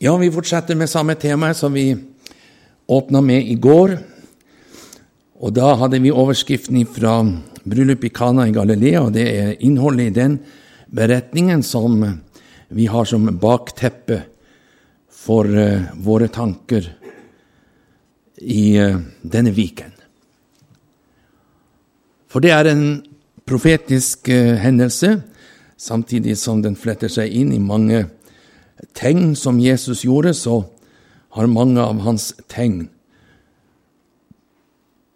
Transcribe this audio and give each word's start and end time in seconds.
Ja, 0.00 0.12
vi 0.16 0.30
fortsetter 0.30 0.76
med 0.78 0.86
samme 0.90 1.14
tema 1.14 1.54
som 1.54 1.72
vi 1.72 1.96
åpna 2.86 3.20
med 3.20 3.48
i 3.50 3.54
går. 3.54 3.96
Og 5.42 5.50
da 5.56 5.72
hadde 5.74 5.98
vi 5.98 6.12
overskriften 6.14 6.84
fra 6.86 7.16
bryllupet 7.64 8.06
i 8.06 8.12
Kana 8.14 8.44
i 8.46 8.52
Galilea, 8.54 9.00
og 9.02 9.16
det 9.16 9.24
er 9.26 9.56
innholdet 9.58 10.06
i 10.06 10.14
den 10.14 10.36
beretningen 10.94 11.64
som 11.66 12.04
vi 12.68 12.86
har 12.86 13.08
som 13.10 13.26
bakteppe 13.42 14.20
for 15.10 15.50
uh, 15.50 15.90
våre 15.98 16.28
tanker 16.30 16.86
i 18.38 18.78
uh, 18.78 19.00
denne 19.26 19.50
viken. 19.50 19.90
For 22.30 22.38
det 22.38 22.54
er 22.54 22.70
en 22.70 22.84
profetisk 23.42 24.30
uh, 24.30 24.54
hendelse, 24.62 25.16
samtidig 25.74 26.38
som 26.38 26.62
den 26.62 26.78
fletter 26.78 27.10
seg 27.10 27.34
inn 27.34 27.50
i 27.50 27.58
mange 27.58 28.04
tegn 28.96 29.34
som 29.36 29.60
Jesus 29.60 30.04
gjorde, 30.04 30.34
så 30.34 30.62
har 31.36 31.50
mange 31.50 31.80
av 31.80 32.00
hans 32.06 32.32
tegn 32.48 32.88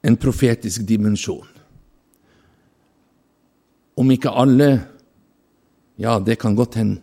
en 0.03 0.16
profetisk 0.16 0.83
dimensjon. 0.87 1.47
Om 3.95 4.11
ikke 4.17 4.30
alle 4.30 4.70
Ja, 6.01 6.17
det 6.19 6.39
kan 6.41 6.55
godt 6.56 6.75
hende, 6.80 7.03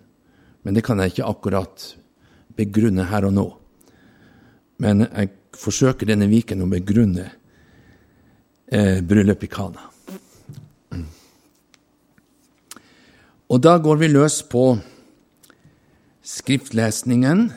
men 0.66 0.73
det 0.73 0.81
kan 0.84 1.00
jeg 1.00 1.14
ikke 1.14 1.27
akkurat 1.30 1.84
begrunne 2.58 3.05
her 3.08 3.28
og 3.30 3.34
nå. 3.36 3.45
Men 4.81 5.05
jeg 5.05 5.30
forsøker 5.55 6.09
denne 6.09 6.28
viken 6.28 6.66
å 6.66 6.67
begrunne 6.67 7.28
eh, 8.66 9.00
bryllupet 9.05 9.45
i 9.45 9.52
Kana. 9.53 9.86
Og 13.50 13.62
da 13.62 13.78
går 13.78 14.02
vi 14.02 14.12
løs 14.12 14.41
på 14.50 14.64
skriftlesningen. 16.29 17.47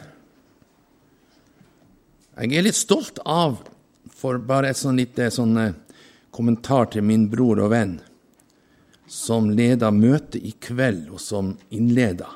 Jeg 2.40 2.56
er 2.56 2.64
litt 2.64 2.78
stolt 2.78 3.20
av, 3.28 3.58
for 4.08 4.40
bare 4.40 4.70
et 4.72 4.80
sånn 4.80 5.00
lite 5.00 5.28
sånn, 5.34 5.56
eh, 5.60 5.74
kommentar 6.32 6.88
til 6.92 7.04
min 7.04 7.28
bror 7.28 7.60
og 7.60 7.70
venn, 7.74 8.00
som 9.06 9.50
leda 9.50 9.90
møtet 9.92 10.40
i 10.40 10.54
kveld, 10.56 11.10
og 11.12 11.20
som 11.20 11.58
innleda. 11.70 12.30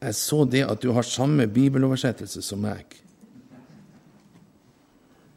Jeg 0.00 0.16
så 0.16 0.48
det 0.48 0.64
at 0.64 0.80
du 0.80 0.92
har 0.96 1.04
samme 1.04 1.44
bibeloversettelse 1.46 2.40
som 2.42 2.62
meg. 2.64 2.86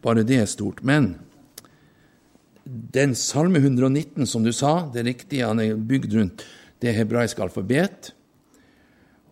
Bare 0.02 0.24
det 0.24 0.40
er 0.40 0.48
stort. 0.48 0.82
Men 0.84 1.20
den 2.66 3.14
salme 3.14 3.60
119 3.60 4.26
som 4.26 4.44
du 4.44 4.54
sa, 4.54 4.90
det 4.94 5.02
er 5.02 5.12
riktig, 5.12 5.44
han 5.44 5.60
er 5.60 5.76
bygd 5.76 6.14
rundt 6.16 6.46
det 6.80 6.96
hebraiske 6.96 7.44
alfabet. 7.44 8.14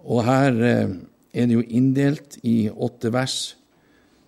Og 0.05 0.23
her 0.25 0.61
eh, 0.65 0.93
er 1.33 1.47
det 1.47 1.57
jo 1.57 1.65
inndelt 1.67 2.37
i 2.43 2.69
åtte 2.69 3.11
vers 3.13 3.39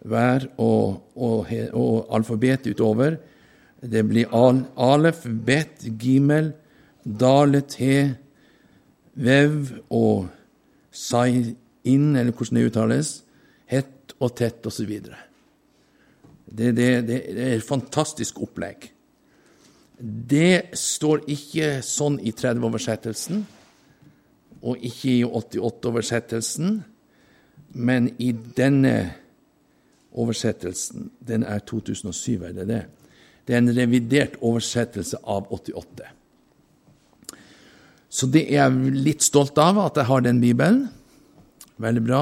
hver, 0.04 0.50
og, 0.60 1.00
og, 1.16 1.48
og 1.74 2.16
alfabetet 2.16 2.74
utover. 2.76 3.18
Det 3.80 4.04
blir 4.08 4.32
al, 4.36 4.64
alef, 4.80 5.24
bet, 5.26 5.86
gimel, 6.00 6.52
dale, 7.04 7.64
te, 7.68 8.16
vev 9.14 9.60
og 9.94 10.28
sai 10.94 11.54
inn, 11.88 12.16
eller 12.16 12.32
hvordan 12.32 12.60
det 12.60 12.68
uttales, 12.72 13.14
hett 13.72 14.16
og 14.20 14.36
tett 14.38 14.66
osv. 14.68 14.92
Det, 16.54 16.72
det, 16.76 16.90
det 17.08 17.20
er 17.34 17.56
et 17.58 17.66
fantastisk 17.66 18.42
opplegg. 18.44 18.90
Det 20.04 20.76
står 20.78 21.28
ikke 21.32 21.78
sånn 21.86 22.20
i 22.20 22.34
30-oversettelsen 22.36 23.44
og 24.64 24.80
ikke 24.80 25.12
i 25.12 25.24
88-oversettelsen, 25.28 26.82
men 27.74 28.10
i 28.22 28.32
denne 28.32 28.96
oversettelsen, 30.14 31.10
den 31.28 31.44
er 31.44 31.64
2007, 31.68 32.44
er 32.44 32.54
det 32.56 32.68
det? 32.70 32.84
Det 33.48 33.56
er 33.56 33.64
en 33.64 33.76
revidert 33.76 34.38
oversettelse 34.42 35.20
av 35.28 35.50
88. 35.52 36.12
Så 38.14 38.30
det 38.30 38.46
er 38.46 38.62
jeg 38.62 38.94
litt 39.04 39.26
stolt 39.26 39.58
av, 39.60 39.82
at 39.82 39.98
jeg 40.00 40.08
har 40.08 40.24
den 40.24 40.40
bibelen. 40.40 40.86
Veldig 41.82 42.04
bra. 42.06 42.22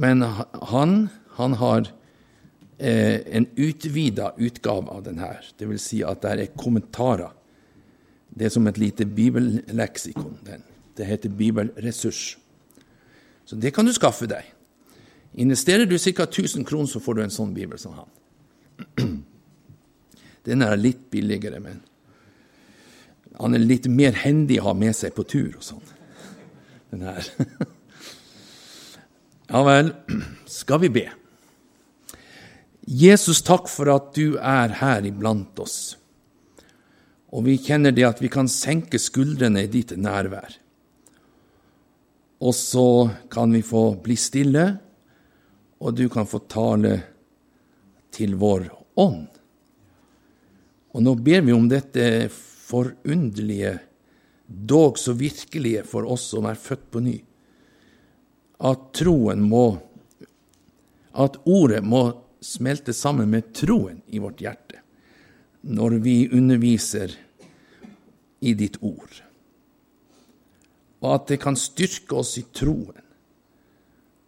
Men 0.00 0.22
han, 0.22 0.94
han 1.36 1.56
har 1.60 1.90
eh, 2.78 3.18
en 3.26 3.48
utvida 3.56 4.30
utgave 4.38 4.94
av 4.94 5.02
den 5.08 5.18
her. 5.20 5.42
Det 5.58 5.68
vil 5.68 5.82
si 5.82 6.00
at 6.06 6.22
det 6.22 6.36
er 6.36 6.54
kommentarer. 6.54 7.34
Det 8.30 8.46
er 8.46 8.54
som 8.54 8.70
et 8.70 8.78
lite 8.78 9.08
bibelleksikon. 9.10 10.38
den. 10.46 10.64
Det 10.96 11.06
heter 11.06 11.28
Bibelressurs. 11.28 12.36
Så 13.44 13.56
det 13.56 13.74
kan 13.74 13.86
du 13.86 13.92
skaffe 13.94 14.26
deg. 14.30 14.52
Investerer 15.36 15.86
du 15.86 15.98
ca. 15.98 16.24
1000 16.24 16.64
kroner, 16.64 16.86
så 16.86 17.00
får 17.00 17.14
du 17.14 17.22
en 17.22 17.34
sånn 17.34 17.52
bibel 17.54 17.78
som 17.78 17.98
han. 17.98 18.12
Den 20.48 20.62
er 20.64 20.78
litt 20.80 21.10
billigere, 21.10 21.60
men 21.60 21.82
han 23.36 23.54
er 23.54 23.60
litt 23.60 23.88
mer 23.92 24.16
hendig 24.16 24.60
å 24.62 24.70
ha 24.70 24.74
med 24.78 24.96
seg 24.96 25.12
på 25.14 25.26
tur 25.28 25.58
og 25.58 25.64
sånn. 25.64 25.84
Den 26.92 27.08
her. 27.10 27.32
Ja 29.46 29.60
vel, 29.62 29.92
skal 30.50 30.80
vi 30.82 30.88
be. 30.90 31.04
Jesus, 32.86 33.44
takk 33.46 33.68
for 33.70 33.92
at 33.92 34.08
du 34.16 34.40
er 34.42 34.72
her 34.80 35.06
iblant 35.06 35.60
oss. 35.62 35.94
Og 37.30 37.44
vi 37.46 37.54
kjenner 37.62 37.94
det 37.94 38.08
at 38.08 38.22
vi 38.22 38.30
kan 38.32 38.50
senke 38.50 38.98
skuldrene 38.98 39.62
i 39.62 39.70
ditt 39.70 39.94
nærvær. 39.94 40.56
Og 42.40 42.54
så 42.54 43.10
kan 43.32 43.52
vi 43.52 43.62
få 43.64 43.94
bli 44.02 44.16
stille, 44.20 44.66
og 45.80 45.96
du 45.96 46.08
kan 46.12 46.28
få 46.28 46.42
tale 46.48 46.98
til 48.12 48.36
vår 48.40 48.68
ånd. 49.00 49.26
Og 50.96 51.04
nå 51.04 51.14
ber 51.20 51.44
vi 51.44 51.54
om 51.56 51.68
dette 51.68 52.28
forunderlige, 52.32 53.78
dog 54.46 54.98
så 54.98 55.12
virkelige 55.16 55.82
for 55.88 56.06
oss 56.06 56.28
som 56.30 56.46
er 56.46 56.60
født 56.60 56.84
på 56.92 57.02
ny, 57.02 57.16
at 58.62 58.88
troen 58.96 59.42
må 59.44 59.66
At 61.16 61.38
ordet 61.48 61.80
må 61.80 62.00
smelte 62.44 62.92
sammen 62.92 63.30
med 63.32 63.46
troen 63.56 64.02
i 64.12 64.18
vårt 64.20 64.42
hjerte 64.44 64.82
når 65.66 65.96
vi 66.04 66.28
underviser 66.28 67.14
i 68.40 68.52
ditt 68.54 68.76
ord 68.84 69.22
og 71.02 71.10
at 71.12 71.26
det 71.32 71.40
kan 71.42 71.58
styrke 71.58 72.16
oss 72.16 72.36
i 72.40 72.44
troen. 72.56 73.02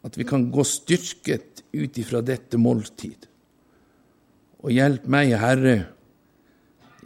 At 0.05 0.19
vi 0.19 0.27
kan 0.29 0.47
gå 0.53 0.65
styrket 0.65 1.63
ut 1.73 1.99
ifra 1.99 2.21
dette 2.25 2.61
måltid. 2.61 3.27
Og 4.63 4.75
hjelp 4.75 5.07
meg, 5.11 5.35
Herre, 5.39 5.77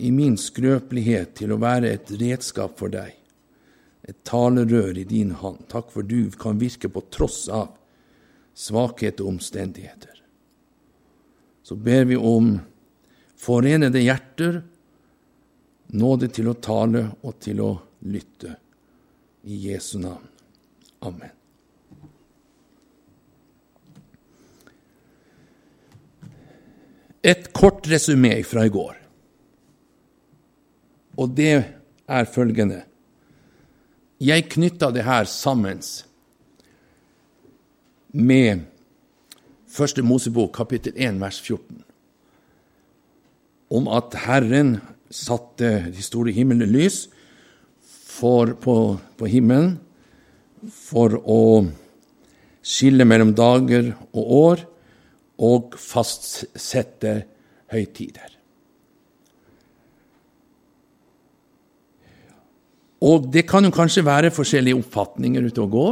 i 0.00 0.10
min 0.14 0.38
skrøpelighet 0.40 1.34
til 1.40 1.52
å 1.52 1.60
være 1.60 1.92
et 1.92 2.12
redskap 2.20 2.78
for 2.80 2.92
deg, 2.92 3.12
et 4.08 4.18
talerør 4.26 4.96
i 4.98 5.06
din 5.08 5.34
hånd. 5.38 5.66
Takk 5.70 5.92
for 5.92 6.06
du 6.06 6.32
kan 6.40 6.60
virke 6.60 6.90
på 6.92 7.04
tross 7.12 7.44
av 7.52 7.70
svakhet 8.54 9.20
og 9.22 9.36
omstendigheter. 9.36 10.16
Så 11.62 11.76
ber 11.78 12.04
vi 12.08 12.18
om 12.18 12.56
forenede 13.38 14.02
hjerter, 14.02 14.62
nåde 15.92 16.28
til 16.32 16.48
å 16.50 16.58
tale 16.58 17.04
og 17.22 17.38
til 17.44 17.60
å 17.62 17.70
lytte. 18.08 18.56
I 19.44 19.58
Jesu 19.69 19.98
navn. 19.98 20.28
Amen. 21.03 21.30
Et 27.22 27.53
kort 27.54 27.86
resumé 27.86 28.34
fra 28.47 28.66
i 28.66 28.72
går. 28.72 28.97
Og 31.19 31.36
det 31.36 31.64
er 32.08 32.25
følgende. 32.25 32.82
Jeg 34.22 34.48
knytta 34.50 34.91
det 34.94 35.04
her 35.06 35.25
sammen 35.25 35.82
med 38.12 38.68
Første 39.72 40.03
Mosebok, 40.04 40.50
kapittel 40.53 40.92
1, 40.97 41.16
vers 41.21 41.39
14, 41.41 41.78
om 43.72 43.86
at 43.89 44.12
Herren 44.27 44.74
satte 45.09 45.71
de 45.89 46.03
store 46.04 46.34
himmelene 46.36 46.68
for, 48.12 48.54
på, 48.60 48.76
på 49.18 49.30
himmelen 49.30 49.76
for 50.70 51.16
å 51.22 51.41
skille 52.62 53.06
mellom 53.09 53.32
dager 53.34 53.91
og 54.12 54.36
år 54.38 54.62
og 55.42 55.74
fastsette 55.80 57.16
høytider. 57.72 58.38
Og 63.03 63.26
det 63.34 63.48
kan 63.50 63.66
jo 63.66 63.74
kanskje 63.74 64.04
være 64.06 64.30
forskjellige 64.34 64.78
oppfatninger 64.78 65.48
ute 65.48 65.65
og 65.65 65.72
gå. 65.72 65.86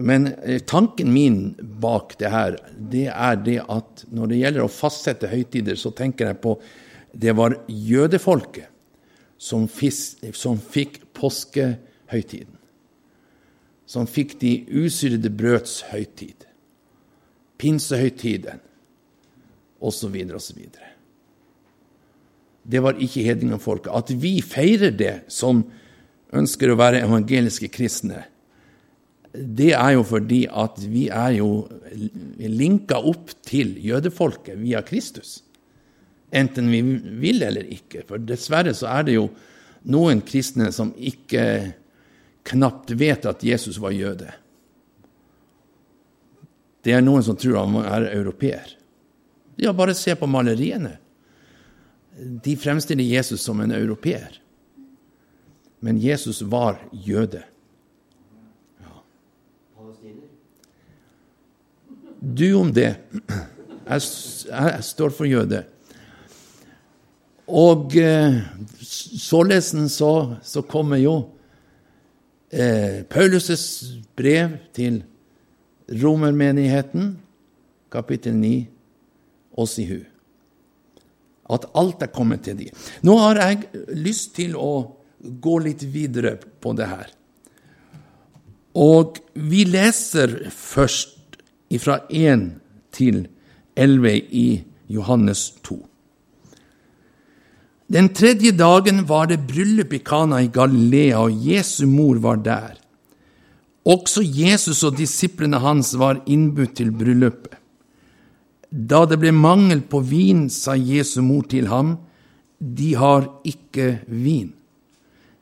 Men 0.00 0.30
eh, 0.46 0.62
tanken 0.64 1.10
min 1.12 1.40
bak 1.82 2.14
det 2.20 2.30
her, 2.32 2.56
det 2.78 3.08
er 3.10 3.40
det 3.44 3.58
at 3.66 4.06
når 4.14 4.30
det 4.30 4.38
gjelder 4.40 4.64
å 4.64 4.72
fastsette 4.72 5.28
høytider, 5.28 5.76
så 5.76 5.92
tenker 5.92 6.30
jeg 6.30 6.40
på 6.40 6.54
det 7.10 7.34
var 7.36 7.58
jødefolket 7.66 8.69
som, 9.40 9.66
fikk 10.60 11.00
påskehøytiden. 11.16 12.56
som 13.90 14.06
fikk 14.06 14.36
de 14.38 14.52
usyrede 14.70 15.30
brøds 15.34 15.80
høytid, 15.90 16.44
pinsehøytiden 17.58 18.60
osv. 19.80 20.14
osv. 20.36 20.60
Det 22.62 22.82
var 22.84 23.00
ikke 23.02 23.24
hedningfolket. 23.26 23.90
At 23.90 24.12
vi 24.14 24.36
feirer 24.46 24.94
det 24.94 25.16
som 25.32 25.64
ønsker 26.30 26.70
å 26.70 26.78
være 26.78 27.02
evangeliske 27.02 27.72
kristne, 27.74 28.28
det 29.34 29.72
er 29.74 29.96
jo 29.96 30.06
fordi 30.06 30.44
at 30.46 30.78
vi 30.90 31.08
er 31.10 31.36
jo 31.40 31.50
linka 32.38 32.98
opp 32.98 33.32
til 33.46 33.74
jødefolket 33.82 34.58
via 34.58 34.82
Kristus. 34.86 35.40
Enten 36.30 36.70
vi 36.70 36.80
vil 37.22 37.42
eller 37.42 37.66
ikke. 37.66 38.04
For 38.08 38.22
dessverre 38.22 38.74
så 38.76 38.90
er 38.92 39.06
det 39.08 39.16
jo 39.16 39.28
noen 39.90 40.22
kristne 40.26 40.70
som 40.74 40.92
ikke 40.96 41.44
knapt 42.46 42.92
vet 42.98 43.26
at 43.26 43.42
Jesus 43.44 43.80
var 43.82 43.94
jøde. 43.96 44.30
Det 46.80 46.94
er 46.96 47.04
noen 47.04 47.24
som 47.24 47.36
tror 47.36 47.60
han 47.60 47.80
er 47.82 48.10
europeer. 48.14 48.76
Ja, 49.60 49.74
bare 49.76 49.94
se 49.94 50.14
på 50.16 50.28
maleriene. 50.30 50.94
De 52.16 52.56
fremstiller 52.56 53.04
Jesus 53.04 53.42
som 53.44 53.60
en 53.60 53.74
europeer. 53.76 54.38
Men 55.80 56.00
Jesus 56.00 56.42
var 56.42 56.80
jøde. 56.92 57.42
Du 62.20 62.52
om 62.54 62.72
det. 62.72 62.94
Jeg, 63.90 64.02
jeg, 64.50 64.84
står 64.84 65.12
for 65.16 65.28
jøde. 65.28 65.62
Og 67.50 67.96
eh, 67.98 68.40
således 68.80 69.74
så, 69.92 70.36
så 70.42 70.62
kommer 70.62 71.00
jo 71.02 71.14
eh, 72.52 73.02
Paulus' 73.10 73.84
brev 74.16 74.56
til 74.74 75.02
romermenigheten, 75.90 77.18
kapittel 77.90 78.36
9, 78.38 78.54
oss 79.58 79.78
i 79.82 79.86
hu. 79.88 79.98
At 81.50 81.66
alt 81.74 82.02
er 82.02 82.14
kommet 82.14 82.44
til 82.46 82.58
de. 82.60 82.68
Nå 83.02 83.16
har 83.18 83.40
jeg 83.42 83.86
lyst 83.98 84.36
til 84.38 84.54
å 84.54 84.94
gå 85.20 85.58
litt 85.64 85.82
videre 85.90 86.36
på 86.38 86.72
det 86.78 86.86
her. 86.86 87.10
Og 88.78 89.18
vi 89.34 89.64
leser 89.66 90.52
først 90.54 91.40
fra 91.82 92.00
1 92.06 92.46
til 92.94 93.24
11 93.74 94.14
i 94.30 94.48
Johannes 94.90 95.50
2. 95.66 95.89
Den 97.90 98.12
tredje 98.14 98.52
dagen 98.54 99.02
var 99.06 99.26
det 99.26 99.48
bryllup 99.48 99.92
i 99.92 99.98
Kana 99.98 100.38
i 100.44 100.50
Galilea, 100.54 101.18
og 101.18 101.34
Jesu 101.34 101.88
mor 101.90 102.20
var 102.22 102.38
der. 102.44 102.76
Også 103.82 104.22
Jesus 104.22 104.84
og 104.86 104.94
disiplene 105.00 105.58
hans 105.58 105.96
var 105.98 106.20
innbudt 106.30 106.76
til 106.78 106.92
bryllupet. 106.94 107.56
Da 108.70 109.02
det 109.10 109.18
ble 109.18 109.32
mangel 109.34 109.82
på 109.82 110.04
vin, 110.06 110.46
sa 110.46 110.76
Jesu 110.78 111.18
mor 111.26 111.48
til 111.50 111.66
ham, 111.66 111.96
De 112.60 112.94
har 112.94 113.26
ikke 113.42 114.04
vin. 114.06 114.52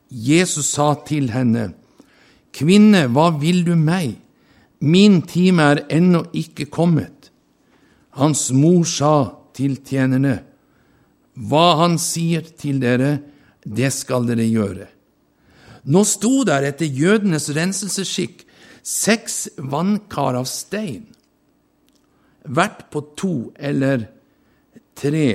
Jesus 0.09 0.73
sa 0.73 0.95
til 1.05 1.29
henne, 1.35 1.75
Kvinne, 2.55 3.05
hva 3.13 3.29
vil 3.37 3.61
du 3.67 3.75
meg? 3.77 4.17
Min 4.81 5.21
time 5.23 5.67
er 5.75 5.85
ennå 5.93 6.25
ikke 6.33 6.71
kommet. 6.73 7.29
Hans 8.17 8.49
mor 8.57 8.87
sa 8.89 9.35
til 9.53 9.77
tjenerne, 9.85 10.48
hva 11.39 11.67
han 11.83 11.99
sier 12.03 12.47
til 12.59 12.81
dere, 12.83 13.19
det 13.63 13.91
skal 13.95 14.27
dere 14.27 14.47
gjøre. 14.49 14.89
Nå 15.89 16.03
sto 16.05 16.43
der 16.47 16.67
etter 16.69 16.89
jødenes 16.91 17.49
renselsesskikk 17.57 18.45
seks 18.83 19.47
vannkar 19.59 20.39
av 20.39 20.49
stein, 20.51 21.07
hvert 22.49 22.87
på 22.93 23.03
to 23.19 23.35
eller 23.55 24.07
tre 24.99 25.29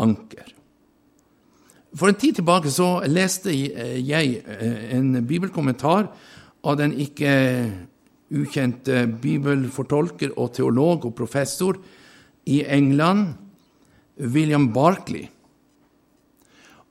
anker. 0.00 0.52
For 1.96 2.12
en 2.12 2.18
tid 2.20 2.38
tilbake 2.38 2.70
så 2.72 3.00
leste 3.08 3.54
jeg 3.54 4.40
eh, 4.44 4.80
en 4.96 5.14
bibelkommentar 5.26 6.10
av 6.66 6.76
den 6.78 6.92
ikke 7.00 7.32
ukjente 8.36 9.06
bibelfortolker 9.22 10.34
og 10.36 10.52
teolog 10.58 11.06
og 11.08 11.14
professor 11.16 11.78
i 12.46 12.60
England, 12.66 13.32
William 14.20 14.70
Barkley. 14.72 15.26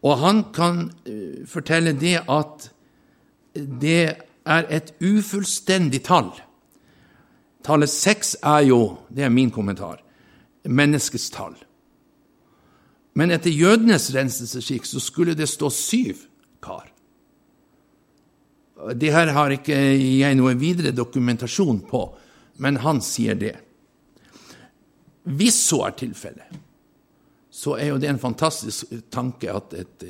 Og 0.06 0.18
han 0.22 0.44
kan 0.54 0.88
uh, 1.10 1.46
fortelle 1.50 1.96
det 1.98 2.20
at 2.30 2.70
det 3.56 4.02
er 4.46 4.68
et 4.70 4.92
ufullstendig 5.02 6.04
tall. 6.06 6.30
Tallet 7.66 7.90
seks 7.90 8.36
er 8.46 8.68
jo, 8.68 8.82
det 9.10 9.26
er 9.26 9.34
min 9.34 9.50
kommentar, 9.52 10.04
menneskets 10.70 11.32
tall. 11.34 11.56
Men 13.16 13.32
etter 13.32 13.50
jødenes 13.50 14.12
renselsesskikk 14.14 14.86
så 14.86 15.02
skulle 15.02 15.34
det 15.38 15.48
stå 15.50 15.72
syv 15.74 16.26
kar. 16.62 16.92
Det 18.94 19.14
her 19.16 19.32
har 19.34 19.54
ikke 19.56 19.76
jeg 19.96 20.36
noe 20.38 20.54
videre 20.60 20.92
dokumentasjon 20.94 21.80
på, 21.88 22.04
men 22.62 22.78
han 22.84 23.00
sier 23.02 23.38
det. 23.40 23.56
Hvis 25.26 25.58
så 25.72 25.86
er 25.88 25.96
tilfellet, 25.98 26.60
så 27.56 27.78
er 27.80 27.94
jo 27.94 28.00
det 28.02 28.10
en 28.12 28.20
fantastisk 28.20 28.92
tanke 29.14 29.52
at 29.52 29.76
et, 29.80 30.10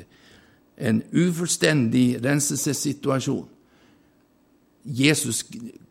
en 0.76 1.02
ufullstendig 1.14 2.18
renselsessituasjon 2.24 3.46
Jesus 4.86 5.42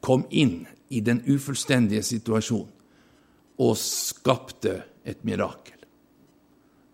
kom 0.04 0.24
inn 0.31 0.63
i 0.88 1.02
den 1.04 1.22
ufullstendige 1.28 2.04
situasjonen 2.06 2.72
og 3.60 3.78
skapte 3.80 4.81
et 5.07 5.22
mirakel. 5.28 5.80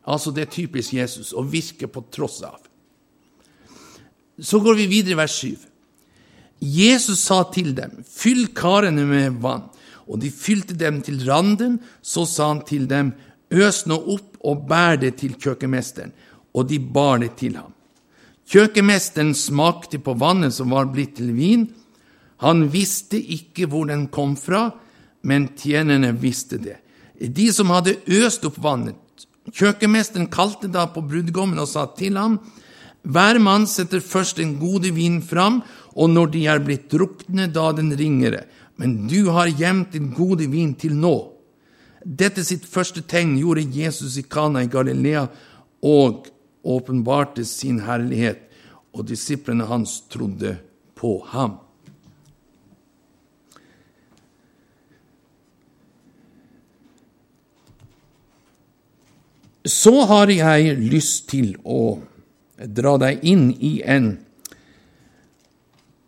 Altså, 0.06 0.34
det 0.34 0.46
er 0.46 0.54
typisk 0.54 0.94
Jesus 0.98 1.32
å 1.34 1.44
virke 1.46 1.90
på 1.90 2.04
tross 2.14 2.40
av. 2.46 2.60
Så 4.42 4.62
går 4.62 4.78
vi 4.82 4.90
videre 4.90 5.16
i 5.16 5.20
vers 5.20 5.38
7. 5.38 5.68
Jesus 6.62 7.22
sa 7.26 7.42
til 7.54 7.74
dem, 7.78 8.02
fyll 8.06 8.48
karene 8.58 9.06
med 9.10 9.42
vann. 9.42 9.68
Og 10.10 10.20
de 10.22 10.32
fylte 10.34 10.76
dem 10.78 11.00
til 11.06 11.22
randen. 11.26 11.80
Så 12.02 12.26
sa 12.30 12.50
han 12.52 12.64
til 12.68 12.88
dem, 12.90 13.14
Øs 13.52 13.86
nå 13.86 13.98
opp 14.16 14.40
og 14.48 14.66
bær 14.70 14.98
det 15.02 15.18
til 15.20 15.36
kjøkkenmesteren, 15.36 16.12
og 16.56 16.68
de 16.70 16.80
bar 16.80 17.20
det 17.22 17.36
til 17.40 17.58
ham. 17.60 17.74
Kjøkkenmesteren 18.52 19.34
smakte 19.38 20.00
på 20.04 20.16
vannet 20.20 20.56
som 20.56 20.74
var 20.76 20.90
blitt 20.92 21.16
til 21.20 21.32
vin. 21.36 21.68
Han 22.44 22.66
visste 22.74 23.20
ikke 23.20 23.68
hvor 23.72 23.88
den 23.88 24.08
kom 24.12 24.36
fra, 24.40 24.70
men 25.24 25.52
tjenerne 25.56 26.12
visste 26.20 26.58
det. 26.60 26.80
De 27.22 27.52
som 27.54 27.70
hadde 27.72 28.00
øst 28.10 28.46
opp 28.48 28.58
vannet. 28.64 28.98
Kjøkkenmesteren 29.52 30.30
kalte 30.32 30.70
da 30.72 30.88
på 30.90 31.04
brudgommen 31.06 31.62
og 31.62 31.70
sa 31.70 31.86
til 31.98 32.18
ham, 32.20 32.40
hver 33.02 33.40
mann 33.42 33.66
setter 33.66 34.02
først 34.04 34.38
den 34.38 34.58
gode 34.62 34.92
vin 34.94 35.22
fram, 35.26 35.62
og 35.98 36.12
når 36.14 36.34
de 36.36 36.42
er 36.48 36.62
blitt 36.62 36.92
drukne, 36.92 37.48
da 37.50 37.72
den 37.74 37.90
ringere. 37.98 38.44
Men 38.78 39.08
du 39.10 39.32
har 39.34 39.50
gjemt 39.50 39.96
den 39.96 40.12
gode 40.14 40.46
vin 40.52 40.76
til 40.78 40.94
nå. 40.98 41.31
Dette 42.04 42.44
sitt 42.46 42.66
første 42.66 43.04
tegn 43.06 43.36
gjorde 43.38 43.68
Jesus 43.76 44.18
i 44.18 44.24
Kana 44.26 44.64
i 44.66 44.70
Galilea 44.72 45.28
og 45.86 46.30
åpenbarte 46.66 47.46
sin 47.46 47.82
herlighet, 47.86 48.48
og 48.94 49.08
disiplene 49.08 49.66
hans 49.70 50.02
trodde 50.12 50.58
på 50.98 51.20
ham. 51.32 51.60
Så 59.66 59.94
har 60.10 60.30
jeg 60.34 60.74
lyst 60.82 61.30
til 61.30 61.54
å 61.64 62.02
dra 62.58 62.96
deg 63.02 63.22
inn 63.30 63.52
i 63.62 63.76
en 63.86 64.16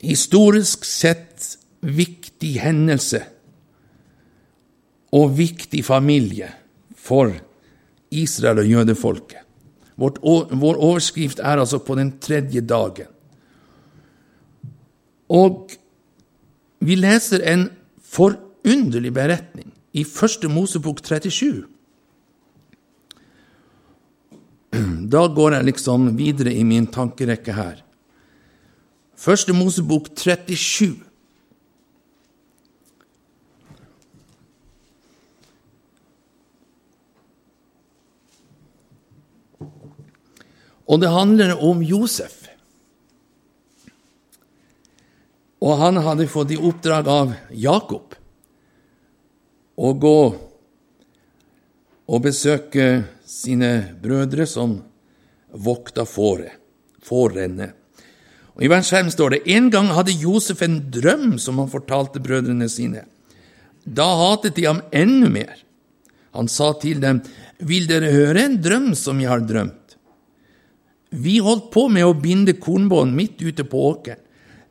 historisk 0.02 0.86
sett 0.90 1.54
viktig 1.86 2.58
hendelse 2.64 3.22
og 5.14 5.36
viktig 5.38 5.84
familie 5.86 6.50
for 6.98 7.34
Israel 8.14 8.64
og 8.64 8.70
jødefolket. 8.70 9.42
Vårt, 9.98 10.18
vår 10.24 10.80
overskrift 10.82 11.40
er 11.40 11.62
altså 11.62 11.78
'på 11.78 11.96
den 11.96 12.20
tredje 12.20 12.62
dagen'. 12.62 13.12
Og 15.30 15.72
vi 16.80 16.96
leser 16.96 17.42
en 17.54 17.70
forunderlig 18.04 19.14
beretning 19.14 19.74
i 19.94 20.04
Første 20.04 20.48
Mosebok 20.48 21.00
37. 21.06 21.64
Da 25.14 25.28
går 25.28 25.52
jeg 25.52 25.64
liksom 25.64 26.18
videre 26.18 26.54
i 26.54 26.64
min 26.64 26.88
tankerekke 26.88 27.54
her. 27.54 27.84
Første 29.16 29.54
Mosebok 29.54 30.10
37. 30.18 30.96
Og 40.88 41.00
det 41.00 41.12
handler 41.12 41.56
om 41.64 41.84
Josef. 41.84 42.44
Og 45.64 45.78
han 45.80 46.00
hadde 46.04 46.28
fått 46.28 46.52
i 46.52 46.60
oppdrag 46.60 47.08
av 47.08 47.36
Jakob 47.56 48.18
å 49.80 49.94
gå 49.96 50.18
og 52.04 52.24
besøke 52.26 52.88
sine 53.26 53.72
brødre 54.04 54.46
som 54.50 54.76
vokta 55.54 56.04
fåret. 56.10 56.60
Og 57.14 58.62
I 58.64 58.70
vers 58.72 58.90
5 58.92 59.10
står 59.16 59.34
det 59.34 59.42
en 59.56 59.70
gang 59.74 59.90
hadde 59.96 60.16
Josef 60.16 60.62
en 60.64 60.78
drøm 60.94 61.38
som 61.42 61.60
han 61.60 61.72
fortalte 61.72 62.22
brødrene 62.24 62.70
sine. 62.72 63.04
Da 63.84 64.08
hatet 64.20 64.56
de 64.56 64.68
ham 64.70 64.82
enda 64.92 65.30
mer. 65.32 65.56
Han 66.34 66.48
sa 66.48 66.72
til 66.80 67.02
dem, 67.04 67.22
Vil 67.60 67.88
dere 67.88 68.12
høre 68.12 68.46
en 68.48 68.56
drøm 68.64 68.94
som 68.96 69.20
jeg 69.22 69.30
har 69.30 69.44
drømt? 69.44 69.83
Vi 71.14 71.38
holdt 71.46 71.70
på 71.74 71.86
med 71.94 72.08
å 72.08 72.16
binde 72.18 72.56
kornbånd 72.58 73.14
midt 73.14 73.42
ute 73.46 73.66
på 73.70 73.82
åkeren. 73.92 74.22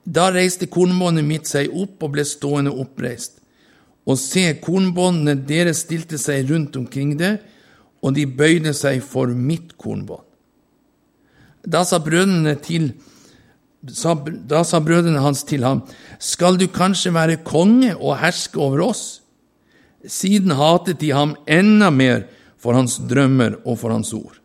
Da 0.03 0.33
reiste 0.35 0.67
kornbåndet 0.67 1.23
mitt 1.23 1.47
seg 1.47 1.71
opp 1.79 2.03
og 2.03 2.17
ble 2.17 2.25
stående 2.27 2.73
oppreist. 2.75 3.39
Og 4.03 4.19
se, 4.19 4.49
kornbåndene 4.59 5.37
deres 5.47 5.85
stilte 5.85 6.19
seg 6.19 6.51
rundt 6.51 6.75
omkring 6.81 7.15
det, 7.21 7.37
og 8.03 8.17
de 8.17 8.27
bøyde 8.27 8.73
seg 8.75 8.99
for 9.07 9.31
mitt 9.31 9.77
kornbånd. 9.79 10.27
Da 11.63 11.85
sa 11.87 12.03
brødrene 12.03 12.57
til 12.59 12.91
da 13.83 14.61
sa 14.63 14.79
brødrene 14.79 15.23
hans 15.23 15.43
til 15.43 15.65
ham, 15.67 15.83
Skal 16.19 16.59
du 16.59 16.69
kanskje 16.71 17.15
være 17.15 17.43
konge 17.43 17.97
og 17.97 18.19
herske 18.19 18.59
over 18.59 18.83
oss? 18.91 19.23
Siden 20.07 20.55
hatet 20.55 21.01
de 21.01 21.11
ham 21.11 21.35
enda 21.47 21.91
mer 21.91 22.27
for 22.59 22.75
hans 22.79 22.99
drømmer 22.99 23.59
og 23.67 23.79
for 23.79 23.91
hans 23.91 24.13
ord. 24.15 24.42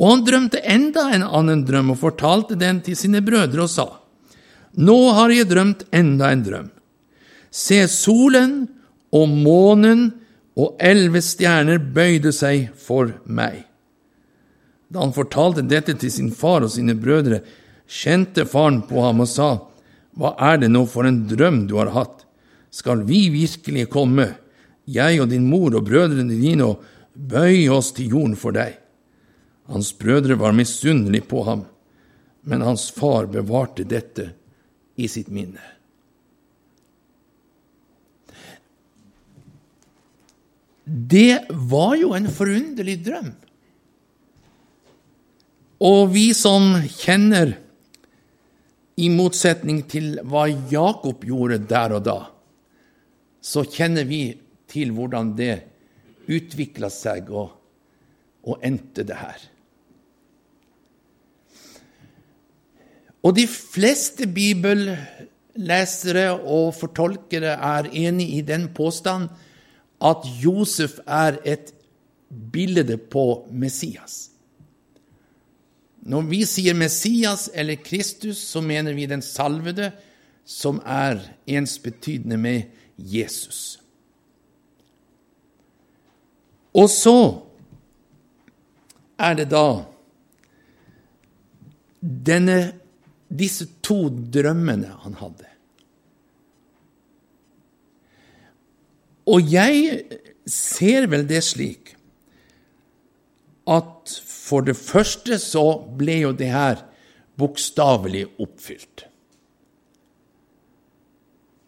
Og 0.00 0.10
han 0.10 0.24
drømte 0.26 0.62
enda 0.66 1.08
en 1.14 1.26
annen 1.26 1.62
drøm 1.66 1.92
og 1.94 2.00
fortalte 2.00 2.58
den 2.58 2.80
til 2.84 2.96
sine 2.98 3.22
brødre 3.24 3.66
og 3.66 3.70
sa, 3.70 3.86
Nå 4.74 4.96
har 5.14 5.30
jeg 5.30 5.46
drømt 5.52 5.84
enda 5.94 6.32
en 6.34 6.42
drøm. 6.42 6.70
Se, 7.54 7.84
solen 7.86 8.64
og 9.14 9.28
månen 9.30 10.08
og 10.58 10.74
elleve 10.82 11.22
stjerner 11.22 11.78
bøyde 11.78 12.32
seg 12.34 12.72
for 12.74 13.12
meg. 13.26 13.62
Da 14.90 15.02
han 15.02 15.14
fortalte 15.14 15.62
dette 15.66 15.94
til 15.98 16.10
sin 16.10 16.32
far 16.34 16.66
og 16.66 16.72
sine 16.74 16.96
brødre, 16.98 17.40
kjente 17.86 18.46
faren 18.50 18.82
på 18.88 19.02
ham 19.04 19.22
og 19.22 19.30
sa, 19.30 19.50
Hva 20.14 20.34
er 20.50 20.60
det 20.62 20.70
nå 20.70 20.84
for 20.86 21.06
en 21.06 21.24
drøm 21.30 21.64
du 21.70 21.76
har 21.80 21.90
hatt? 21.94 22.22
Skal 22.70 23.02
vi 23.06 23.28
virkelig 23.30 23.88
komme, 23.90 24.32
jeg 24.86 25.20
og 25.22 25.30
din 25.30 25.46
mor 25.50 25.74
og 25.74 25.86
brødrene 25.86 26.34
dine, 26.34 26.66
og 26.66 26.82
bøye 27.14 27.70
oss 27.70 27.92
til 27.94 28.14
jorden 28.14 28.34
for 28.38 28.54
deg? 28.54 28.83
Hans 29.70 29.92
brødre 29.96 30.36
var 30.38 30.52
misunnelige 30.52 31.24
på 31.28 31.42
ham, 31.46 31.64
men 32.44 32.64
hans 32.64 32.90
far 32.92 33.26
bevarte 33.32 33.86
dette 33.88 34.28
i 35.00 35.08
sitt 35.08 35.30
minne. 35.32 35.62
Det 40.84 41.46
var 41.48 41.94
jo 41.96 42.12
en 42.12 42.28
forunderlig 42.28 42.98
drøm. 43.06 43.30
Og 45.84 46.12
vi 46.12 46.28
som 46.36 46.74
kjenner, 47.00 47.58
i 48.94 49.08
motsetning 49.10 49.80
til 49.90 50.20
hva 50.22 50.44
Jakob 50.70 51.24
gjorde 51.26 51.56
der 51.66 51.96
og 51.96 52.04
da, 52.06 52.18
så 53.42 53.64
kjenner 53.66 54.06
vi 54.06 54.20
til 54.70 54.92
hvordan 54.94 55.32
det 55.34 55.56
utvikla 56.30 56.92
seg 56.94 57.32
og, 57.34 57.56
og 58.46 58.62
endte 58.62 59.02
det 59.02 59.18
her. 59.18 59.40
Og 63.24 63.32
de 63.36 63.46
fleste 63.48 64.26
bibellesere 64.28 66.26
og 66.36 66.74
fortolkere 66.76 67.56
er 67.56 67.88
enig 67.88 68.28
i 68.36 68.42
den 68.44 68.68
påstand 68.76 69.30
at 70.04 70.26
Josef 70.44 70.98
er 71.06 71.38
et 71.44 71.72
bilde 72.52 72.98
på 72.98 73.46
Messias. 73.50 74.30
Når 76.04 76.26
vi 76.28 76.42
sier 76.44 76.76
Messias 76.76 77.48
eller 77.54 77.80
Kristus, 77.80 78.36
så 78.36 78.60
mener 78.60 78.92
vi 78.92 79.06
den 79.08 79.22
salvede, 79.24 79.92
som 80.44 80.82
er 80.84 81.22
ensbetydende 81.48 82.36
med 82.36 82.62
Jesus. 82.98 83.80
Og 86.74 86.90
så 86.90 87.40
er 89.16 89.38
det 89.38 89.48
da 89.54 89.66
denne 92.02 92.83
disse 93.28 93.66
to 93.84 94.08
drømmene 94.08 94.92
han 95.04 95.18
hadde. 95.20 95.48
Og 99.30 99.48
jeg 99.48 100.04
ser 100.50 101.08
vel 101.08 101.24
det 101.28 101.40
slik 101.46 101.94
at 103.64 104.12
for 104.28 104.66
det 104.66 104.76
første 104.76 105.38
så 105.40 105.64
ble 105.96 106.18
jo 106.26 106.32
det 106.36 106.50
her 106.52 106.82
bokstavelig 107.40 108.26
oppfylt. 108.36 109.06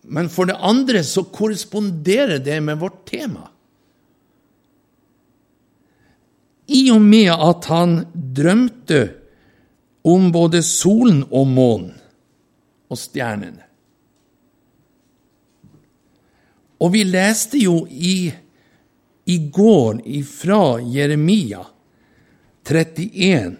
Men 0.07 0.29
for 0.31 0.47
det 0.47 0.59
andre 0.63 1.03
så 1.03 1.25
korresponderer 1.35 2.39
det 2.45 2.61
med 2.63 2.79
vårt 2.79 3.01
tema. 3.09 3.49
I 6.67 6.91
og 6.93 7.03
med 7.03 7.33
at 7.33 7.69
han 7.71 7.97
drømte 8.15 9.01
om 10.07 10.31
både 10.33 10.63
solen 10.63 11.25
og 11.35 11.49
månen 11.51 11.95
og 12.87 12.99
stjernene. 13.01 13.65
Og 16.77 16.93
vi 16.93 17.03
leste 17.09 17.59
jo 17.59 17.81
i, 17.89 18.29
i 19.27 19.37
går 19.51 20.03
fra 20.29 20.77
Jeremia 20.79 21.65
31. 22.69 23.57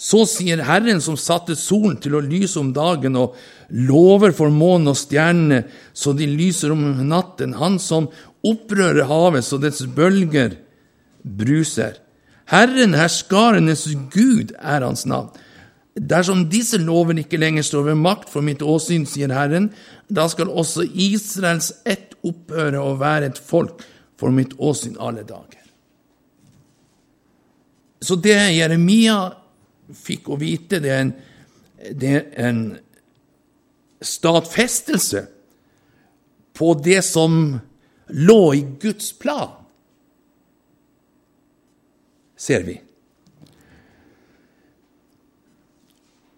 Så 0.00 0.24
sier 0.28 0.64
Herren 0.64 1.00
som 1.04 1.16
satte 1.20 1.54
solen 1.56 1.98
til 2.00 2.16
å 2.16 2.24
lyse 2.24 2.58
om 2.60 2.72
dagen 2.76 3.16
og 3.20 3.36
lover 3.70 4.34
for 4.36 4.52
månen 4.52 4.92
og 4.92 4.98
stjernene 4.98 5.62
så 5.92 6.12
de 6.16 6.28
lyser 6.28 6.72
om 6.74 6.82
natten, 7.06 7.54
han 7.60 7.78
som 7.80 8.08
opprører 8.44 9.06
havet 9.08 9.46
så 9.46 9.60
dets 9.60 9.84
bølger 9.84 10.56
bruser. 11.22 12.00
Herren, 12.50 12.96
herskarenes 12.98 13.86
Gud, 14.10 14.54
er 14.58 14.82
hans 14.82 15.06
navn. 15.06 15.30
Dersom 15.94 16.46
disse 16.50 16.78
lover 16.82 17.18
ikke 17.20 17.38
lenger 17.38 17.66
står 17.66 17.90
ved 17.90 18.00
makt 18.02 18.30
for 18.32 18.46
mitt 18.46 18.62
åsyn, 18.62 19.06
sier 19.06 19.30
Herren, 19.34 19.70
da 20.08 20.26
skal 20.30 20.50
også 20.50 20.86
Israels 20.86 21.72
ett 21.84 22.16
opphøre 22.26 22.82
å 22.82 22.96
være 22.98 23.30
et 23.30 23.38
folk 23.38 23.84
for 24.18 24.34
mitt 24.34 24.56
åsyn 24.58 24.98
alle 24.98 25.22
dager. 25.26 25.62
Så 28.00 28.16
det 28.16 28.38
Jeremia 28.56 29.18
fikk 29.94 30.30
å 30.30 30.38
vite, 30.40 30.80
det 30.80 30.90
er 30.94 31.02
en, 31.04 31.14
det 32.00 32.12
er 32.16 32.48
en 32.48 32.62
stadfestelse 34.00 35.26
på 36.56 36.74
det 36.80 37.02
som 37.04 37.58
lå 38.10 38.42
i 38.56 38.62
Guds 38.80 39.12
plan 39.20 39.59
ser 42.40 42.64
vi. 42.64 42.78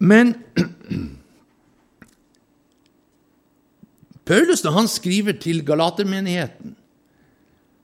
Men 0.03 0.35
Paulus, 4.27 4.63
når 4.63 4.71
han 4.77 4.87
skriver 4.91 5.39
til 5.39 5.63
Galatermenigheten 5.67 6.75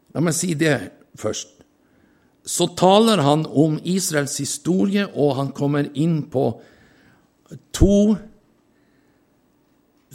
La 0.10 0.24
meg 0.26 0.34
si 0.34 0.56
det 0.58 0.74
først. 1.22 1.52
Så 2.42 2.66
taler 2.80 3.22
han 3.22 3.44
om 3.46 3.76
Israels 3.86 4.40
historie, 4.42 5.06
og 5.06 5.36
han 5.38 5.52
kommer 5.54 5.86
inn 5.94 6.24
på 6.34 6.48
to 7.78 8.16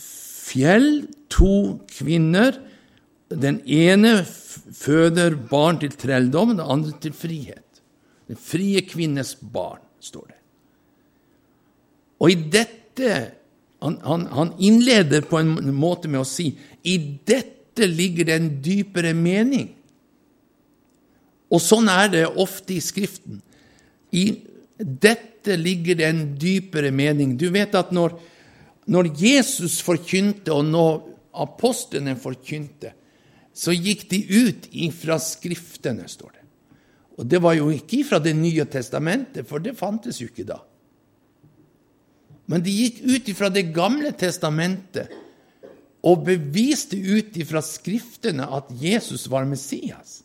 fjell, 0.03 1.07
to 1.31 1.79
kvinner. 1.95 2.59
Den 3.31 3.61
ene 3.71 4.17
føder 4.27 5.39
barn 5.51 5.79
til 5.83 5.95
trelldom, 5.95 6.57
den 6.57 6.65
andre 6.65 6.97
til 7.05 7.15
frihet. 7.15 7.64
Den 8.31 8.41
frie 8.41 8.83
kvinnes 8.89 9.35
barn, 9.41 9.83
står 10.01 10.27
det. 10.29 10.39
Og 12.25 12.33
i 12.33 12.37
dette 12.53 13.15
han, 13.85 13.99
han, 14.01 14.27
han, 14.33 14.53
innleder 14.59 15.27
på 15.29 15.39
en 15.39 15.75
måte 15.77 16.09
med 16.09 16.23
å 16.23 16.29
si 16.29 16.47
i 16.89 16.95
dette 17.27 17.89
ligger 17.91 18.29
det 18.29 18.37
en 18.39 18.53
dypere 18.65 19.11
mening. 19.17 19.67
Og 21.53 21.61
sånn 21.61 21.91
er 21.93 22.09
det 22.13 22.23
ofte 22.41 22.79
i 22.79 22.81
Skriften. 22.81 23.43
I 24.15 24.25
dette 24.79 25.59
ligger 25.61 25.99
det 26.01 26.07
en 26.09 26.23
dypere 26.41 26.95
mening. 26.95 27.35
Du 27.37 27.51
vet 27.53 27.77
at 27.77 27.93
når, 27.93 28.17
når 28.89 29.11
Jesus 29.21 29.81
forkynte, 29.85 30.55
og 30.55 30.65
når 30.71 31.03
apostlene 31.45 32.17
forkynte, 32.21 32.95
så 33.55 33.75
gikk 33.75 34.09
de 34.11 34.23
ut 34.33 34.71
ifra 34.73 35.21
Skriftene, 35.23 36.09
står 36.09 36.33
det. 36.33 36.44
Og 37.19 37.27
det 37.31 37.41
var 37.43 37.55
jo 37.55 37.71
ikke 37.71 38.03
fra 38.07 38.19
Det 38.19 38.35
nye 38.37 38.65
testamentet, 38.67 39.47
for 39.47 39.63
det 39.63 39.77
fantes 39.79 40.21
jo 40.21 40.27
ikke 40.31 40.47
da. 40.49 40.59
Men 42.51 42.65
de 42.65 42.73
gikk 42.75 43.05
ut 43.07 43.29
ifra 43.31 43.51
Det 43.53 43.69
gamle 43.75 44.13
testamentet 44.19 45.13
og 46.05 46.27
beviste 46.27 46.99
ut 46.99 47.37
ifra 47.41 47.63
Skriftene 47.65 48.45
at 48.45 48.69
Jesus 48.77 49.29
var 49.33 49.47
Messias. 49.49 50.21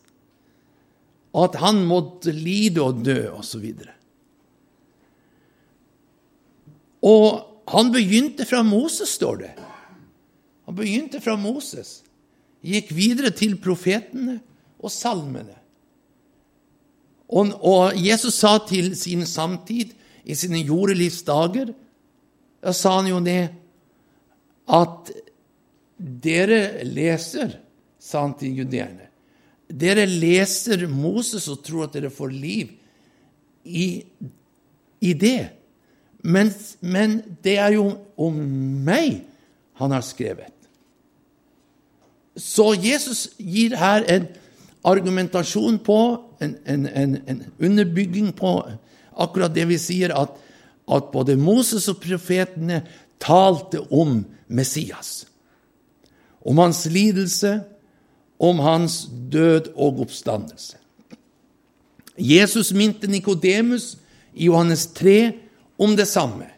At 1.32 1.56
han 1.62 1.84
måtte 1.86 2.34
lide 2.34 2.82
og 2.82 3.04
dø, 3.06 3.30
osv. 3.32 3.64
Og, 7.00 7.06
og 7.06 7.30
han 7.70 7.92
begynte 7.94 8.44
fra 8.50 8.64
Moses, 8.66 9.14
står 9.14 9.40
det. 9.44 9.52
Han 10.66 10.76
begynte 10.76 11.22
fra 11.22 11.36
Moses, 11.40 12.00
gikk 12.66 12.90
videre 12.92 13.30
til 13.32 13.56
profetene 13.62 14.40
og 14.82 14.92
salmene. 14.92 15.59
Og, 17.30 17.52
og 17.62 17.98
Jesus 17.98 18.40
sa 18.42 18.56
til 18.66 18.92
sin 18.98 19.22
samtid 19.26 19.94
i 20.24 20.34
sine 20.34 20.62
jordelivsdager 20.66 21.70
Da 22.60 22.74
sa 22.76 22.98
han 22.98 23.08
jo 23.08 23.20
det 23.24 23.42
at 24.70 25.12
dere 25.98 26.84
leser, 26.86 27.56
sa 27.98 28.20
han 28.22 28.34
til 28.38 28.60
judeerne. 28.62 29.08
Dere 29.66 30.04
leser 30.06 30.84
Moses 30.90 31.48
og 31.50 31.62
tror 31.66 31.86
at 31.86 31.96
dere 31.96 32.10
får 32.12 32.30
liv 32.34 32.70
i, 33.64 34.04
i 35.00 35.12
det. 35.14 35.50
Men, 36.22 36.52
men, 36.80 37.20
det 37.42 37.56
er 37.58 37.74
jo 37.76 37.86
om 38.20 38.38
meg 38.86 39.22
han 39.80 39.94
har 39.94 40.04
skrevet. 40.04 40.52
Så 42.36 42.72
Jesus 42.78 43.28
gir 43.38 43.76
her 43.80 44.04
en 44.12 44.28
argumentasjon 44.84 45.78
på, 45.84 46.00
en, 46.40 46.56
en, 46.64 46.86
en, 46.86 47.16
en 47.26 47.42
underbygging 47.58 48.32
på 48.36 48.54
akkurat 49.20 49.54
det 49.54 49.66
vi 49.68 49.78
sier, 49.80 50.14
at, 50.16 50.32
at 50.90 51.10
både 51.12 51.36
Moses 51.36 51.88
og 51.92 52.00
profetene 52.02 52.82
talte 53.20 53.82
om 53.92 54.22
Messias. 54.48 55.26
Om 56.40 56.58
hans 56.58 56.86
lidelse, 56.88 57.60
om 58.40 58.62
hans 58.64 59.04
død 59.32 59.74
og 59.76 60.00
oppstandelse. 60.06 60.78
Jesus 62.16 62.72
minte 62.72 63.08
Nikodemus 63.08 63.96
i 64.34 64.48
Johannes 64.48 64.86
3 64.96 65.32
om 65.80 65.96
det 65.96 66.08
samme. 66.08 66.48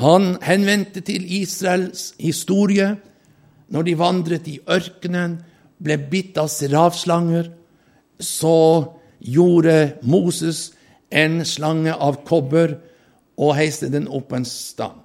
Han 0.00 0.36
henvendte 0.42 1.00
til 1.00 1.24
Israels 1.40 2.14
historie 2.18 2.96
når 3.68 3.82
de 3.82 3.98
vandret 3.98 4.48
i 4.48 4.58
ørkenen, 4.68 5.38
ble 5.84 5.98
bitt 6.10 6.38
av 6.40 6.48
seravslanger. 6.52 7.50
Så 8.18 8.56
gjorde 9.18 9.96
Moses 10.02 10.72
en 11.14 11.42
slange 11.46 11.94
av 11.94 12.22
kobber 12.26 12.78
og 13.40 13.56
heiste 13.58 13.90
den 13.92 14.08
opp 14.08 14.32
en 14.34 14.46
stang. 14.48 15.00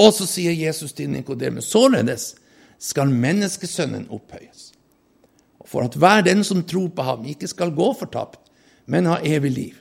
Og 0.00 0.10
så 0.14 0.26
sier 0.26 0.54
Jesus 0.54 0.92
til 0.96 1.12
Nikodemus, 1.12 1.70
således 1.70 2.32
skal 2.82 3.12
menneskesønnen 3.12 4.08
opphøyes. 4.12 4.72
For 5.64 5.86
at 5.86 5.94
hver 5.96 6.24
den 6.26 6.42
som 6.44 6.64
tror 6.66 6.90
på 6.94 7.06
ham, 7.06 7.22
ikke 7.26 7.48
skal 7.48 7.72
gå 7.74 7.92
fortapt, 7.98 8.40
men 8.86 9.06
ha 9.08 9.20
evig 9.24 9.52
liv. 9.54 9.78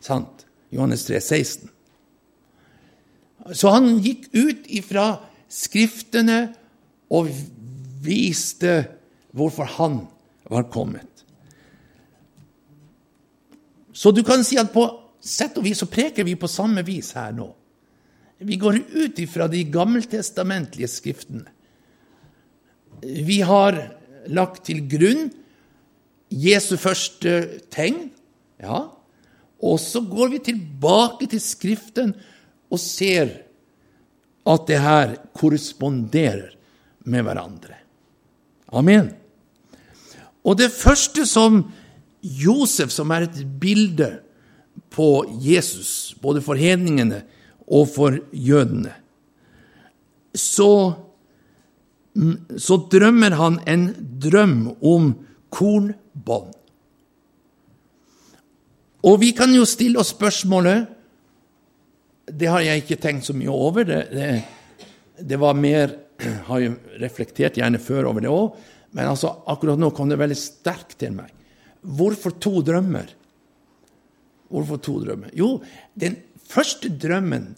Sant? 0.00 0.46
Johannes 0.72 1.04
3, 1.04 1.20
16. 1.20 1.70
Så 3.52 3.72
han 3.74 3.98
gikk 4.04 4.30
ut 4.36 4.68
ifra 4.70 5.08
Skriftene 5.50 6.52
og 7.10 7.26
viste 8.04 8.74
hvorfor 9.36 9.68
han 9.78 10.02
var 10.50 10.68
kommet. 10.72 11.24
Så 13.92 14.12
du 14.14 14.22
kan 14.26 14.44
si 14.46 14.58
at 14.60 14.72
på 14.72 14.86
sett 15.20 15.58
og 15.60 15.66
vis 15.66 15.82
så 15.82 15.88
preker 15.90 16.24
vi 16.24 16.38
på 16.38 16.48
samme 16.48 16.82
vis 16.86 17.12
her 17.18 17.34
nå. 17.36 17.50
Vi 18.40 18.56
går 18.56 18.78
ut 18.88 19.18
ifra 19.20 19.50
de 19.52 19.60
gammeltestamentlige 19.68 20.88
skriftene. 20.88 21.44
Vi 23.00 23.40
har 23.44 23.76
lagt 24.32 24.64
til 24.68 24.80
grunn 24.88 25.28
Jesu 26.30 26.76
første 26.80 27.60
tegn, 27.72 28.08
ja, 28.62 28.86
og 29.60 29.80
så 29.82 30.00
går 30.06 30.32
vi 30.36 30.42
tilbake 30.50 31.28
til 31.28 31.42
Skriften 31.42 32.14
og 32.70 32.80
ser 32.80 33.32
at 34.48 34.66
det 34.68 34.78
her 34.80 35.16
korresponderer 35.36 36.54
med 37.10 37.26
hverandre. 37.26 37.76
Amen. 38.72 39.10
Og 40.44 40.56
det 40.58 40.70
første 40.72 41.26
som 41.28 41.62
Josef, 42.20 42.92
som 42.92 43.12
er 43.12 43.26
et 43.26 43.42
bilde 43.60 44.10
på 44.92 45.24
Jesus, 45.40 46.14
både 46.20 46.42
for 46.44 46.58
hedningene 46.58 47.22
og 47.70 47.88
for 47.92 48.16
jødene, 48.32 48.92
så, 50.34 50.94
så 52.56 52.78
drømmer 52.92 53.34
han 53.38 53.58
en 53.68 53.84
drøm 54.22 54.56
om 54.80 55.12
kornbånd. 55.50 56.54
Og 59.00 59.20
vi 59.22 59.32
kan 59.36 59.52
jo 59.56 59.64
stille 59.64 59.96
oss 60.00 60.12
spørsmålet 60.12 60.90
Det 62.30 62.50
har 62.52 62.60
jeg 62.60 62.82
ikke 62.82 62.98
tenkt 63.00 63.24
så 63.26 63.32
mye 63.34 63.50
over. 63.50 63.86
Det, 63.88 64.02
det, 64.12 64.26
det 65.26 65.38
var 65.40 65.56
mer 65.56 65.96
har 66.48 66.60
jo 66.62 66.74
reflektert 67.00 67.56
gjerne 67.58 67.80
før 67.82 68.10
over 68.12 68.22
det 68.22 68.30
òg, 68.30 68.60
men 68.96 69.06
altså, 69.06 69.32
akkurat 69.50 69.78
nå 69.78 69.92
kom 69.94 70.10
det 70.10 70.18
veldig 70.20 70.38
sterkt 70.38 70.96
til 71.00 71.14
meg. 71.14 71.30
Hvorfor 71.80 72.34
to 72.42 72.60
drømmer? 72.66 73.12
Hvorfor 74.50 74.80
to 74.82 74.96
drømmer? 75.04 75.30
Jo, 75.36 75.60
den 75.94 76.18
første 76.50 76.90
drømmen 76.90 77.52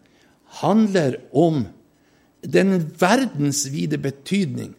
handler 0.61 1.17
om 1.33 1.65
den 2.43 2.75
verdensvide 3.01 3.99
betydning 4.03 4.75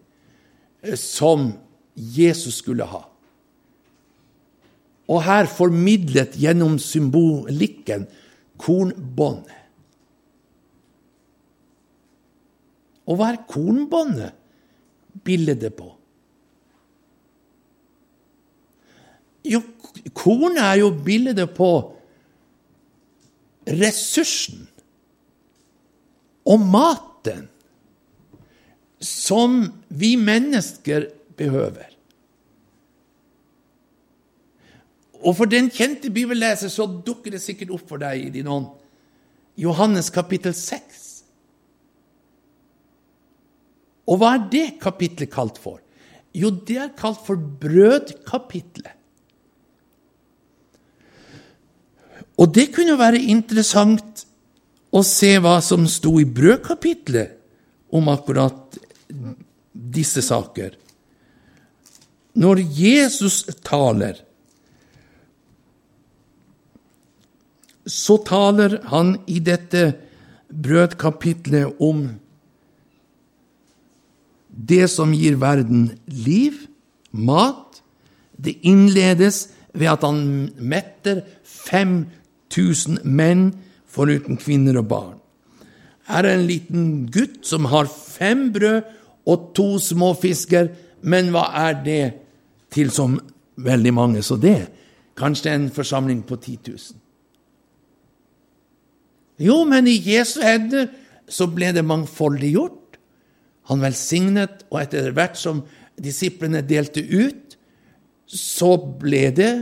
eh, 0.84 0.98
som 1.00 1.54
Jesus 1.96 2.62
skulle 2.62 2.86
ha. 2.86 3.02
Og 5.10 5.24
her 5.26 5.50
formidlet 5.52 6.38
gjennom 6.40 6.78
symbolikken 6.80 8.06
kornbåndet. 8.62 9.60
Og 13.04 13.20
hva 13.20 13.34
er 13.34 13.42
kornbåndet 13.50 14.38
bildet 15.28 15.74
på? 15.76 15.90
Jo, 19.44 19.60
kornet 20.16 20.62
er 20.64 20.78
jo 20.82 20.92
bildet 21.04 21.56
på 21.58 21.72
ressursen 23.68 24.68
og 26.48 26.64
maten 26.68 27.48
som 29.04 29.66
vi 29.88 30.14
mennesker 30.20 31.10
behøver. 31.40 31.90
Og 35.24 35.36
for 35.38 35.48
den 35.48 35.70
kjente 35.72 36.12
bibelleser 36.12 36.72
så 36.72 36.88
dukker 36.88 37.36
det 37.36 37.44
sikkert 37.44 37.72
opp 37.76 37.86
for 37.88 38.02
deg 38.02 38.26
i 38.26 38.32
din 38.34 38.50
ånd. 38.52 38.68
Johannes 39.60 40.10
kapittel 40.12 40.56
6. 40.58 41.04
Og 44.12 44.20
hva 44.20 44.34
er 44.36 44.48
det 44.52 44.66
kapitlet 44.84 45.32
kalt 45.32 45.60
for? 45.62 45.80
Jo, 46.36 46.50
det 46.52 46.80
er 46.82 46.96
kalt 46.98 47.22
for 47.24 47.40
brødkapitlet. 47.40 48.98
Og 52.42 52.54
det 52.54 52.72
kunne 52.74 52.98
være 52.98 53.22
interessant 53.30 54.26
å 54.94 55.02
se 55.06 55.36
hva 55.42 55.60
som 55.66 55.86
sto 55.90 56.16
i 56.22 56.26
brødkapitlet 56.26 57.38
om 57.94 58.10
akkurat 58.10 58.78
disse 59.74 60.22
saker. 60.26 60.74
Når 62.34 62.62
Jesus 62.74 63.44
taler, 63.66 64.18
så 67.86 68.18
taler 68.26 68.80
han 68.90 69.16
i 69.30 69.40
dette 69.44 69.92
brødkapitlet 70.50 71.82
om 71.84 72.08
det 74.54 74.88
som 74.94 75.14
gir 75.18 75.38
verden 75.42 75.90
liv, 76.08 76.58
mat. 77.12 77.82
Det 78.38 78.56
innledes 78.66 79.48
ved 79.74 79.90
at 79.94 80.06
han 80.06 80.50
metter 80.58 81.24
5000 82.54 83.04
menn 83.04 83.52
foruten 83.90 84.38
kvinner 84.38 84.78
og 84.82 84.88
barn. 84.90 85.20
Her 86.10 86.28
er 86.28 86.38
en 86.38 86.48
liten 86.48 86.88
gutt 87.14 87.44
som 87.48 87.70
har 87.72 87.88
fem 87.88 88.50
brød 88.54 88.84
og 89.30 89.52
to 89.56 89.68
små 89.80 90.12
fisker, 90.20 90.70
men 91.02 91.32
hva 91.32 91.48
er 91.70 91.78
det 91.86 92.04
til 92.74 92.92
som 92.92 93.20
veldig 93.56 93.94
mange? 93.96 94.24
Så 94.24 94.36
det 94.42 94.68
kanskje 95.20 95.54
en 95.54 95.70
forsamling 95.72 96.24
på 96.28 96.36
10 96.36 96.58
000. 96.68 96.78
Jo, 99.44 99.64
men 99.66 99.88
i 99.88 99.98
Jesu 99.98 100.42
hender 100.44 100.90
så 101.30 101.48
ble 101.50 101.72
det 101.74 101.86
mangfoldiggjort. 101.86 102.98
Han 103.72 103.82
velsignet, 103.82 104.66
og 104.72 104.82
etter 104.82 105.14
hvert 105.16 105.40
som 105.40 105.64
disiplene 106.02 106.64
delte 106.68 107.02
ut, 107.02 107.56
så 108.28 108.76
ble 109.00 109.30
det 109.36 109.54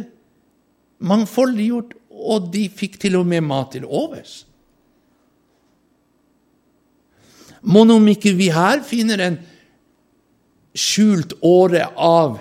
mangfoldiggjort, 1.05 1.93
og 2.11 2.51
de 2.53 2.67
fikk 2.69 2.99
til 3.01 3.17
og 3.19 3.27
med 3.27 3.45
mat 3.47 3.73
til 3.75 3.87
overs. 3.87 4.41
Mon 7.61 7.93
om 7.93 8.07
ikke 8.09 8.33
vi 8.37 8.49
her 8.53 8.81
finner 8.85 9.21
en 9.21 9.39
skjult 10.77 11.35
åre 11.45 11.85
av 11.99 12.39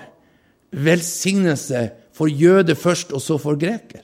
velsignelse 0.71 1.89
for 2.15 2.31
jøde 2.31 2.75
først, 2.79 3.13
og 3.13 3.21
så 3.21 3.37
for 3.41 3.59
greker? 3.59 4.03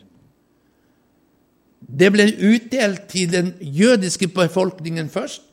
Det 1.88 2.10
ble 2.14 2.28
utdelt 2.28 3.08
til 3.12 3.32
den 3.32 3.54
jødiske 3.62 4.30
befolkningen 4.36 5.10
først, 5.10 5.44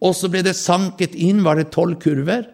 og 0.00 0.12
så 0.14 0.28
ble 0.30 0.44
det 0.44 0.56
sanket 0.56 1.16
inn, 1.16 1.42
var 1.44 1.58
det 1.58 1.72
tolv 1.74 1.98
kurver. 2.00 2.46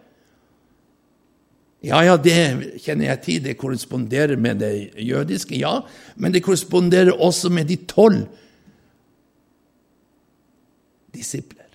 Ja, 1.83 1.99
ja, 2.07 2.15
det 2.15 2.79
kjenner 2.79 3.09
jeg 3.09 3.23
til, 3.25 3.41
det 3.43 3.57
korresponderer 3.59 4.39
med 4.39 4.61
det 4.63 4.93
jødiske, 5.03 5.57
ja, 5.59 5.81
men 6.15 6.35
det 6.35 6.45
korresponderer 6.47 7.17
også 7.19 7.51
med 7.51 7.67
de 7.67 7.77
tolv 7.91 8.23
disipler. 11.15 11.67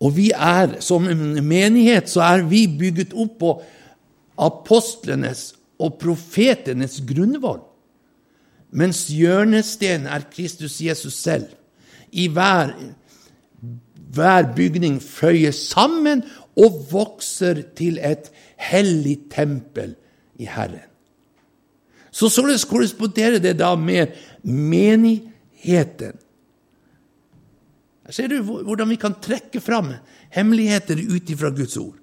Og 0.00 0.14
vi 0.16 0.30
er, 0.30 0.78
som 0.80 1.08
en 1.10 1.44
menighet, 1.44 2.08
så 2.08 2.22
er 2.22 2.46
vi 2.48 2.64
bygget 2.78 3.12
opp 3.12 3.38
på 3.42 3.54
apostlenes 4.38 5.50
og 5.78 5.98
profetenes 6.00 7.00
grunnvoll, 7.06 7.60
mens 8.70 9.06
hjørnesten 9.12 10.06
er 10.08 10.28
Kristus 10.32 10.80
Jesus 10.80 11.18
selv. 11.20 11.48
I 12.12 12.28
hver, 12.32 12.72
hver 14.14 14.52
bygning 14.56 14.96
føyer 15.02 15.52
sammen 15.52 16.22
og 16.58 16.82
vokser 16.90 17.62
til 17.78 18.00
et 18.02 18.30
hellig 18.70 19.18
tempel 19.30 19.94
i 20.38 20.48
Herren. 20.50 20.86
Så 22.10 22.30
således 22.32 22.66
korresponderer 22.66 23.38
det 23.38 23.58
da 23.60 23.74
med 23.78 24.16
menigheten. 24.42 26.16
Her 28.08 28.16
ser 28.16 28.32
du 28.32 28.40
hvordan 28.42 28.88
vi 28.88 28.96
kan 28.98 29.18
trekke 29.22 29.60
fram 29.60 29.92
hemmeligheter 30.34 30.98
ut 30.98 31.30
ifra 31.30 31.52
Guds 31.54 31.76
ord. 31.76 31.96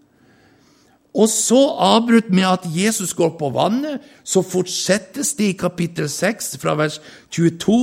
Og 1.15 1.29
så 1.31 1.59
avbrutt 1.79 2.27
med 2.35 2.43
at 2.43 2.65
Jesus 2.67 3.13
går 3.15 3.37
på 3.39 3.49
vannet, 3.55 4.03
så 4.23 4.43
fortsettes 4.43 5.31
det 5.39 5.47
i 5.53 5.57
kapittel 5.57 6.09
6 6.11 6.57
fra 6.59 6.75
vers 6.75 6.99
22 7.31 7.77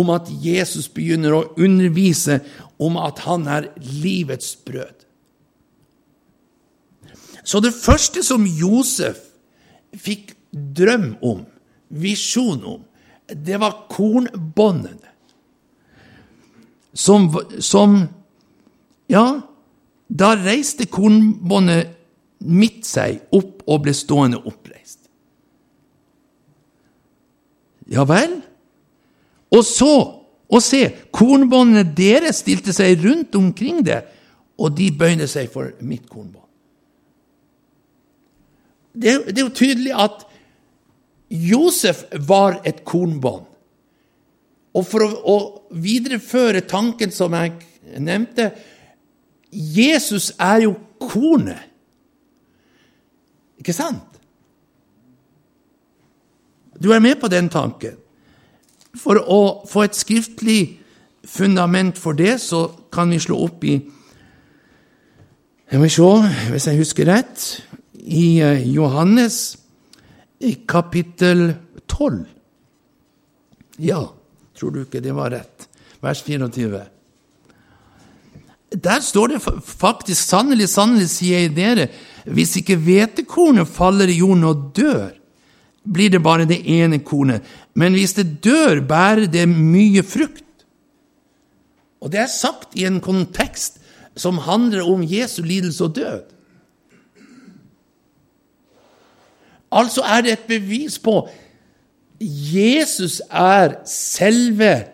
om 0.00 0.12
at 0.14 0.30
Jesus 0.32 0.88
begynner 0.88 1.36
å 1.36 1.44
undervise 1.60 2.40
om 2.80 2.96
at 2.96 3.20
han 3.26 3.44
er 3.52 3.68
livets 3.76 4.54
brød. 4.64 4.99
Så 7.50 7.58
det 7.64 7.72
første 7.74 8.22
som 8.22 8.44
Josef 8.46 9.18
fikk 9.98 10.36
drøm 10.52 11.16
om, 11.26 11.42
visjon 11.90 12.60
om, 12.62 12.82
det 13.26 13.58
var 13.62 13.86
kornbåndene 13.90 15.10
som, 16.94 17.28
som 17.58 18.02
Ja, 19.10 19.40
da 20.06 20.28
reiste 20.38 20.86
kornbåndet 20.86 21.88
midt 22.46 22.86
seg 22.86 23.24
opp 23.34 23.64
og 23.66 23.80
ble 23.84 23.94
stående 23.94 24.38
oppreist. 24.38 25.00
Ja 27.90 28.04
vel? 28.06 28.36
Og 29.50 29.64
så, 29.66 29.90
og 30.46 30.62
se, 30.62 30.84
kornbåndene 31.10 31.82
deres 31.96 32.44
stilte 32.44 32.74
seg 32.74 33.02
rundt 33.02 33.34
omkring 33.38 33.82
det, 33.86 34.04
og 34.54 34.78
de 34.78 34.92
bøyde 34.94 35.26
seg 35.30 35.50
for 35.50 35.74
mitt 35.82 36.06
kornbånd. 36.06 36.39
Det, 38.92 39.14
det 39.30 39.38
er 39.38 39.46
jo 39.46 39.54
tydelig 39.54 39.94
at 39.94 40.26
Josef 41.30 42.02
var 42.26 42.60
et 42.66 42.82
kornbånd. 42.84 43.46
Og 44.74 44.86
for 44.86 45.04
å, 45.04 45.10
å 45.10 45.36
videreføre 45.82 46.62
tanken 46.70 47.14
som 47.14 47.34
jeg 47.34 47.54
nevnte 47.98 48.50
Jesus 49.50 50.30
er 50.38 50.66
jo 50.66 50.76
kornet. 51.02 51.66
Ikke 53.60 53.74
sant? 53.74 54.06
Du 56.80 56.92
er 56.94 57.02
med 57.02 57.18
på 57.20 57.28
den 57.28 57.50
tanken. 57.52 57.98
For 58.96 59.20
å 59.20 59.40
få 59.68 59.84
et 59.84 59.98
skriftlig 59.98 60.60
fundament 61.28 61.98
for 62.00 62.16
det, 62.16 62.38
så 62.40 62.64
kan 62.92 63.10
vi 63.10 63.20
slå 63.22 63.42
opp 63.46 63.66
i 63.68 63.78
Jeg 65.70 65.78
må 65.78 65.86
se, 65.86 66.06
hvis 66.50 66.66
jeg 66.66 66.80
husker 66.80 67.06
rett 67.06 67.42
I 68.00 68.40
eh, 68.40 68.68
Johannes 68.72 69.58
i 70.40 70.54
kapittel 70.68 71.54
12. 71.86 72.24
Ja. 73.76 74.04
Tror 74.56 74.74
du 74.74 74.82
ikke 74.84 75.02
det 75.04 75.12
var 75.16 75.32
rett? 75.32 75.68
Vers 76.00 76.22
24. 76.24 76.80
Der 78.70 79.00
står 79.02 79.32
det 79.32 79.40
faktisk 79.42 80.20
sannelig, 80.20 80.68
sannelig, 80.70 81.08
sier 81.10 81.44
jeg 81.44 81.54
dere, 81.56 81.88
hvis 82.24 82.54
ikke 82.60 82.78
hvetekornet 82.78 83.68
faller 83.68 84.10
i 84.12 84.20
jorden 84.20 84.46
og 84.46 84.68
dør, 84.76 85.08
blir 85.90 86.12
det 86.12 86.20
bare 86.22 86.46
det 86.46 86.60
ene 86.68 87.00
kornet, 87.02 87.42
men 87.74 87.96
hvis 87.96 88.14
det 88.18 88.42
dør, 88.44 88.82
bærer 88.84 89.26
det 89.32 89.46
mye 89.48 90.04
frukt. 90.06 90.44
Og 92.00 92.12
det 92.12 92.20
er 92.22 92.32
sagt 92.32 92.76
i 92.78 92.84
en 92.88 93.00
kontekst 93.02 93.80
som 94.16 94.38
handler 94.44 94.86
om 94.88 95.02
Jesu 95.04 95.42
lidelse 95.42 95.84
og 95.84 95.96
død. 95.96 96.22
Altså 99.70 100.02
er 100.02 100.24
det 100.26 100.32
et 100.32 100.48
bevis 100.48 100.98
på 100.98 101.22
Jesus 102.20 103.22
er 103.30 103.78
selve 103.88 104.84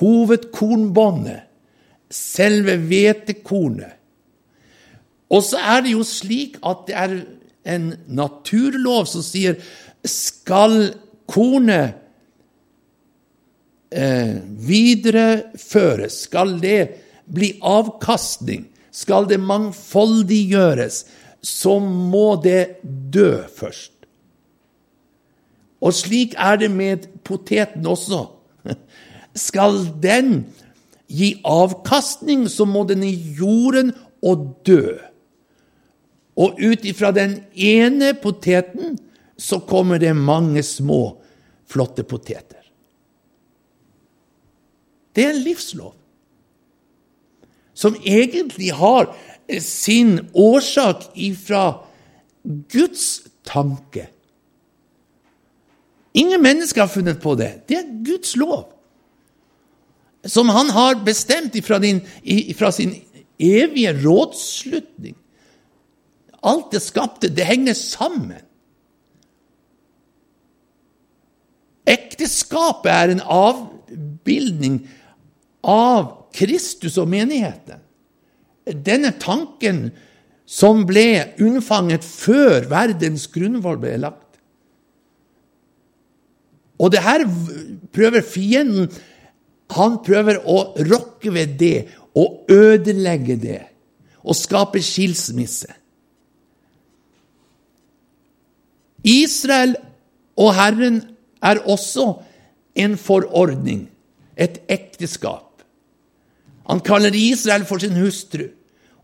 hovedkornbåndet, 0.00 1.40
selve 2.10 2.76
hvetekornet. 2.76 3.94
Og 5.32 5.42
så 5.42 5.58
er 5.58 5.80
det 5.86 5.94
jo 5.96 6.04
slik 6.06 6.58
at 6.66 6.84
det 6.86 6.98
er 7.00 7.16
en 7.76 7.88
naturlov 8.06 9.08
som 9.10 9.24
sier 9.26 9.56
skal 10.06 10.92
kornet 11.26 11.96
eh, 13.90 14.36
videreføres, 14.68 16.20
skal 16.28 16.58
det 16.62 16.80
bli 17.26 17.56
avkastning, 17.64 18.68
skal 18.94 19.26
det 19.26 19.40
mangfoldiggjøres, 19.42 21.02
så 21.42 21.78
må 21.80 22.36
det 22.44 22.78
dø 22.84 23.40
først. 23.56 23.95
Og 25.80 25.94
slik 25.94 26.34
er 26.38 26.56
det 26.60 26.70
med 26.72 27.08
poteten 27.24 27.86
også. 27.86 28.26
Skal 29.36 29.82
den 30.02 30.46
gi 31.06 31.34
avkastning, 31.44 32.46
så 32.50 32.64
må 32.64 32.84
den 32.88 33.04
i 33.06 33.14
jorden 33.38 33.92
og 34.24 34.48
dø. 34.66 34.96
Og 36.36 36.58
ut 36.60 36.84
ifra 36.84 37.12
den 37.16 37.38
ene 37.54 38.12
poteten 38.20 38.96
så 39.36 39.60
kommer 39.68 40.00
det 40.00 40.16
mange 40.16 40.62
små, 40.64 41.18
flotte 41.68 42.04
poteter. 42.08 42.64
Det 45.16 45.24
er 45.24 45.32
en 45.32 45.44
livslov 45.44 45.94
som 47.76 47.96
egentlig 48.04 48.70
har 48.72 49.10
sin 49.60 50.18
årsak 50.32 51.10
ifra 51.12 51.84
Guds 52.72 53.26
tanke. 53.44 54.06
Ingen 56.16 56.42
mennesker 56.42 56.86
har 56.86 56.88
funnet 56.92 57.20
på 57.20 57.34
det. 57.36 57.50
Det 57.68 57.76
er 57.76 57.92
Guds 58.06 58.36
lov. 58.40 58.70
Som 60.26 60.48
han 60.48 60.72
har 60.72 61.02
bestemt 61.04 61.56
fra, 61.64 61.78
din, 61.78 62.00
ifra 62.24 62.72
sin 62.72 62.94
evige 63.38 63.92
rådslutning. 64.00 65.16
Alt 66.42 66.72
det 66.72 66.82
skapte, 66.82 67.28
det 67.28 67.46
henger 67.46 67.76
sammen. 67.76 68.42
Ekteskapet 71.86 72.90
er 72.90 73.12
en 73.12 73.22
avbildning 73.22 74.80
av 75.62 76.30
Kristus 76.34 76.96
og 76.98 77.10
menigheten. 77.12 77.82
Denne 78.66 79.12
tanken 79.22 79.90
som 80.46 80.82
ble 80.86 81.36
unnfanget 81.42 82.06
før 82.06 82.66
verdens 82.70 83.28
grunnvoll 83.30 83.78
ble 83.82 83.98
lagt. 84.02 84.25
Og 86.78 86.92
det 86.92 87.02
her 87.02 87.24
prøver 87.94 88.22
fienden 88.22 88.90
Han 89.74 89.96
prøver 90.06 90.38
å 90.46 90.76
rokke 90.78 91.32
ved 91.34 91.56
det 91.58 91.88
og 92.14 92.46
ødelegge 92.52 93.34
det 93.40 93.62
og 94.26 94.34
skape 94.38 94.78
skilsmisse. 94.82 95.70
Israel 99.06 99.76
og 100.38 100.54
Herren 100.54 101.00
er 101.42 101.62
også 101.66 102.06
en 102.78 102.96
forordning, 102.98 103.86
et 104.36 104.58
ekteskap. 104.68 105.62
Han 106.66 106.82
kaller 106.82 107.14
Israel 107.14 107.64
for 107.66 107.78
sin 107.82 107.94
hustru. 107.98 108.48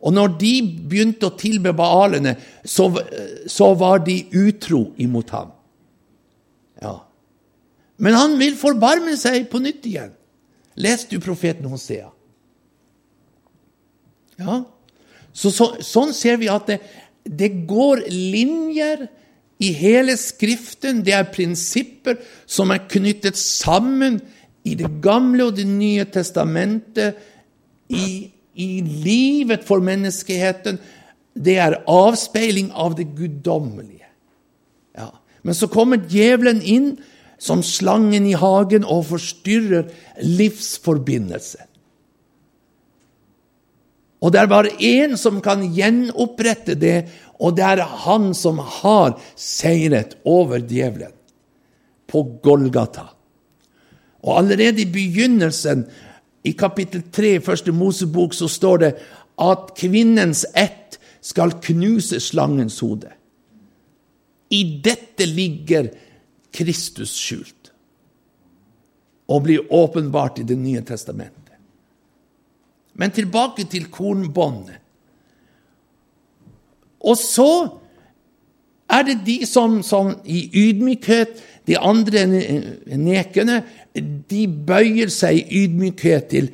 Og 0.02 0.14
når 0.14 0.34
de 0.40 0.52
begynte 0.90 1.28
å 1.28 1.36
tilbe 1.38 1.70
baalene, 1.78 2.34
så, 2.66 2.88
så 3.46 3.70
var 3.78 4.02
de 4.02 4.18
utro 4.34 4.88
imot 4.98 5.30
ham. 5.30 5.52
Ja. 6.82 6.96
Men 8.02 8.18
han 8.18 8.34
vil 8.40 8.56
forbarme 8.58 9.14
seg 9.18 9.46
på 9.50 9.60
nytt 9.62 9.86
igjen. 9.86 10.10
Leste 10.82 11.14
du 11.14 11.22
profeten 11.22 11.68
Hosea. 11.70 12.08
Ja. 14.40 14.62
Så, 15.32 15.52
så, 15.54 15.68
sånn 15.84 16.12
ser 16.16 16.40
vi 16.40 16.48
at 16.50 16.66
det, 16.68 16.80
det 17.22 17.52
går 17.68 18.02
linjer 18.10 19.06
i 19.62 19.70
hele 19.76 20.16
Skriften. 20.18 21.04
Det 21.06 21.14
er 21.14 21.30
prinsipper 21.32 22.18
som 22.50 22.72
er 22.74 22.82
knyttet 22.90 23.38
sammen 23.38 24.20
i 24.66 24.76
Det 24.78 24.88
gamle 25.02 25.48
og 25.48 25.56
Det 25.56 25.66
nye 25.66 26.04
testamentet, 26.06 27.18
i, 27.92 28.30
i 28.56 28.68
livet 28.80 29.66
for 29.68 29.82
menneskeheten. 29.84 30.78
Det 31.34 31.56
er 31.60 31.80
avspeiling 31.90 32.70
av 32.72 32.94
det 32.96 33.08
guddommelige. 33.18 34.06
Ja. 34.96 35.10
Men 35.42 35.58
så 35.58 35.68
kommer 35.68 36.00
djevelen 36.08 36.62
inn 36.62 36.94
som 37.42 37.62
slangen 37.66 38.26
i 38.30 38.36
hagen 38.38 38.84
og 38.86 39.08
forstyrrer 39.10 39.90
livsforbindelsen. 40.22 41.66
Og 44.22 44.30
det 44.30 44.38
er 44.38 44.50
bare 44.50 44.76
én 44.78 45.16
som 45.18 45.40
kan 45.42 45.64
gjenopprette 45.74 46.76
det, 46.78 47.08
og 47.42 47.56
det 47.58 47.64
er 47.66 47.82
han 48.04 48.30
som 48.38 48.60
har 48.62 49.16
seiret 49.34 50.14
over 50.22 50.62
djevelen 50.62 51.10
på 52.06 52.22
Golgata. 52.44 53.08
Og 54.22 54.38
allerede 54.38 54.84
i 54.84 54.92
begynnelsen, 54.92 55.82
i 56.46 56.52
kapittel 56.54 57.02
3 57.10 57.34
i 57.40 57.42
første 57.42 57.74
Mosebok, 57.74 58.34
så 58.34 58.46
står 58.50 58.78
det 58.84 58.92
at 59.42 59.74
kvinnens 59.78 60.44
ett 60.54 61.00
skal 61.22 61.56
knuse 61.62 62.20
slangens 62.22 62.78
hode. 62.82 63.10
I 64.52 64.62
dette 64.84 65.26
ligger 65.26 65.90
Kristus 66.52 67.14
skjult 67.16 67.72
og 69.32 69.46
blir 69.46 69.68
åpenbart 69.72 70.40
i 70.42 70.46
Det 70.46 70.56
nye 70.58 70.82
testamentet. 70.84 71.56
Men 72.92 73.10
tilbake 73.10 73.64
til 73.64 73.88
kornbåndet. 73.90 74.76
Og 77.02 77.16
så 77.18 77.78
er 78.92 79.06
det 79.08 79.22
de 79.26 79.38
som, 79.48 79.80
som 79.82 80.12
i 80.24 80.44
ydmykhet, 80.52 81.40
de 81.66 81.78
andre 81.78 82.26
nekene, 82.26 83.62
de 83.94 84.42
bøyer 84.46 85.10
seg 85.12 85.40
i 85.40 85.64
ydmykhet 85.64 86.28
til 86.34 86.50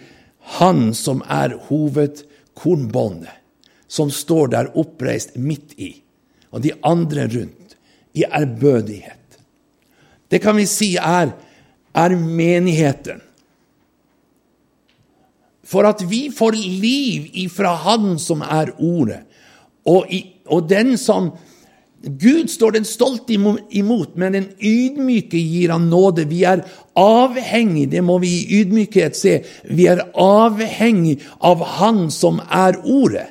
han 0.59 0.93
som 0.97 1.21
er 1.25 1.57
hovedkornbåndet, 1.69 3.35
som 3.89 4.13
står 4.13 4.53
der 4.55 4.73
oppreist 4.79 5.37
midt 5.37 5.75
i, 5.77 5.93
og 6.53 6.63
de 6.65 6.73
andre 6.87 7.27
rundt, 7.29 7.77
i 8.15 8.25
ærbødighet. 8.25 9.18
Det 10.29 10.43
kan 10.43 10.57
vi 10.57 10.67
si 10.69 10.95
er, 10.97 11.33
er 11.95 12.17
menigheten. 12.17 13.23
For 15.69 15.85
at 15.89 16.03
vi 16.09 16.29
får 16.33 16.57
liv 16.57 17.29
ifra 17.45 17.75
Han 17.85 18.17
som 18.21 18.43
er 18.45 18.73
Ordet. 18.79 19.25
Og, 19.89 20.09
i, 20.13 20.25
og 20.47 20.69
den 20.69 20.97
som 21.01 21.33
Gud 21.99 22.47
står 22.49 22.77
den 22.77 22.85
stolte 22.87 23.35
imot, 23.35 24.15
men 24.15 24.37
den 24.37 24.45
ydmyke 24.63 25.39
gir 25.41 25.73
han 25.75 25.89
nåde. 25.91 26.29
Vi 26.31 26.45
er 26.47 26.63
avhengig, 26.95 27.89
det 27.91 28.05
må 28.07 28.21
vi 28.23 28.31
i 28.37 28.61
ydmykhet 28.61 29.19
se, 29.19 29.41
vi 29.67 29.89
er 29.91 30.05
avhengig 30.15 31.19
av 31.43 31.65
Han 31.81 32.07
som 32.15 32.39
er 32.45 32.79
Ordet. 32.85 33.27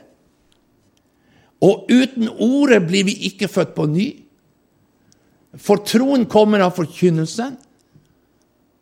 Og 1.64 1.88
uten 1.90 2.28
Ordet 2.30 2.84
blir 2.90 3.08
vi 3.08 3.16
ikke 3.32 3.48
født 3.48 3.74
på 3.78 3.88
ny. 3.90 4.10
For 5.58 5.82
troen 5.86 6.28
kommer 6.30 6.62
av 6.66 6.76
forkynnelsen, 6.78 7.56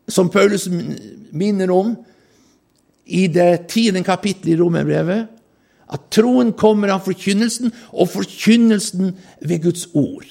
som 0.08 0.28
Paulus 0.30 0.68
minner 0.68 1.70
om 1.74 1.94
i 3.06 3.26
det 3.32 3.66
tiende 3.72 4.04
kapittelet 4.06 4.54
i 4.54 4.60
Romerbrevet 4.60 5.32
at 5.94 6.08
troen 6.14 6.50
kommer 6.58 6.90
av 6.94 7.04
forkynnelsen, 7.06 7.70
og 7.94 8.10
forkynnelsen 8.10 9.12
ved 9.46 9.62
Guds 9.62 9.86
ord. 9.94 10.26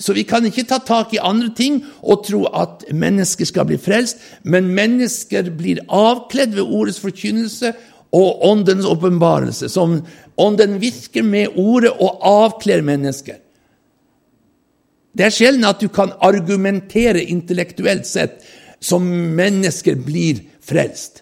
Så 0.00 0.14
vi 0.16 0.24
kan 0.28 0.44
ikke 0.48 0.64
ta 0.68 0.78
tak 0.84 1.12
i 1.12 1.20
andre 1.20 1.50
ting 1.56 1.82
og 2.00 2.24
tro 2.24 2.46
at 2.56 2.86
mennesker 2.92 3.48
skal 3.48 3.66
bli 3.68 3.76
frelst, 3.80 4.20
men 4.42 4.72
mennesker 4.76 5.50
blir 5.56 5.82
avkledd 5.88 6.56
ved 6.56 6.64
ordets 6.64 7.00
forkynnelse 7.02 7.74
og 8.16 8.44
åndens 8.48 8.88
åpenbarelse. 8.88 9.68
Ånden 10.40 10.78
virker 10.80 11.24
med 11.24 11.56
ordet 11.60 11.92
og 11.92 12.24
avkler 12.24 12.84
mennesker. 12.84 13.40
Det 15.20 15.26
er 15.26 15.34
sjelden 15.36 15.66
at 15.68 15.82
du 15.82 15.90
kan 15.92 16.14
argumentere 16.24 17.26
intellektuelt 17.28 18.06
sett 18.08 18.38
som 18.80 19.04
mennesker 19.36 19.98
blir 20.00 20.40
frelst. 20.64 21.20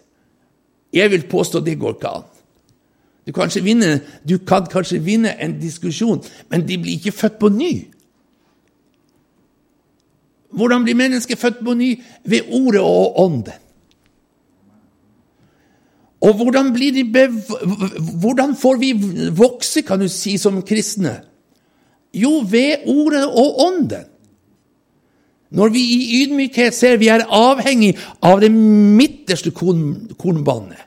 Jeg 0.95 1.11
vil 1.11 1.25
påstå 1.27 1.65
det 1.67 1.81
går 1.81 1.97
ikke 1.97 2.13
an. 2.21 2.29
Du, 3.27 3.33
vinne, 3.61 3.89
du 4.23 4.39
kan 4.39 4.69
kanskje 4.71 5.03
vinne 5.03 5.35
en 5.43 5.57
diskusjon, 5.59 6.23
men 6.49 6.63
de 6.69 6.79
blir 6.79 6.95
ikke 6.95 7.13
født 7.13 7.41
på 7.43 7.51
ny. 7.51 7.73
Hvordan 10.55 10.87
blir 10.87 10.95
mennesker 10.95 11.37
født 11.37 11.59
på 11.65 11.75
ny? 11.75 11.97
Ved 12.23 12.55
ordet 12.55 12.81
og 12.81 13.19
ånden. 13.21 13.59
Og 16.21 16.35
hvordan, 16.35 16.71
hvordan, 18.21 18.57
får 18.57 18.79
vi 18.79 18.93
vokse, 19.35 19.83
kan 19.83 20.01
du 20.01 20.09
si, 20.09 20.39
som 20.39 20.63
kristne? 20.63 21.19
Jo, 22.15 22.41
ved 22.49 22.87
ordet 22.89 23.25
og 23.27 23.61
ånden. 23.67 24.07
Når 25.51 25.73
vi 25.73 25.81
i 25.81 26.23
ydmykhet 26.23 26.77
ser 26.77 26.99
vi 27.01 27.09
er 27.09 27.25
avhengig 27.33 27.95
av 28.25 28.41
det 28.43 28.51
midterste 28.53 29.53
kornbåndet. 29.55 30.85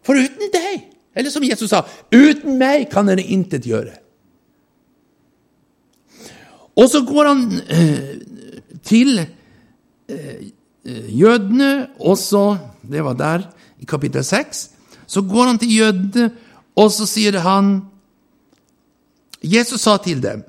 For 0.00 0.16
uten 0.16 0.48
deg, 0.54 0.86
eller 1.12 1.32
som 1.32 1.44
Jesus 1.44 1.68
sa, 1.68 1.82
uten 2.08 2.56
meg 2.56 2.86
kan 2.88 3.08
dere 3.10 3.20
intet 3.20 3.68
gjøre. 3.68 3.98
Og 6.78 6.88
så 6.88 7.02
går 7.04 7.28
han 7.28 7.42
eh, 7.74 8.14
til 8.86 9.18
eh, 9.20 10.48
jødene, 10.86 11.88
også 11.98 12.56
Det 12.88 13.04
var 13.04 13.12
der, 13.12 13.42
i 13.80 13.84
kapittel 13.84 14.24
6. 14.24 14.70
Så 15.06 15.22
går 15.22 15.44
han 15.50 15.58
til 15.58 15.74
jødene, 15.76 16.30
og 16.76 16.88
så 16.92 17.04
sier 17.06 17.36
han 17.44 17.82
Jesus 19.42 19.82
sa 19.84 19.96
til 20.02 20.22
dem 20.22 20.44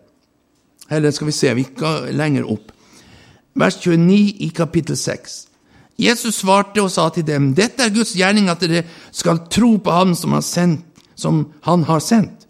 eller 0.90 1.14
skal 1.14 1.30
vi 1.30 1.36
se, 1.36 1.54
vi 1.54 1.68
går 1.78 2.10
lenger 2.18 2.50
opp. 2.50 2.74
Vers 3.60 3.78
29 3.84 4.18
i 4.46 4.50
kapittel 4.56 4.98
6. 4.98 5.38
Jesus 6.00 6.40
svarte 6.42 6.82
og 6.82 6.92
sa 6.94 7.10
til 7.14 7.26
dem, 7.28 7.52
dette 7.54 7.84
er 7.84 7.94
Guds 7.94 8.16
gjerning, 8.18 8.48
at 8.50 8.62
dere 8.64 8.86
skal 9.12 9.44
tro 9.52 9.76
på 9.84 9.94
Han 9.94 10.16
som, 10.16 10.38
sendt, 10.42 10.86
som 11.16 11.50
Han 11.68 11.84
har 11.84 12.00
sendt. 12.00 12.48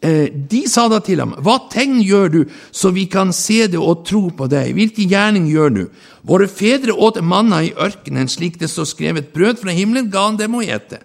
Eh, 0.00 0.30
de 0.30 0.62
sa 0.70 0.86
da 0.88 1.00
til 1.02 1.18
ham, 1.18 1.32
hva 1.42 1.56
tegn 1.72 1.96
gjør 2.06 2.28
du, 2.30 2.42
så 2.70 2.92
vi 2.94 3.08
kan 3.10 3.32
se 3.34 3.64
det 3.66 3.80
og 3.82 4.04
tro 4.06 4.28
på 4.30 4.46
deg? 4.46 4.70
Hvilken 4.76 5.10
gjerning 5.10 5.48
gjør 5.50 5.74
du? 5.74 5.80
Våre 6.22 6.46
fedre 6.46 6.94
åt 6.94 7.18
manna 7.18 7.64
i 7.66 7.72
ørkenen, 7.74 8.30
slik 8.30 8.60
det 8.60 8.70
står 8.70 8.86
skrevet, 8.86 9.32
brød 9.34 9.58
fra 9.64 9.74
himmelen 9.74 10.06
ga 10.12 10.28
han 10.28 10.38
dem 10.38 10.54
å 10.54 10.62
ete. 10.62 11.02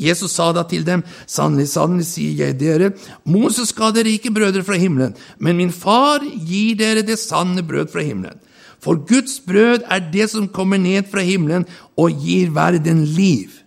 Jesus 0.00 0.32
sa 0.32 0.50
da 0.56 0.64
til 0.68 0.84
dem, 0.86 1.04
sannelig, 1.28 1.68
sannelig 1.74 2.06
sier 2.08 2.46
jeg 2.46 2.58
dere, 2.60 2.92
Moses 3.28 3.74
ga 3.76 3.90
dere 3.94 4.14
ikke 4.16 4.32
brødre 4.34 4.64
fra 4.64 4.78
himmelen, 4.80 5.12
men 5.38 5.58
min 5.60 5.72
far 5.74 6.24
gir 6.24 6.78
dere 6.80 7.04
det 7.06 7.20
sanne 7.20 7.64
brød 7.66 7.92
fra 7.92 8.04
himmelen. 8.06 8.40
For 8.80 8.96
Guds 8.96 9.42
brød 9.44 9.84
er 9.92 10.06
det 10.12 10.30
som 10.32 10.48
kommer 10.48 10.80
ned 10.80 11.10
fra 11.12 11.20
himmelen 11.20 11.66
og 12.00 12.16
gir 12.24 12.52
verden 12.56 13.04
liv. 13.04 13.60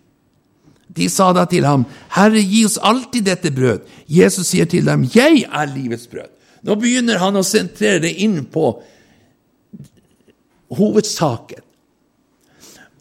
De 0.94 1.06
sa 1.10 1.30
da 1.34 1.44
til 1.50 1.66
ham, 1.66 1.86
Herre, 2.14 2.42
gi 2.42 2.64
oss 2.66 2.78
alltid 2.82 3.26
dette 3.26 3.50
brød. 3.54 3.86
Jesus 4.10 4.50
sier 4.50 4.66
til 4.70 4.86
dem, 4.86 5.06
Jeg 5.14 5.46
er 5.46 5.70
livets 5.70 6.06
brød. 6.10 6.30
Nå 6.64 6.76
begynner 6.80 7.20
han 7.20 7.36
å 7.36 7.44
sentrere 7.46 8.02
det 8.06 8.14
inn 8.24 8.44
på 8.50 8.72
hovedsaken. 10.74 11.62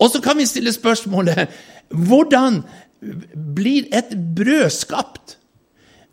Og 0.01 0.09
så 0.11 0.19
kan 0.21 0.37
vi 0.37 0.49
stille 0.49 0.73
spørsmålet 0.73 1.53
hvordan 1.93 2.63
blir 3.55 3.87
et 3.95 4.13
brød 4.35 4.69
skapt? 4.73 5.37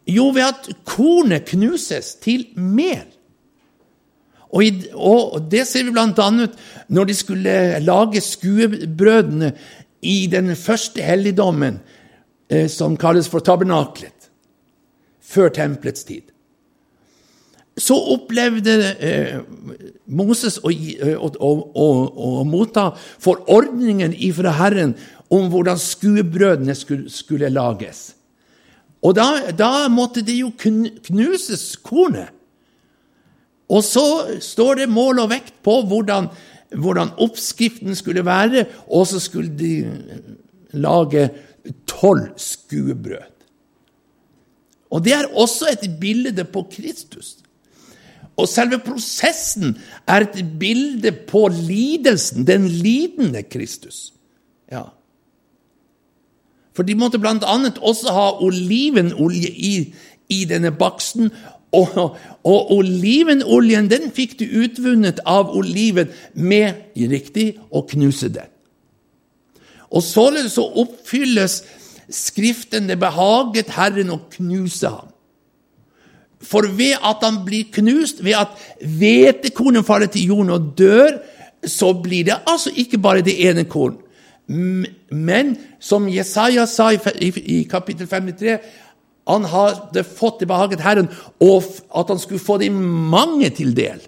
Jo, 0.09 0.31
ved 0.35 0.49
at 0.49 0.69
kornet 0.89 1.49
knuses 1.53 2.15
til 2.23 2.47
mel. 2.57 3.07
Og, 4.51 4.65
i, 4.65 4.71
og 4.95 5.45
det 5.51 5.67
ser 5.71 5.87
vi 5.87 5.95
bl.a. 5.95 6.31
når 6.91 7.07
de 7.07 7.15
skulle 7.15 7.59
lage 7.85 8.23
skuebrødene 8.25 9.53
i 10.03 10.27
den 10.33 10.57
første 10.57 11.05
helligdommen, 11.05 11.79
eh, 12.51 12.67
som 12.71 12.97
kalles 12.99 13.29
for 13.29 13.45
tabernaklet, 13.45 14.31
før 15.23 15.53
tempelets 15.55 16.05
tid. 16.05 16.33
Så 17.79 17.95
opplevde 18.13 18.75
eh, 18.99 19.39
Moses 20.11 20.59
å, 20.59 20.73
å, 20.73 21.53
å, 21.71 21.87
å 22.11 22.45
motta 22.49 22.91
forordningen 23.23 24.17
ifra 24.19 24.57
Herren 24.59 24.97
om 25.31 25.49
hvordan 25.51 25.79
skuebrødene 25.79 26.75
skulle, 26.75 27.11
skulle 27.11 27.51
lages. 27.53 28.11
Og 29.01 29.15
da, 29.17 29.53
da, 29.57 29.89
måtte 29.89 30.25
det 30.27 30.37
jo 30.41 30.51
knuses, 30.59 31.77
kornet. 31.81 32.35
Og 33.71 33.85
så 33.87 34.05
står 34.43 34.83
det 34.83 34.91
mål 34.91 35.23
og 35.23 35.31
vekt 35.31 35.55
på 35.65 35.77
hvordan, 35.87 36.27
hvordan 36.75 37.15
oppskriften 37.23 37.95
skulle 37.97 38.27
være, 38.27 38.67
og 38.91 39.07
så 39.07 39.23
skulle 39.23 39.55
de 39.57 39.73
lage 40.75 41.29
tolv 41.89 42.33
skuebrød. 42.37 43.29
Og 44.91 45.05
det 45.07 45.15
er 45.15 45.31
også 45.39 45.71
et 45.71 45.87
bilde 46.01 46.45
på 46.45 46.65
Kristus. 46.73 47.37
Og 48.35 48.49
selve 48.49 48.81
prosessen 48.83 49.77
er 50.09 50.27
et 50.27 50.41
bilde 50.59 51.13
på 51.29 51.47
lidelsen, 51.53 52.47
den 52.47 52.67
lidende 52.67 53.45
Kristus. 53.47 54.11
Ja. 54.73 54.89
For 56.77 56.87
de 56.87 56.95
måtte 56.95 57.21
annet 57.23 57.79
også 57.79 58.13
ha 58.15 58.29
olivenolje 58.45 59.51
i, 59.51 59.95
i 60.29 60.45
denne 60.45 60.71
baksten. 60.71 61.33
Og, 61.73 62.17
og 62.45 62.73
olivenoljen 62.75 63.91
den 63.91 64.11
fikk 64.15 64.39
du 64.41 64.47
utvunnet 64.63 65.21
av 65.27 65.53
oliven 65.55 66.11
med 66.35 66.95
riktig 66.97 67.59
å 67.71 67.83
knuse 67.87 68.29
den. 68.29 68.49
Og 69.91 70.03
således 70.07 70.55
så 70.59 70.67
oppfylles 70.67 71.63
Skriften 72.11 72.89
det 72.91 72.97
behaget 72.99 73.71
Herren 73.71 74.11
å 74.11 74.17
knuse 74.33 74.89
ham. 74.91 75.11
For 76.43 76.67
ved 76.75 76.97
at 77.07 77.23
han 77.23 77.43
blir 77.47 77.69
knust, 77.71 78.25
ved 78.25 78.35
at 78.35 78.57
hvetekornet 78.81 79.87
faller 79.87 80.11
til 80.11 80.33
jorden 80.33 80.51
og 80.57 80.73
dør, 80.79 81.21
så 81.63 81.93
blir 81.95 82.25
det 82.27 82.41
altså 82.49 82.73
ikke 82.75 82.99
bare 82.99 83.23
det 83.23 83.37
ene 83.47 83.63
korn. 83.69 83.99
Men 84.51 85.57
som 85.79 86.09
Jesaja 86.09 86.67
sa 86.67 86.91
i 86.93 87.65
kapittel 87.71 88.09
53, 88.09 88.59
han 89.31 89.45
hadde 89.45 90.03
fått 90.05 90.41
det 90.41 90.49
behaget 90.51 90.83
Herren, 90.83 91.11
og 91.39 91.67
at 91.95 92.09
han 92.11 92.19
skulle 92.19 92.43
få 92.43 92.57
de 92.59 92.71
mange 92.71 93.51
til 93.55 93.77
del. 93.77 94.01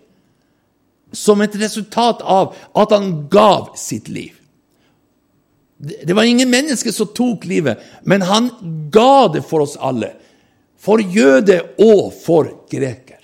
Som 1.12 1.44
et 1.44 1.55
resultat 1.61 2.24
av 2.24 2.57
at 2.74 2.94
han 2.94 3.28
gav 3.31 3.76
sitt 3.78 4.09
liv. 4.09 4.35
Det 5.78 6.14
var 6.16 6.26
ingen 6.26 6.50
mennesker 6.50 6.94
som 6.94 7.11
tok 7.14 7.44
livet, 7.46 7.78
men 8.02 8.22
han 8.26 8.50
ga 8.90 9.28
det 9.35 9.44
for 9.46 9.62
oss 9.66 9.76
alle. 9.78 10.14
For 10.83 10.98
jøde 10.98 11.61
og 11.83 12.11
for 12.18 12.50
greker. 12.70 13.20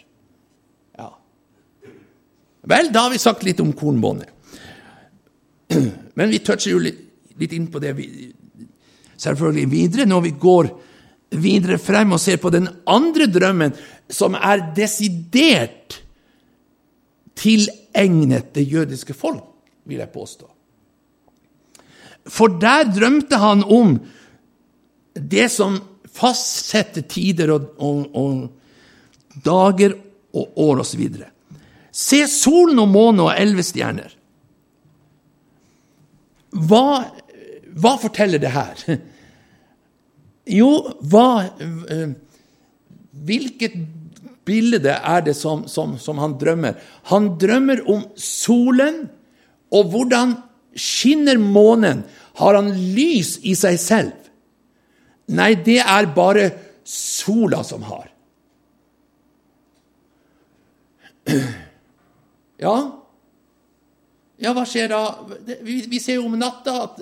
Ja. 0.98 1.10
Vel, 2.62 2.92
da 2.94 3.06
har 3.06 3.14
vi 3.14 3.22
sagt 3.22 3.42
litt 3.46 3.62
om 3.64 3.72
kornbåndet. 3.74 4.30
Men 6.18 6.30
vi 6.32 6.38
toucher 6.40 6.72
jo 6.72 6.78
litt 6.80 7.07
litt 7.38 7.54
inn 7.56 7.68
på 7.70 7.80
det 7.82 7.94
selvfølgelig 9.18 9.70
videre, 9.70 10.06
når 10.08 10.24
vi 10.26 10.34
går 10.40 10.70
videre 11.38 11.78
frem 11.82 12.14
og 12.16 12.22
ser 12.22 12.38
på 12.40 12.52
den 12.54 12.68
andre 12.88 13.28
drømmen, 13.30 13.74
som 14.08 14.36
er 14.38 14.70
desidert 14.76 15.98
tilegnet 17.38 18.54
det 18.56 18.64
jødiske 18.68 19.14
folk, 19.14 19.44
vil 19.88 20.00
jeg 20.02 20.12
påstå. 20.12 20.48
For 22.28 22.58
der 22.60 22.88
drømte 22.92 23.38
han 23.40 23.64
om 23.64 23.96
det 25.14 25.48
som 25.52 25.78
fastsetter 26.18 27.04
tider 27.08 27.52
og, 27.54 27.70
og, 27.78 28.16
og 28.18 29.44
dager 29.44 29.94
og 30.36 30.58
år 30.60 30.82
osv. 30.84 31.04
Se 31.92 32.20
solen 32.30 32.80
og 32.82 32.90
månen 32.92 33.24
og 33.26 33.32
elleve 33.34 33.64
stjerner. 33.66 34.12
Hva 36.68 36.84
hva 37.78 37.94
forteller 38.00 38.42
det 38.42 38.52
her? 38.54 38.82
Jo, 40.48 40.70
hva 41.10 41.28
eh, 41.60 42.10
Hvilket 43.28 43.74
bilde 44.46 44.92
er 44.94 45.24
det 45.26 45.34
som, 45.36 45.66
som, 45.68 45.96
som, 46.00 46.20
han 46.22 46.36
drømmer? 46.40 46.76
Han 47.10 47.32
drømmer 47.40 47.82
om 47.90 48.04
solen, 48.16 49.08
og 49.74 49.90
hvordan 49.92 50.36
skinner 50.78 51.40
månen? 51.42 52.04
Har 52.38 52.54
han 52.54 52.70
lys 52.94 53.38
i 53.42 53.56
seg 53.58 53.80
selv? 53.82 54.14
Nei, 55.34 55.52
det 55.66 55.80
er 55.82 56.12
bare 56.14 56.46
sola 56.86 57.64
som 57.66 57.82
har. 57.88 58.06
Ja, 62.58 62.97
ja, 64.38 64.52
hva 64.54 64.62
skjer 64.68 64.92
da? 64.92 65.00
Vi, 65.66 65.80
vi 65.90 65.98
ser 66.02 66.20
jo 66.20 66.28
om 66.28 66.36
natta 66.38 66.74
at, 66.84 67.00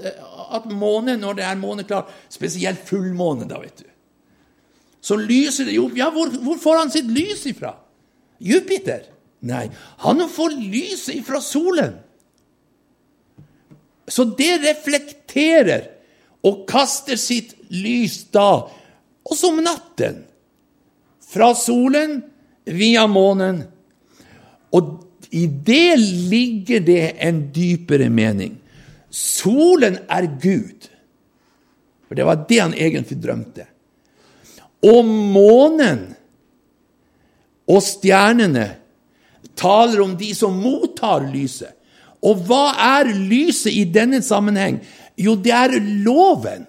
at 0.57 0.71
månen, 0.73 1.21
når 1.21 1.37
det 1.37 1.45
er 1.45 1.59
måneklar, 1.61 2.09
spesielt 2.33 2.81
fullmåne, 2.89 3.49
da, 3.51 3.61
vet 3.61 3.85
du, 3.85 3.91
så 5.05 5.19
lyser 5.21 5.69
det 5.69 5.77
jo. 5.77 5.91
Ja, 5.95 6.09
hvor, 6.15 6.33
hvor 6.43 6.57
får 6.59 6.81
han 6.81 6.95
sitt 6.95 7.11
lys 7.13 7.45
ifra? 7.47 7.75
Jupiter? 8.43 9.05
Nei, 9.47 9.69
han 10.03 10.25
får 10.33 10.57
lyset 10.57 11.21
ifra 11.21 11.43
solen. 11.45 11.99
Så 14.09 14.25
det 14.39 14.57
reflekterer 14.65 15.91
og 16.47 16.65
kaster 16.71 17.19
sitt 17.19 17.55
lys 17.75 18.23
da, 18.35 18.67
også 19.27 19.51
om 19.53 19.63
natten, 19.67 20.23
fra 21.27 21.51
solen 21.59 22.21
via 22.65 23.05
månen. 23.11 23.65
Og 24.75 25.06
i 25.37 25.47
det 25.47 25.97
ligger 26.01 26.81
det 26.81 27.17
en 27.21 27.41
dypere 27.53 28.09
mening. 28.09 28.57
Solen 29.11 29.99
er 30.09 30.29
Gud. 30.41 30.89
For 32.07 32.17
det 32.17 32.25
var 32.25 32.45
det 32.49 32.61
han 32.63 32.75
egentlig 32.75 33.19
drømte. 33.21 33.67
Og 34.87 35.05
månen 35.05 36.07
og 37.67 37.83
stjernene 37.83 38.69
taler 39.59 40.05
om 40.05 40.15
de 40.19 40.31
som 40.37 40.57
mottar 40.63 41.27
lyset. 41.33 41.73
Og 42.25 42.47
hva 42.47 42.71
er 43.01 43.11
lyset 43.13 43.75
i 43.75 43.85
denne 43.93 44.23
sammenheng? 44.25 44.79
Jo, 45.19 45.35
det 45.37 45.53
er 45.53 45.77
loven. 46.05 46.65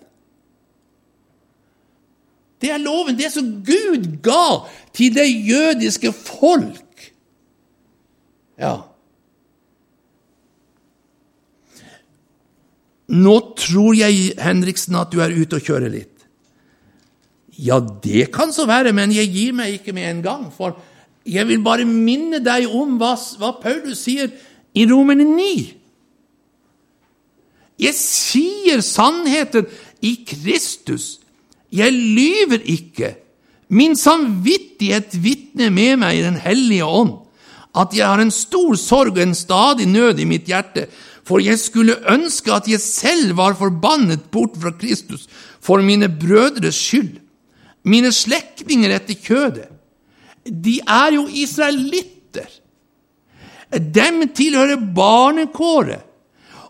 Det 2.58 2.72
er 2.74 2.82
loven, 2.82 3.18
det 3.20 3.30
som 3.32 3.48
Gud 3.66 4.10
ga 4.26 4.66
til 4.96 5.14
det 5.14 5.28
jødiske 5.30 6.12
folk. 6.12 6.87
Ja. 8.58 8.76
Nå 13.08 13.36
tror 13.56 13.96
jeg, 13.96 14.34
Henriksen, 14.42 14.98
at 15.00 15.14
du 15.14 15.22
er 15.24 15.36
ute 15.36 15.60
og 15.60 15.64
kjører 15.64 15.92
litt. 15.94 16.14
Ja, 17.58 17.80
det 17.80 18.28
kan 18.36 18.52
så 18.54 18.68
være, 18.70 18.92
men 18.94 19.14
jeg 19.16 19.32
gir 19.34 19.56
meg 19.58 19.80
ikke 19.80 19.96
med 19.96 20.10
en 20.10 20.24
gang. 20.26 20.44
For 20.54 20.76
jeg 21.26 21.48
vil 21.50 21.64
bare 21.66 21.88
minne 21.88 22.42
deg 22.44 22.68
om 22.70 22.98
hva, 23.00 23.16
hva 23.40 23.56
Paulus 23.62 24.04
sier 24.06 24.30
i 24.78 24.86
Romerne 24.90 25.26
9. 25.30 25.48
Jeg 27.78 27.94
sier 27.98 28.82
sannheten 28.86 29.70
i 30.06 30.18
Kristus. 30.28 31.18
Jeg 31.74 31.94
lyver 31.94 32.62
ikke. 32.66 33.14
Min 33.70 33.98
samvittighet 34.00 35.18
vitner 35.22 35.72
med 35.74 35.98
meg 36.02 36.20
i 36.20 36.26
Den 36.26 36.38
hellige 36.42 36.86
ånd 36.86 37.18
at 37.78 37.94
jeg 37.96 38.08
har 38.08 38.22
en 38.22 38.34
stor 38.34 38.76
sorg 38.80 39.16
og 39.16 39.24
en 39.24 39.36
stadig 39.38 39.88
nød 39.90 40.22
i 40.22 40.28
mitt 40.30 40.50
hjerte, 40.50 40.88
for 41.28 41.44
jeg 41.44 41.60
skulle 41.60 41.98
ønske 42.10 42.54
at 42.56 42.70
jeg 42.72 42.82
selv 42.82 43.36
var 43.38 43.58
forbannet 43.60 44.30
bort 44.32 44.56
fra 44.62 44.72
Kristus 44.80 45.28
for 45.62 45.84
mine 45.84 46.10
brødres 46.10 46.78
skyld, 46.80 47.18
mine 47.88 48.12
slektninger 48.16 48.96
etter 48.96 49.20
kjødet. 49.20 49.68
De 50.48 50.80
er 50.82 51.18
jo 51.18 51.26
israelitter. 51.28 52.48
Dem 53.72 54.24
tilhører 54.32 54.80
barnekåret 54.96 56.06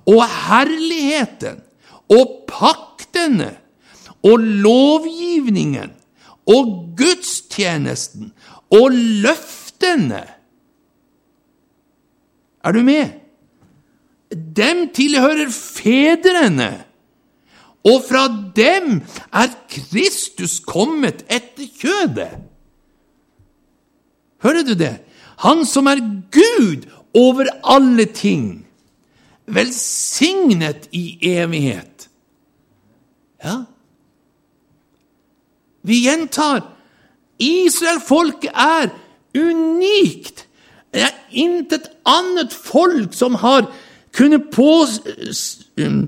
og 0.10 0.24
herligheten 0.26 1.62
og 2.10 2.48
paktene 2.50 3.52
og 4.26 4.42
lovgivningen 4.42 5.92
og 6.50 6.72
gudstjenesten 6.98 8.32
og 8.74 8.96
løftene 8.96 10.24
er 12.68 12.76
du 12.76 12.84
med? 12.84 13.16
Dem 14.32 14.88
tilhører 14.96 15.50
fedrene, 15.54 16.72
og 17.88 18.02
fra 18.10 18.26
dem 18.56 19.00
er 19.32 19.54
Kristus 19.72 20.58
kommet 20.60 21.24
etter 21.32 21.70
kjødet. 21.80 22.34
Hører 24.44 24.68
du 24.68 24.74
det? 24.78 24.98
Han 25.46 25.64
som 25.66 25.88
er 25.88 26.02
Gud 26.34 26.90
over 27.16 27.48
alle 27.64 28.06
ting, 28.12 28.68
velsignet 29.48 30.90
i 30.92 31.06
evighet. 31.38 32.10
Ja, 33.44 33.62
vi 35.88 36.02
gjentar 36.04 36.66
Israelfolket 37.40 38.52
er 38.52 38.90
unikt 39.38 40.47
det 40.98 41.04
er 41.06 41.18
intet 41.38 41.92
annet 42.10 42.54
folk 42.54 43.14
som 43.14 43.38
har 43.44 43.68
kunnet 44.18 44.50
på 44.54 44.72
um, 45.78 46.08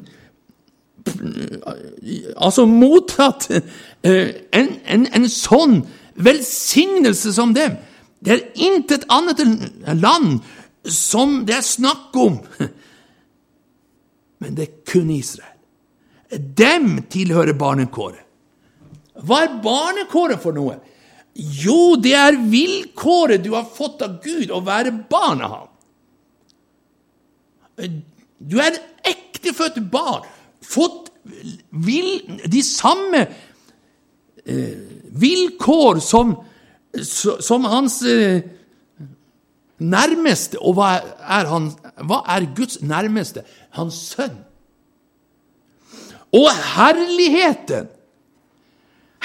Altså 2.37 2.65
mottatt 2.69 3.47
uh, 3.51 4.29
en, 4.53 4.67
en, 4.85 5.05
en 5.13 5.29
sånn 5.29 5.79
velsignelse 6.19 7.33
som 7.37 7.53
dem. 7.55 7.77
Det 8.19 8.33
er 8.33 8.65
intet 8.65 9.05
annet 9.13 9.39
land 10.01 10.41
som 10.89 11.43
det 11.47 11.59
er 11.59 11.65
snakk 11.65 12.17
om. 12.17 12.41
Men 14.41 14.57
det 14.57 14.65
er 14.65 14.75
kun 14.89 15.13
Israel. 15.13 15.55
dem 16.29 17.01
tilhører 17.09 17.57
barnekåret. 17.57 18.25
Hva 19.25 19.43
er 19.45 19.57
barnekåret 19.63 20.41
for 20.41 20.55
noe? 20.55 20.77
Jo, 21.39 21.95
det 21.95 22.15
er 22.19 22.37
vilkåret 22.51 23.43
du 23.45 23.53
har 23.55 23.67
fått 23.67 24.01
av 24.03 24.17
Gud, 24.23 24.51
å 24.51 24.59
være 24.65 24.91
barn 25.11 25.43
av 25.45 25.53
ham. 25.55 25.69
Du 28.39 28.57
er 28.59 28.73
et 28.73 28.81
ektefødt 29.13 29.79
barn, 29.91 30.27
fått 30.59 31.07
vil, 31.85 32.09
de 32.51 32.61
samme 32.65 33.21
eh, 34.43 34.75
vilkår 35.21 36.01
som, 36.03 36.33
som 36.99 37.67
hans 37.69 38.01
eh, 38.03 38.41
nærmeste. 39.79 40.59
Og 40.59 40.75
hva 40.79 40.91
er, 40.99 41.47
han, 41.51 41.71
hva 42.03 42.23
er 42.35 42.49
Guds 42.57 42.81
nærmeste? 42.83 43.45
Hans 43.77 44.01
sønn. 44.11 44.35
Og 46.35 46.49
herligheten 46.75 47.87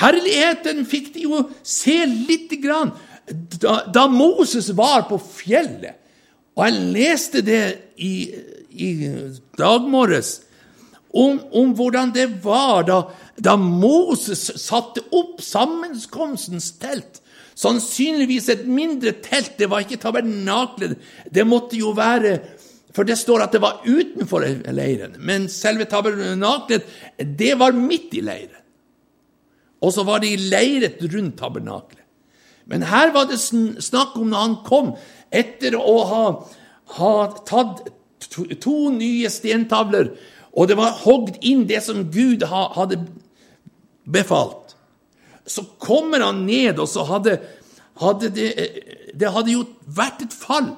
Herligheten 0.00 0.82
fikk 0.88 1.12
de 1.14 1.26
jo 1.28 1.42
se 1.62 2.00
lite 2.06 2.58
grann 2.62 2.92
da, 3.60 3.84
da, 3.94 4.08
Moses 4.08 4.70
var 4.76 5.06
på 5.08 5.18
fjellet. 5.18 6.00
Og 6.54 6.66
jeg 6.66 6.88
leste 6.94 7.42
det 7.42 7.62
i, 7.96 8.14
i 8.70 8.90
dag 9.58 9.86
morges 9.90 10.36
om, 11.14 11.38
om, 11.50 11.72
hvordan 11.74 12.12
det 12.14 12.28
var 12.44 12.84
da, 12.86 12.98
da 13.38 13.56
Moses 13.58 14.44
satte 14.62 15.02
opp 15.14 15.42
sammenkomstens 15.42 16.72
telt. 16.82 17.22
Sannsynligvis 17.58 18.50
et 18.50 18.64
mindre 18.66 19.14
telt. 19.22 19.54
Det 19.58 19.70
var 19.70 19.84
ikke 19.84 20.00
tabernaklet. 20.02 20.98
Det 21.30 21.46
måtte 21.46 21.78
jo 21.78 21.94
være 21.96 22.38
For 22.94 23.02
det 23.02 23.16
står 23.18 23.42
at 23.42 23.54
det 23.54 23.58
var 23.58 23.80
utenfor 23.82 24.44
leiren. 24.70 25.16
Men 25.18 25.48
selve 25.50 25.88
tabernaklet, 25.90 26.84
det 27.18 27.56
var 27.58 27.74
midt 27.74 28.14
i 28.14 28.20
leiren. 28.22 28.63
Og 29.84 29.92
så 29.92 30.04
var 30.06 30.22
de 30.24 30.32
leiret 30.40 31.02
rundt 31.12 31.36
tabernaklet. 31.40 32.00
Men 32.70 32.86
her 32.88 33.12
var 33.12 33.28
det 33.28 33.40
snakk 33.40 34.14
om 34.16 34.30
når 34.32 34.44
han 34.46 34.54
kom, 34.64 34.94
etter 35.34 35.76
å 35.76 35.96
ha, 36.08 36.22
ha 36.96 37.16
tatt 37.44 37.82
to, 38.24 38.46
to, 38.56 38.76
nye 38.94 39.28
stentavler, 39.32 40.14
og 40.54 40.70
det 40.70 40.78
var 40.78 40.96
hogd 41.02 41.36
inn 41.44 41.66
det 41.68 41.82
som 41.84 42.06
Gud 42.14 42.46
ha, 42.48 42.68
hadde 42.76 43.02
befalt. 44.08 44.76
Så 45.44 45.66
kommer 45.82 46.24
han 46.24 46.46
ned, 46.46 46.80
og 46.80 46.88
så 46.88 47.04
hadde, 47.08 47.36
hadde 48.00 48.32
det, 48.32 48.48
det 49.12 49.34
hadde 49.34 49.58
jo 49.58 49.66
vært 49.84 50.24
et 50.24 50.38
fall. 50.38 50.72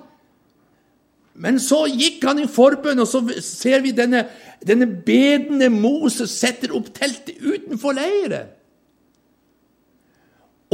Men 1.36 1.60
så 1.60 1.84
gikk 1.92 2.24
han 2.24 2.40
i 2.40 2.48
forbønn, 2.50 3.04
og 3.04 3.08
så 3.10 3.20
ser 3.44 3.84
vi 3.84 3.92
denne, 3.94 4.24
denne 4.64 4.88
bedende 4.88 5.68
Moses 5.70 6.34
setter 6.40 6.72
opp 6.74 6.88
teltet 6.96 7.36
utenfor 7.44 7.94
leiren. 7.94 8.55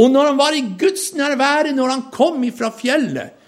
Og 0.00 0.08
når 0.08 0.30
han 0.30 0.38
var 0.40 0.56
i 0.56 0.64
Guds 0.80 1.10
nærvære, 1.16 1.74
når 1.76 1.90
han 1.92 2.04
kom 2.14 2.44
ifra 2.46 2.70
fjellet, 2.72 3.38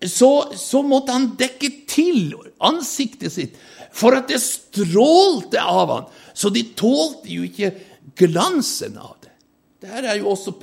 så, 0.00 0.48
så, 0.56 0.80
måtte 0.80 1.12
han 1.12 1.34
dekke 1.36 1.68
til 1.90 2.32
ansiktet 2.64 3.34
sitt 3.34 3.58
for 3.92 4.16
at 4.16 4.30
det 4.30 4.38
strålte 4.40 5.60
av 5.60 5.92
han. 5.92 6.06
Så 6.32 6.48
de 6.54 6.62
tålte 6.78 7.28
jo 7.28 7.44
ikke 7.44 7.74
glansen 8.16 8.96
av 8.96 9.18
det. 9.20 9.34
Det 9.80 9.90
her 9.92 10.08
er 10.08 10.20
jo 10.20 10.32
også 10.32 10.54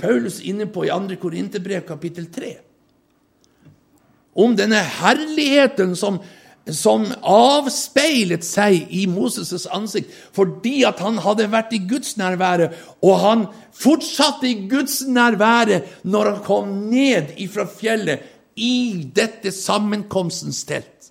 Paulus 0.00 0.38
inne 0.40 0.64
på 0.72 0.86
i 0.86 0.92
2. 0.92 1.18
Korinterbrev 1.20 1.84
kapittel 1.88 2.30
3. 2.32 2.54
Om 4.40 4.54
denne 4.56 4.80
herligheten 5.00 5.92
som 5.98 6.20
som 6.68 7.06
avspeilet 7.24 8.44
seg 8.44 8.90
i 8.92 9.06
Moses' 9.10 9.66
ansikt 9.72 10.12
fordi 10.36 10.82
at 10.86 11.00
han 11.02 11.18
hadde 11.24 11.48
vært 11.52 11.72
i 11.74 11.82
Guds 11.88 12.16
nærvære, 12.20 12.70
og 13.02 13.18
han 13.24 13.46
fortsatte 13.74 14.48
i 14.48 14.68
Guds 14.70 15.00
nærvære 15.08 15.80
når 16.04 16.32
han 16.32 16.44
kom 16.44 16.74
ned 16.92 17.34
ifra 17.40 17.66
fjellet 17.70 18.26
i 18.60 19.08
dette 19.16 19.52
sammenkomstens 19.54 20.64
telt. 20.68 21.10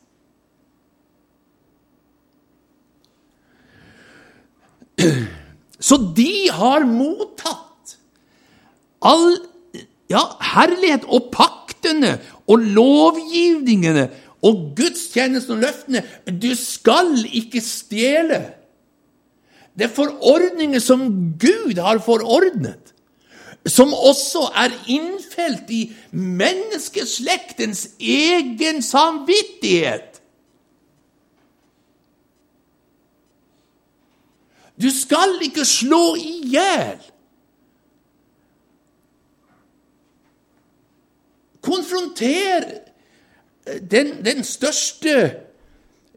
Så 5.80 5.98
de 6.16 6.50
har 6.52 6.84
mottatt 6.88 7.96
all 9.00 9.38
ja, 10.12 10.24
herlighet 10.54 11.06
og 11.08 11.30
paktene 11.34 12.18
og 12.50 12.66
lovgivningene 12.76 14.10
og 14.46 14.62
gudstjenesten 14.78 15.58
og 15.58 15.64
løftene 15.66 16.04
Du 16.42 16.52
skal 16.56 17.26
ikke 17.26 17.62
stjele. 17.62 18.40
Det 19.78 19.88
er 19.88 19.96
forordninger 19.96 20.80
som 20.84 21.06
Gud 21.40 21.80
har 21.80 22.02
forordnet, 22.04 22.94
som 23.68 23.94
også 23.94 24.50
er 24.56 24.76
innfelt 24.92 25.70
i 25.72 25.82
menneskeslektens 26.12 27.86
egen 28.00 28.82
samvittighet. 28.84 30.20
Du 34.82 34.90
skal 34.96 35.40
ikke 35.44 35.66
slå 35.68 36.16
i 36.16 36.36
hjel. 36.56 37.00
Konfronter 41.62 42.89
den, 43.82 44.20
den 44.26 44.44
største 44.48 45.16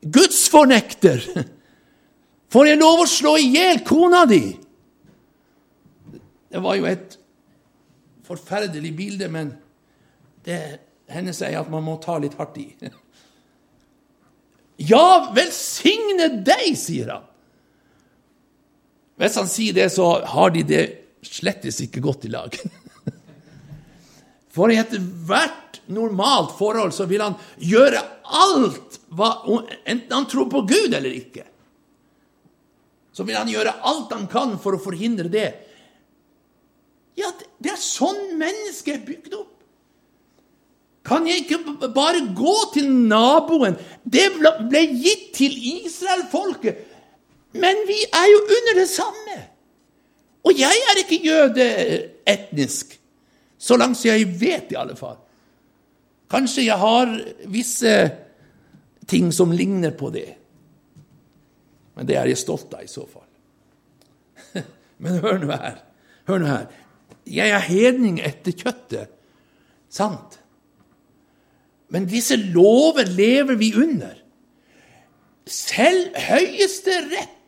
gudsfornekter 0.03 1.22
Får 2.53 2.68
jeg 2.68 2.80
lov 2.82 3.00
å 3.00 3.09
slå 3.09 3.30
i 3.40 3.46
hjel 3.55 3.78
kona 3.86 4.26
di? 4.28 4.42
Det 6.53 6.61
var 6.61 6.76
jo 6.76 6.84
et 6.84 7.14
forferdelig 8.28 8.90
bilde, 8.92 9.28
men 9.32 9.55
det 10.44 10.59
hender 11.09 11.32
seg 11.32 11.57
at 11.57 11.70
man 11.72 11.86
må 11.86 11.96
ta 12.03 12.18
litt 12.20 12.36
hardt 12.36 12.59
i. 12.61 12.66
Ja, 14.84 15.32
velsigne 15.32 16.28
deg, 16.44 16.74
sier 16.76 17.14
han. 17.14 17.24
Hvis 19.20 19.40
han 19.40 19.48
sier 19.48 19.76
det, 19.76 19.88
så 19.94 20.11
har 20.34 20.53
de 20.53 20.64
det 20.66 20.84
slettes 21.24 21.80
ikke 21.84 22.03
godt 22.05 22.26
i 22.28 22.32
lag. 22.32 22.57
For 24.53 24.72
ethvert 24.74 25.61
normalt 25.90 26.54
forhold 26.58 26.94
så 26.94 27.06
vil 27.10 27.24
han 27.24 27.34
gjøre 27.58 28.00
alt, 28.22 29.00
hva, 29.12 29.32
enten 29.84 30.14
han 30.14 30.28
tror 30.30 30.50
på 30.52 30.62
Gud 30.68 30.94
eller 30.94 31.10
ikke. 31.10 31.46
Så 33.12 33.26
vil 33.28 33.36
han 33.36 33.50
gjøre 33.50 33.74
alt 33.84 34.12
han 34.14 34.28
kan 34.30 34.56
for 34.62 34.76
å 34.76 34.82
forhindre 34.82 35.28
det. 35.32 35.50
Ja, 37.18 37.28
det 37.60 37.74
er 37.74 37.80
sånn 37.80 38.38
mennesket 38.40 38.94
er 38.94 39.02
bygd 39.06 39.34
opp. 39.36 39.50
Kan 41.02 41.26
jeg 41.26 41.42
ikke 41.42 41.90
bare 41.92 42.22
gå 42.36 42.54
til 42.72 42.86
naboen? 43.10 43.74
Det 44.04 44.28
ble 44.38 44.82
gitt 45.02 45.32
til 45.34 45.56
Israel-folket. 45.82 46.78
Men 47.58 47.82
vi 47.88 47.98
er 48.06 48.28
jo 48.30 48.44
under 48.46 48.78
det 48.78 48.88
samme. 48.88 49.38
Og 50.46 50.58
jeg 50.58 50.84
er 50.90 51.00
ikke 51.02 51.20
jøde 51.22 51.66
etnisk. 52.26 52.96
Så 53.58 53.76
langt 53.78 53.98
som 53.98 54.10
jeg 54.10 54.30
vet, 54.40 54.72
i 54.72 54.78
alle 54.78 54.96
fall. 54.98 55.18
Kanskje 56.32 56.64
jeg 56.64 56.80
har 56.80 57.10
visse 57.52 57.96
ting 59.10 59.32
som 59.34 59.52
ligner 59.52 59.92
på 59.96 60.08
det. 60.14 60.30
Men 61.94 62.08
det 62.08 62.16
er 62.16 62.30
jeg 62.30 62.40
stolt 62.40 62.72
av 62.72 62.86
i 62.86 62.90
så 62.90 63.04
fall. 63.04 63.28
Men 65.02 65.20
hør 65.20 65.42
nå 65.42 65.50
her. 65.52 65.82
Hør 66.30 66.40
nå 66.40 66.48
her. 66.48 66.70
Jeg 67.28 67.52
er 67.52 67.66
hedning 67.66 68.20
etter 68.24 68.56
kjøttet. 68.56 69.12
Sant? 69.92 70.38
Men 71.92 72.08
disse 72.08 72.38
lover 72.40 73.10
lever 73.12 73.58
vi 73.60 73.74
under. 73.76 74.16
Selv 75.44 76.16
høyeste 76.16 76.96
rett 77.10 77.38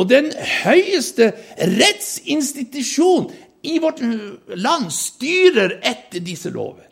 og 0.00 0.08
den 0.10 0.30
høyeste 0.64 1.30
rettsinstitusjon 1.58 3.28
i 3.64 3.76
vårt 3.82 4.00
land 4.56 4.90
styrer 4.92 5.78
etter 5.86 6.24
disse 6.24 6.50
lover. 6.54 6.88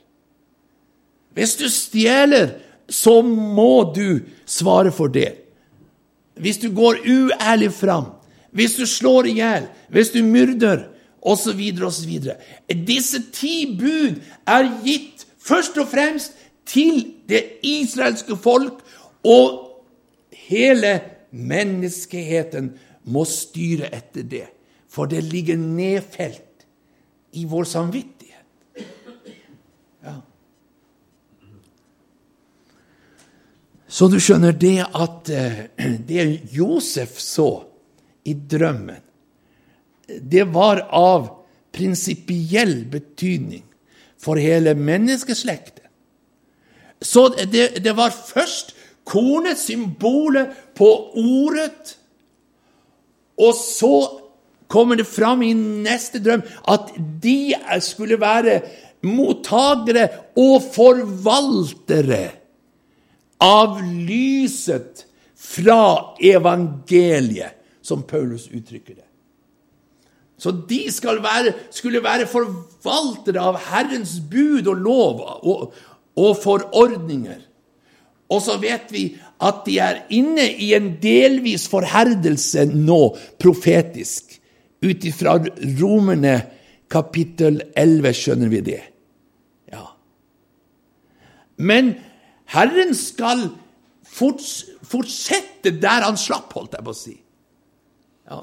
Hvis 1.35 1.57
du 1.57 1.69
stjeler, 1.73 2.59
så 2.89 3.21
må 3.23 3.93
du 3.97 4.21
svare 4.47 4.93
for 4.93 5.13
det. 5.13 5.31
Hvis 6.35 6.59
du 6.59 6.71
går 6.75 7.05
uærlig 7.07 7.73
fram, 7.73 8.11
hvis 8.53 8.77
du 8.77 8.87
slår 8.87 9.29
i 9.31 9.37
hjel, 9.41 9.69
hvis 9.89 10.13
du 10.13 10.23
myrder, 10.25 10.89
osv., 11.23 11.61
osv. 11.87 12.13
Disse 12.87 13.23
ti 13.33 13.77
bud 13.79 14.19
er 14.47 14.71
gitt 14.85 15.27
først 15.39 15.79
og 15.79 15.89
fremst 15.93 16.35
til 16.67 17.05
det 17.29 17.43
israelske 17.63 18.37
folk, 18.37 18.83
og 19.25 19.85
hele 20.49 21.01
menneskeheten 21.31 22.73
må 23.05 23.25
styre 23.29 23.89
etter 23.95 24.27
det, 24.27 24.47
for 24.91 25.11
det 25.11 25.23
ligger 25.25 25.57
nedfelt 25.57 26.67
i 27.33 27.47
vår 27.49 27.65
samvittighet. 27.65 28.21
Ja. 30.03 30.19
Så 33.93 34.09
du 34.09 34.17
skjønner 34.23 34.57
det 34.57 34.79
at 34.89 35.29
eh, 35.29 35.65
det 36.09 36.25
Josef 36.55 37.19
så 37.21 37.51
i 38.25 38.33
drømmen, 38.35 39.03
det 40.09 40.47
var 40.53 40.87
av 40.97 41.29
prinsipiell 41.73 42.83
betydning 42.93 43.65
for 44.21 44.41
hele 44.41 44.75
menneskeslekten. 44.79 45.85
Så 47.03 47.27
det, 47.35 47.83
det 47.83 47.95
var 47.99 48.15
først 48.15 48.73
kornet, 49.09 49.59
symbolet 49.59 50.53
på 50.79 50.89
ordet, 51.19 51.97
og 53.43 53.57
så 53.59 53.95
kommer 54.73 55.01
det 55.01 55.09
fram 55.11 55.43
i 55.45 55.53
neste 55.57 56.21
drøm 56.23 56.45
at 56.71 56.95
de 56.97 57.53
skulle 57.85 58.21
være 58.21 58.61
mottagere 59.05 60.07
og 60.39 60.63
forvaltere 60.73 62.42
av 63.43 63.81
lyset 63.83 65.07
fra 65.39 66.15
evangeliet, 66.23 67.59
som 67.83 68.05
Paulus 68.07 68.47
uttrykker 68.49 68.95
det. 68.95 69.09
Så 70.39 70.51
de 70.51 70.81
være, 71.23 71.53
skulle 71.71 72.03
være 72.03 72.27
forvaltere 72.27 73.43
av 73.43 73.59
Herrens 73.63 74.17
bud 74.31 74.67
og 74.71 74.79
lov 74.83 75.21
og, 75.23 75.75
og 76.19 76.33
forordninger. 76.43 77.41
Og 78.33 78.41
så 78.43 78.57
vet 78.63 78.91
vi 78.91 79.05
at 79.43 79.63
de 79.67 79.77
er 79.83 80.01
inne 80.15 80.47
i 80.51 80.73
en 80.75 80.95
delvis 81.03 81.69
forherdelse 81.71 82.65
nå, 82.73 83.01
profetisk. 83.43 84.39
Ut 84.83 85.05
ifra 85.07 85.37
Romerne 85.79 86.37
kapittel 86.91 87.61
11 87.79 88.17
skjønner 88.19 88.51
vi 88.53 88.63
det. 88.67 88.81
Ja. 89.71 89.85
Men 91.63 91.95
Herren 92.53 92.93
skal 92.97 93.49
fortsette 94.13 95.73
der 95.81 96.05
han 96.05 96.19
slapp, 96.21 96.53
holdt 96.53 96.77
jeg 96.77 96.85
på 96.85 96.93
å 96.93 96.97
si. 96.97 97.15
Ja. 98.29 98.43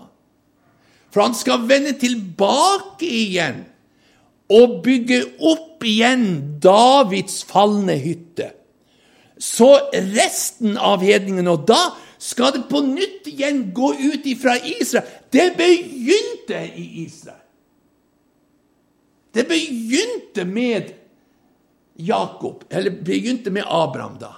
For 1.14 1.26
han 1.26 1.36
skal 1.38 1.66
vende 1.70 1.95
tilbake 1.97 3.05
igjen 3.05 3.64
og 4.49 4.80
bygge 4.86 5.22
opp 5.45 5.86
igjen 5.86 6.26
Davids 6.62 7.43
falne 7.47 7.97
hytte. 8.01 8.51
Så 9.39 9.70
resten 9.93 10.76
av 10.76 10.99
hedningene 11.05 11.53
Og 11.53 11.62
da 11.70 11.93
skal 12.20 12.51
det 12.51 12.66
på 12.68 12.82
nytt 12.84 13.30
igjen 13.32 13.70
gå 13.72 13.93
ut 13.95 14.26
ifra 14.28 14.57
Israel. 14.60 15.07
Det 15.32 15.53
begynte 15.55 16.60
i 16.76 17.05
Israel. 17.05 17.39
Det 19.32 19.45
begynte 19.47 20.43
med 20.43 20.91
Jakob, 21.99 22.63
eller 22.69 22.95
begynte 23.03 23.51
med 23.51 23.67
Abraham, 23.67 24.15
da. 24.21 24.35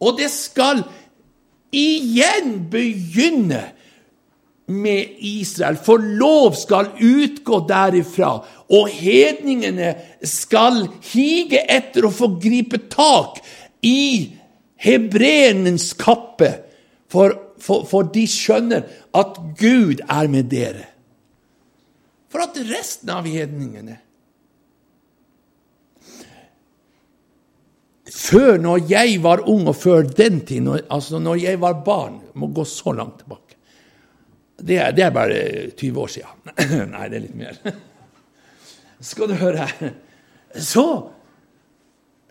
Og 0.00 0.18
det 0.18 0.28
skal 0.30 0.84
igjen 1.74 2.60
begynne 2.70 3.62
med 4.66 5.18
Israel, 5.22 5.78
for 5.78 6.02
lov 6.02 6.54
skal 6.58 6.90
utgå 6.98 7.60
derifra, 7.68 8.32
og 8.70 8.88
hedningene 8.90 9.92
skal 10.26 10.84
hige 11.06 11.62
etter 11.70 12.06
å 12.06 12.14
få 12.14 12.32
gripe 12.42 12.82
tak 12.90 13.38
i 13.86 14.32
hebreernes 14.82 15.92
kappe, 15.98 16.50
for, 17.10 17.34
for, 17.62 17.86
for, 17.86 18.10
de 18.10 18.26
skjønner 18.28 18.86
at 19.14 19.38
Gud 19.58 20.02
er 20.02 20.30
med 20.30 20.50
dere. 20.50 20.88
For 22.30 22.42
at 22.42 22.58
resten 22.68 23.12
av 23.14 23.28
hedningene 23.30 24.00
Før, 28.16 28.56
når 28.56 28.86
jeg 28.88 29.18
var 29.22 29.42
ung, 29.44 29.66
og 29.68 29.76
før 29.76 30.06
den 30.08 30.40
tid, 30.48 30.68
altså 30.90 31.18
når 31.20 31.42
jeg 31.42 31.60
var 31.60 31.82
barn 31.84 32.20
Må 32.34 32.48
gå 32.48 32.64
så 32.64 32.92
langt 32.96 33.18
tilbake. 33.20 33.56
Det 34.56 34.78
er, 34.80 34.90
det 34.96 35.04
er, 35.04 35.10
bare 35.12 35.70
20 35.76 36.00
år 36.00 36.06
siden. 36.06 36.54
Nei, 36.94 37.08
det 37.12 37.18
er 37.18 37.24
litt 37.26 37.36
mer. 37.36 37.58
Skal 39.04 39.28
du 39.28 39.34
høre 39.36 39.68
Så, 40.56 40.86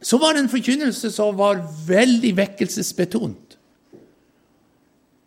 så 0.02 0.18
var 0.18 0.34
det 0.34 0.42
en 0.42 0.50
forkynnelse 0.50 1.12
som 1.14 1.38
var 1.38 1.62
veldig 1.86 2.34
vekkelsesbetont. 2.38 3.58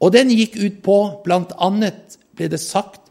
Og 0.02 0.12
den 0.14 0.34
gikk 0.34 0.58
ut 0.58 0.82
på 0.82 0.98
Blant 1.22 1.54
annet 1.62 2.18
ble 2.34 2.50
det 2.50 2.60
sagt 2.62 3.06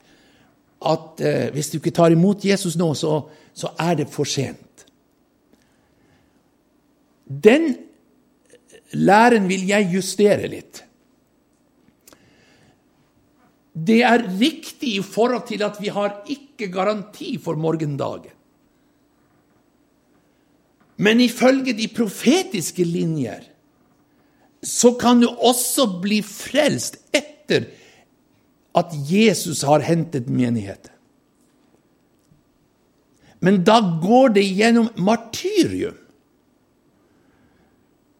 at 0.83 1.23
eh, 1.23 1.47
hvis 1.55 1.71
du 1.71 1.79
ikke 1.79 1.95
tar 1.95 2.11
imot 2.11 2.43
Jesus 2.45 2.75
nå, 2.79 2.91
så, 2.95 3.21
så 3.55 3.71
er 3.79 4.01
det 4.01 4.11
for 4.11 4.27
sent. 4.27 4.66
Den 7.27 7.75
læren 8.95 9.47
vil 9.49 9.67
jeg 9.67 9.89
justere 9.93 10.47
litt. 10.51 10.83
Det 13.77 13.99
er 14.07 14.23
riktig 14.39 14.95
i 14.97 15.03
forhold 15.05 15.45
til 15.49 15.61
at 15.65 15.77
vi 15.81 15.91
har 15.93 16.23
ikke 16.31 16.71
garanti 16.73 17.35
for 17.37 17.59
morgendagen. 17.59 18.33
Men 20.97 21.21
ifølge 21.21 21.75
de 21.77 21.85
profetiske 21.93 22.83
linjer 22.83 23.43
så 24.65 24.95
kan 24.97 25.21
du 25.21 25.27
også 25.29 25.85
bli 26.01 26.23
frelst 26.25 26.97
etter 27.13 27.67
at 28.77 28.95
Jesus 29.05 29.61
har 29.61 29.85
hentet 29.85 30.29
menigheten. 30.29 30.93
Men 33.39 33.61
da 33.61 33.77
går 34.01 34.33
det 34.39 34.47
gjennom 34.57 34.89
martyrium. 34.97 35.97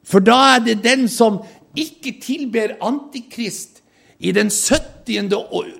For 0.07 0.23
da 0.23 0.37
er 0.55 0.63
det 0.63 0.79
den 0.85 1.07
som 1.11 1.41
ikke 1.77 2.15
tilber 2.23 2.77
Antikrist 2.85 3.81
i 4.23 4.31
den 4.33 4.49
70. 4.49 5.35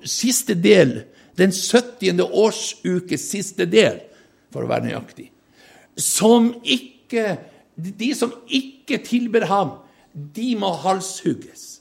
siste 0.06 0.56
del, 0.62 1.00
den 1.40 1.54
70. 1.56 2.22
årsukes 2.22 3.30
siste 3.32 3.66
del, 3.70 4.02
for 4.54 4.66
å 4.66 4.72
være 4.72 4.90
nøyaktig, 4.90 5.32
som 5.98 6.54
ikke 6.64 7.38
De 7.78 8.08
som 8.18 8.32
ikke 8.50 8.98
tilber 9.06 9.44
ham, 9.46 9.76
de 10.34 10.56
må 10.58 10.72
halshugges. 10.82 11.78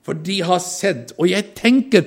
For 0.00 0.16
de 0.16 0.38
har 0.48 0.62
sett 0.64 1.12
Og 1.20 1.28
jeg 1.28 1.50
tenker 1.58 2.06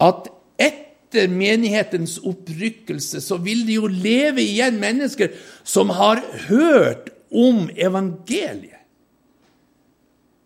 at 0.00 0.30
etter 0.56 1.28
menighetens 1.28 2.16
opprykkelse 2.24 3.20
så 3.20 3.36
vil 3.44 3.66
det 3.68 3.76
jo 3.76 3.90
leve 3.90 4.40
igjen 4.40 4.80
mennesker 4.80 5.34
som 5.60 5.92
har 5.92 6.22
hørt 6.48 7.12
om 7.28 7.68
evangeliet. 7.76 8.71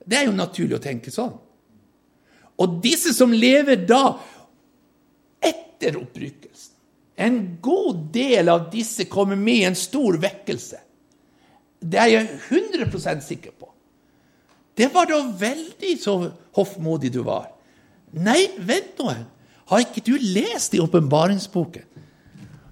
Det 0.06 0.20
er 0.20 0.28
jo 0.28 0.36
naturlig 0.36 0.78
å 0.78 0.82
tenke 0.82 1.12
sånn. 1.12 1.34
Og 2.62 2.78
disse 2.82 3.12
som 3.12 3.34
lever 3.34 3.82
da 3.84 4.16
etter 5.44 5.98
opprykkelsen 6.00 6.72
En 7.20 7.36
god 7.64 8.06
del 8.12 8.48
av 8.52 8.66
disse 8.72 9.06
kommer 9.08 9.38
med 9.40 9.62
i 9.62 9.68
en 9.70 9.76
stor 9.78 10.18
vekkelse. 10.20 10.76
Det 11.80 11.96
er 12.00 12.10
jeg 12.12 12.26
100% 12.50 13.24
sikker 13.24 13.54
på. 13.56 13.70
Det 14.76 14.90
var 14.92 15.08
da 15.08 15.22
veldig 15.40 15.94
så 15.96 16.18
hoffmodig 16.58 17.14
du 17.14 17.22
var. 17.24 17.48
Nei, 18.12 18.50
vent 18.60 19.00
nå. 19.00 19.14
Har 19.72 19.82
ikke 19.82 20.04
du 20.04 20.12
lest 20.20 20.76
i 20.76 20.82
åpenbaringsboken? 20.82 21.86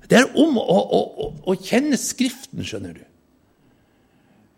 Det 0.04 0.18
er 0.20 0.28
om 0.36 0.58
å, 0.60 0.64
å, 0.68 1.00
å, 1.00 1.26
å, 1.48 1.56
kjenne 1.56 1.96
Skriften, 1.98 2.60
skjønner 2.66 2.98
du. 2.98 3.04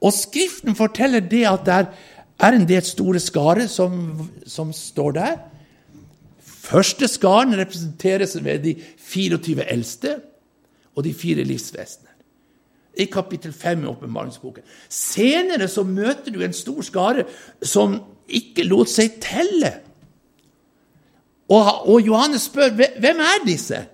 Og 0.03 0.13
Skriften 0.13 0.77
forteller 0.77 1.23
det 1.23 1.45
at 1.49 1.65
det 1.69 1.77
er 1.77 1.87
er 2.39 2.57
en 2.57 2.67
del 2.69 2.85
store 2.85 3.21
skare 3.23 3.69
som, 3.69 4.29
som 4.47 4.73
står 4.73 5.17
der. 5.17 5.37
Første 6.41 7.09
skaren 7.09 7.55
representeres 7.59 8.37
ved 8.45 8.59
de 8.65 8.75
24 8.99 9.65
eldste 9.73 10.19
og 10.97 11.05
de 11.05 11.15
fire 11.15 11.45
livsvesener. 11.45 12.13
I 12.97 13.05
kapittel 13.13 13.53
5 13.53 13.83
i 13.83 13.87
åpenbaringsboken. 13.87 14.63
Senere 14.89 15.69
så 15.69 15.83
møter 15.85 16.33
du 16.33 16.41
en 16.43 16.57
stor 16.57 16.81
skare 16.83 17.27
som 17.63 17.99
ikke 18.29 18.65
lot 18.65 18.89
seg 18.91 19.19
telle. 19.21 19.73
Og, 21.49 21.89
og 21.89 22.01
Johannes 22.01 22.49
spør 22.49 22.73
hvem 22.75 23.21
er 23.23 23.45
disse? 23.47 23.85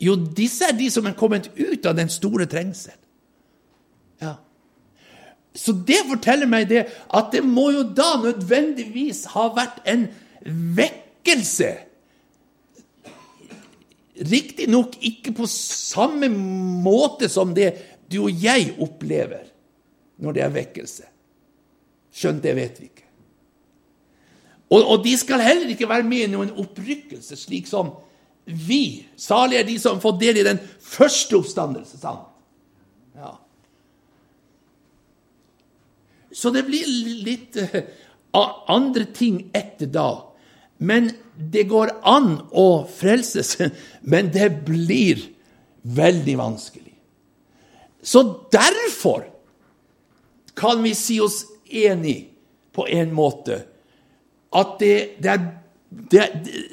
Jo, 0.00 0.14
disse 0.36 0.68
er 0.68 0.76
de 0.76 0.90
som 0.92 1.08
er 1.08 1.16
kommet 1.18 1.50
ut 1.58 1.86
av 1.86 1.96
den 1.96 2.08
store 2.12 2.46
trengsel. 2.48 2.94
Ja. 4.20 4.36
Så 5.54 5.74
det 5.86 6.04
forteller 6.08 6.50
meg 6.50 6.68
det 6.70 6.84
at 7.16 7.30
det 7.34 7.42
må 7.46 7.70
jo 7.74 7.84
da 7.84 8.14
nødvendigvis 8.22 9.24
ha 9.34 9.48
vært 9.56 9.80
en 9.90 10.06
vekkelse. 10.76 11.70
Riktignok 14.30 14.98
ikke 15.00 15.34
på 15.34 15.48
samme 15.50 16.28
måte 16.30 17.30
som 17.32 17.54
det 17.56 17.72
du 18.10 18.24
og 18.26 18.42
jeg 18.42 18.74
opplever 18.82 19.48
når 20.20 20.36
det 20.36 20.44
er 20.44 20.54
vekkelse. 20.54 21.06
Skjønt 22.14 22.42
det 22.44 22.54
vet 22.58 22.80
vi 22.80 22.90
ikke. 22.90 23.06
Og, 24.70 24.84
og, 24.84 24.96
de 25.02 25.16
skal 25.18 25.42
heller 25.42 25.70
ikke 25.72 25.88
være 25.90 26.06
med 26.06 26.28
i 26.28 26.30
noen 26.30 26.52
opprykkelse, 26.62 27.34
slik 27.38 27.66
som 27.66 27.90
vi. 28.46 29.02
Salig 29.18 29.58
er 29.58 29.66
de 29.66 29.74
som 29.82 29.98
får 30.02 30.18
del 30.20 30.38
i 30.38 30.46
den 30.46 30.60
første 30.78 31.40
oppstandelse. 31.40 31.98
sant? 31.98 32.28
Ja. 33.18 33.34
Så 36.40 36.48
det 36.54 36.62
blir 36.64 36.86
litt 37.26 37.58
uh, 37.60 37.82
andre 38.72 39.04
ting 39.12 39.42
etter 39.52 39.90
da. 39.92 40.08
Men 40.80 41.10
det 41.36 41.66
går 41.68 41.92
an 42.08 42.38
å 42.56 42.68
frelses, 42.88 43.58
men 44.12 44.30
det 44.32 44.48
blir 44.64 45.20
veldig 45.82 46.36
vanskelig. 46.40 46.94
Så 48.00 48.22
derfor 48.52 49.26
kan 50.56 50.80
vi 50.82 50.94
si 50.96 51.18
oss 51.20 51.42
enig 51.68 52.30
på 52.72 52.86
en 52.88 53.12
måte 53.14 53.60
at 54.56 54.78
det, 54.80 55.20
det, 55.20 55.36
er, 55.36 55.44
det, 56.10 56.24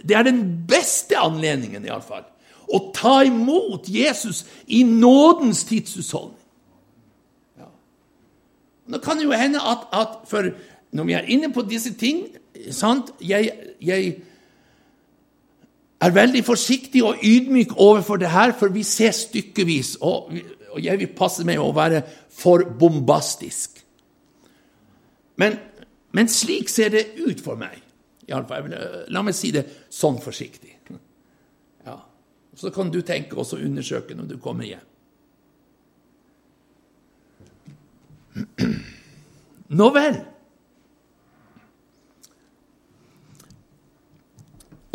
det 0.07 0.15
er 0.15 0.25
den 0.29 0.41
beste 0.69 1.19
anledningen, 1.19 1.83
iallfall, 1.85 2.23
å 2.67 2.79
ta 2.95 3.19
imot 3.27 3.87
Jesus 3.91 4.45
i 4.65 4.85
nådens 4.87 5.65
tidshusholdning. 5.67 6.36
Nå 8.87 9.01
kan 9.03 9.19
det 9.19 9.27
jo 9.27 9.35
hende 9.35 9.61
at, 9.61 9.87
at 9.93 10.19
for 10.29 10.49
når 10.95 11.07
vi 11.07 11.15
er 11.17 11.29
inne 11.33 11.51
på 11.53 11.65
disse 11.67 11.93
ting 11.99 12.25
sant, 12.71 13.11
jeg, 13.21 13.51
jeg 13.83 14.13
er 16.01 16.13
veldig 16.13 16.43
forsiktig 16.45 17.03
og 17.05 17.23
ydmyk 17.25 17.75
overfor 17.77 18.21
det 18.21 18.31
her, 18.31 18.53
for 18.57 18.73
vi 18.73 18.83
ser 18.87 19.11
stykkevis, 19.15 19.97
og, 20.01 20.31
og 20.71 20.83
jeg 20.83 21.01
vil 21.01 21.11
passe 21.17 21.45
meg 21.47 21.61
å 21.61 21.73
være 21.75 22.03
for 22.37 22.65
bombastisk. 22.79 23.81
Men, 25.37 25.57
men 26.17 26.29
slik 26.31 26.69
ser 26.69 26.93
det 26.93 27.09
ut 27.19 27.41
for 27.43 27.59
meg. 27.59 27.77
I 28.27 28.33
alle 28.35 28.49
fall, 28.49 28.73
la 29.13 29.23
meg 29.23 29.35
si 29.37 29.53
det 29.55 29.63
sånn 29.93 30.17
forsiktig. 30.21 30.73
Ja. 31.85 31.97
Så 32.57 32.73
kan 32.75 32.89
du 32.91 32.99
tenke 33.05 33.37
og 33.39 33.53
undersøke 33.57 34.17
når 34.17 34.33
du 34.33 34.37
kommer 34.43 34.67
hjem. 34.67 34.83
Nå 39.77 39.89
vel. 39.95 40.17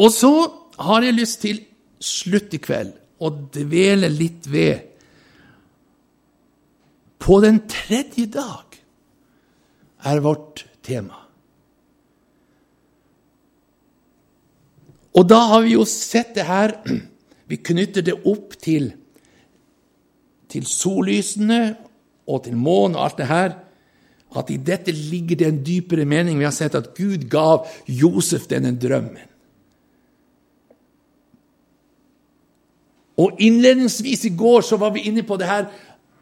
Og 0.02 0.10
så 0.12 0.32
har 0.82 1.04
jeg 1.04 1.18
lyst 1.18 1.42
til 1.44 1.60
slutt 2.02 2.54
i 2.56 2.60
kveld 2.62 2.94
å 3.22 3.30
dvele 3.54 4.08
litt 4.10 4.48
ved 4.50 4.88
På 7.22 7.38
den 7.44 7.60
tredje 7.70 8.26
dag 8.26 8.78
er 10.10 10.22
vårt 10.24 10.64
tema. 10.82 11.20
Og 15.14 15.28
da 15.30 15.38
har 15.52 15.62
vi 15.62 15.76
jo 15.76 15.84
sett 15.86 16.34
det 16.34 16.48
her 16.48 16.74
Vi 17.46 17.60
knytter 17.62 18.02
det 18.02 18.16
opp 18.26 18.56
til, 18.58 18.88
til 20.48 20.66
sollysene 20.66 21.60
og 22.26 22.44
til 22.44 22.56
månen 22.56 22.96
og 22.96 23.06
alt 23.06 23.20
det 23.20 23.28
her. 23.30 23.58
At 24.36 24.50
i 24.50 24.56
dette 24.56 24.94
ligger 24.94 25.36
det 25.36 25.48
en 25.48 25.60
dypere 25.64 26.06
mening. 26.08 26.38
Vi 26.40 26.48
har 26.48 26.54
sett 26.56 26.74
at 26.78 26.94
Gud 26.96 27.28
gav 27.30 27.66
Josef 27.86 28.48
denne 28.50 28.72
drømmen. 28.78 29.28
Og 33.20 33.40
Innledningsvis 33.44 34.24
i 34.24 34.34
går 34.36 34.64
så 34.64 34.78
var 34.80 34.94
vi 34.94 35.04
inne 35.10 35.24
på 35.26 35.36
det 35.36 35.50
her 35.50 35.68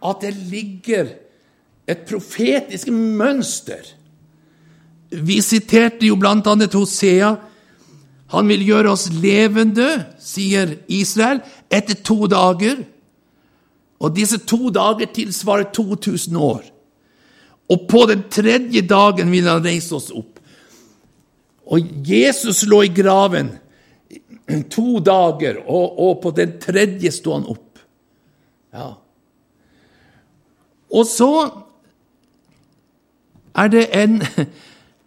at 0.00 0.22
det 0.24 0.34
ligger 0.50 1.12
et 1.90 2.02
profetisk 2.08 2.90
mønster. 2.90 3.84
Vi 5.10 5.40
siterte 5.42 6.06
jo 6.06 6.16
bl.a. 6.18 6.54
Hosea. 6.72 7.34
Han 8.30 8.48
vil 8.48 8.62
gjøre 8.62 8.92
oss 8.94 9.08
levende, 9.10 9.88
sier 10.22 10.76
Israel, 10.86 11.42
etter 11.70 11.98
to 12.06 12.28
dager. 12.30 12.84
Og 14.00 14.14
disse 14.16 14.38
to 14.48 14.70
dager 14.72 15.10
tilsvarer 15.12 15.70
2000 15.76 16.36
år. 16.36 16.64
Og 17.70 17.86
på 17.88 18.06
den 18.10 18.24
tredje 18.32 18.82
dagen 18.82 19.30
vil 19.30 19.48
han 19.48 19.64
reise 19.64 19.94
oss 19.94 20.10
opp. 20.10 20.40
Og 21.70 21.90
Jesus 22.08 22.64
lå 22.66 22.82
i 22.88 22.94
graven 22.94 23.52
to 24.70 24.98
dager, 24.98 25.60
og, 25.66 25.98
og, 25.98 26.16
på 26.22 26.32
den 26.34 26.56
tredje 26.62 27.12
sto 27.14 27.36
han 27.36 27.46
opp. 27.46 27.78
Ja. 28.74 28.88
Og 30.90 31.06
så 31.06 31.30
er 33.54 33.70
det 33.70 33.84
en 33.94 34.18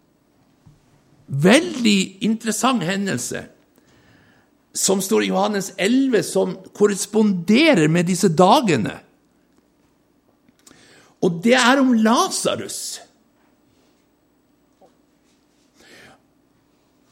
veldig 1.48 1.98
interessant 2.24 2.84
hendelse 2.84 3.44
som 4.74 5.02
står 5.02 5.24
i 5.24 5.30
Johannes 5.30 5.72
11, 5.76 6.22
som 6.26 6.56
korresponderer 6.74 7.88
med 7.88 8.08
disse 8.10 8.28
dagene. 8.28 8.98
Og 11.22 11.40
det 11.44 11.54
er 11.56 11.80
om 11.80 11.94
Lasarus. 11.94 12.98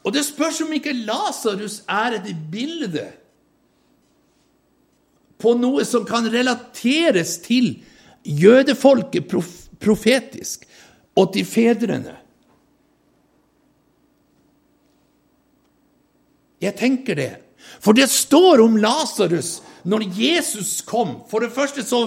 Og 0.03 0.11
det 0.11 0.25
spørs 0.27 0.59
om 0.65 0.73
ikke 0.75 0.93
Lasarus 1.07 1.81
er 1.87 2.19
et 2.19 2.33
bilde 2.51 3.07
på 5.39 5.55
noe 5.59 5.83
som 5.87 6.05
kan 6.07 6.27
relateres 6.31 7.37
til 7.43 7.77
jødefolket 8.23 9.27
profetisk, 9.83 10.67
og 11.13 11.33
til 11.35 11.45
fedrene. 11.45 12.15
Jeg 16.63 16.73
tenker 16.79 17.19
det. 17.19 17.42
For 17.83 17.95
det 17.95 18.09
står 18.11 18.63
om 18.63 18.77
Lasarus 18.77 19.57
når 19.83 20.07
Jesus 20.15 20.81
kom. 20.87 21.21
For 21.29 21.43
det 21.43 21.53
første 21.55 21.83
så 21.85 22.05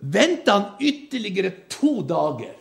venta 0.00 0.56
han 0.56 0.68
ytterligere 0.80 1.52
to 1.72 2.00
dager. 2.06 2.54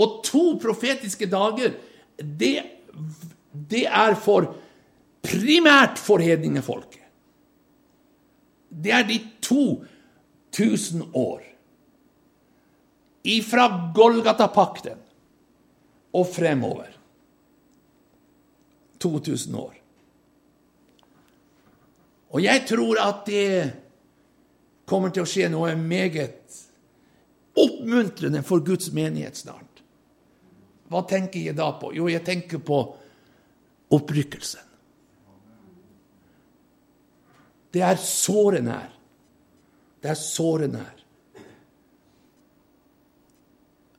Og 0.00 0.20
to 0.26 0.44
profetiske 0.62 1.28
dager, 1.30 1.76
det, 2.18 2.54
det 3.52 3.84
er 3.86 4.16
for 4.18 4.50
primært 5.24 6.00
for 6.02 6.22
hedningefolket. 6.22 7.02
Det 8.74 8.90
er 8.90 9.06
de 9.06 9.20
to 9.44 9.84
tusen 10.54 11.04
år. 11.14 11.44
Ifra 13.24 13.68
Golgata-pakten 13.94 14.98
og 16.14 16.26
fremover. 16.28 16.90
2000 19.04 19.58
år. 19.60 19.74
Og 22.34 22.42
jeg 22.42 22.64
tror 22.66 22.98
at 22.98 23.22
det 23.28 23.48
kommer 24.88 25.12
til 25.14 25.22
å 25.22 25.28
skje 25.28 25.48
noe 25.52 25.76
meget 25.78 26.56
oppmuntrende 27.54 28.42
for 28.46 28.64
Guds 28.66 28.90
menighet 28.96 29.38
snart. 29.38 29.82
Hva 30.90 31.04
tenker 31.08 31.40
jeg 31.40 31.56
da 31.56 31.70
på? 31.78 31.92
Jo, 31.94 32.08
jeg 32.10 32.24
tenker 32.26 32.60
på 32.62 32.80
opprykkelsen. 33.94 34.72
Det 37.74 37.82
er 37.82 37.98
såre 37.98 38.60
nær. 38.62 38.90
Det 40.02 40.10
er 40.12 40.18
såre 40.18 40.68
nær. 40.70 40.92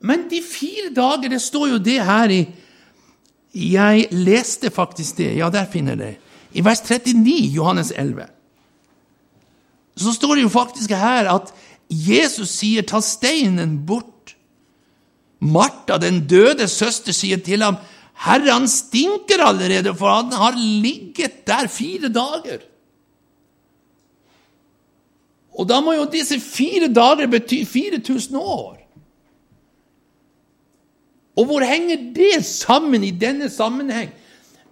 Men 0.05 0.27
de 0.29 0.39
fire 0.45 0.91
dager, 0.95 1.31
det 1.33 1.41
står 1.41 1.73
jo 1.73 1.81
det 1.81 1.97
her 2.05 2.31
i 2.31 2.43
Jeg 3.55 4.07
leste 4.11 4.69
faktisk 4.69 5.17
det. 5.17 5.37
Ja, 5.37 5.49
der 5.49 5.65
finner 5.71 5.95
jeg 5.95 5.99
det. 5.99 6.15
I 6.55 6.63
vers 6.63 6.81
39, 6.83 7.51
Johannes 7.55 7.91
11, 7.95 8.27
så 9.95 10.11
står 10.11 10.35
det 10.35 10.43
jo 10.43 10.51
faktisk 10.51 10.91
her 10.91 11.27
at 11.31 11.53
Jesus 11.89 12.49
sier 12.49 12.83
'ta 12.83 12.99
steinen 12.99 13.85
bort'. 13.87 14.35
Martha, 15.39 15.97
den 15.97 16.27
døde 16.27 16.67
søster, 16.67 17.11
sier 17.11 17.37
til 17.37 17.63
ham, 17.63 17.75
'Herre, 18.15 18.51
han 18.51 18.67
stinker 18.67 19.43
allerede, 19.43 19.95
for 19.95 20.09
han 20.09 20.31
har 20.31 20.55
ligget 20.57 21.47
der 21.47 21.67
fire 21.67 22.07
dager.' 22.07 22.63
Og 25.57 25.69
da 25.69 25.79
må 25.79 25.93
jo 25.93 26.05
disse 26.11 26.39
fire 26.39 26.87
dager 26.87 27.27
bety 27.27 27.63
4000 27.63 28.37
år. 28.37 28.84
Og 31.35 31.45
hvor 31.45 31.65
henger 31.67 32.11
det 32.15 32.45
sammen 32.45 33.03
i 33.03 33.11
denne 33.11 33.49
sammenheng? 33.49 34.09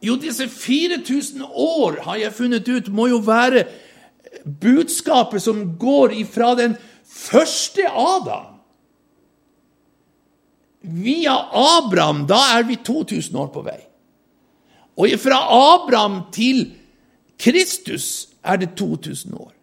Jo, 0.04 0.16
disse 0.20 0.50
4000 0.50 1.44
år, 1.44 2.02
har 2.04 2.16
jeg 2.20 2.34
funnet 2.34 2.68
ut, 2.68 2.90
må 2.92 3.08
jo 3.08 3.22
være 3.24 3.66
budskapet 4.62 5.44
som 5.44 5.78
går 5.80 6.16
ifra 6.24 6.56
den 6.60 6.76
første 7.08 7.88
Adam 7.88 8.54
Via 10.84 11.36
Abraham, 11.56 12.26
da 12.28 12.42
er 12.58 12.66
vi 12.68 12.76
2000 12.76 13.38
år 13.40 13.48
på 13.56 13.62
vei. 13.64 13.80
Og 15.00 15.14
fra 15.20 15.40
Abraham 15.48 16.26
til 16.36 16.66
Kristus 17.40 18.28
er 18.44 18.60
det 18.60 18.74
2000 18.76 19.34
år. 19.40 19.54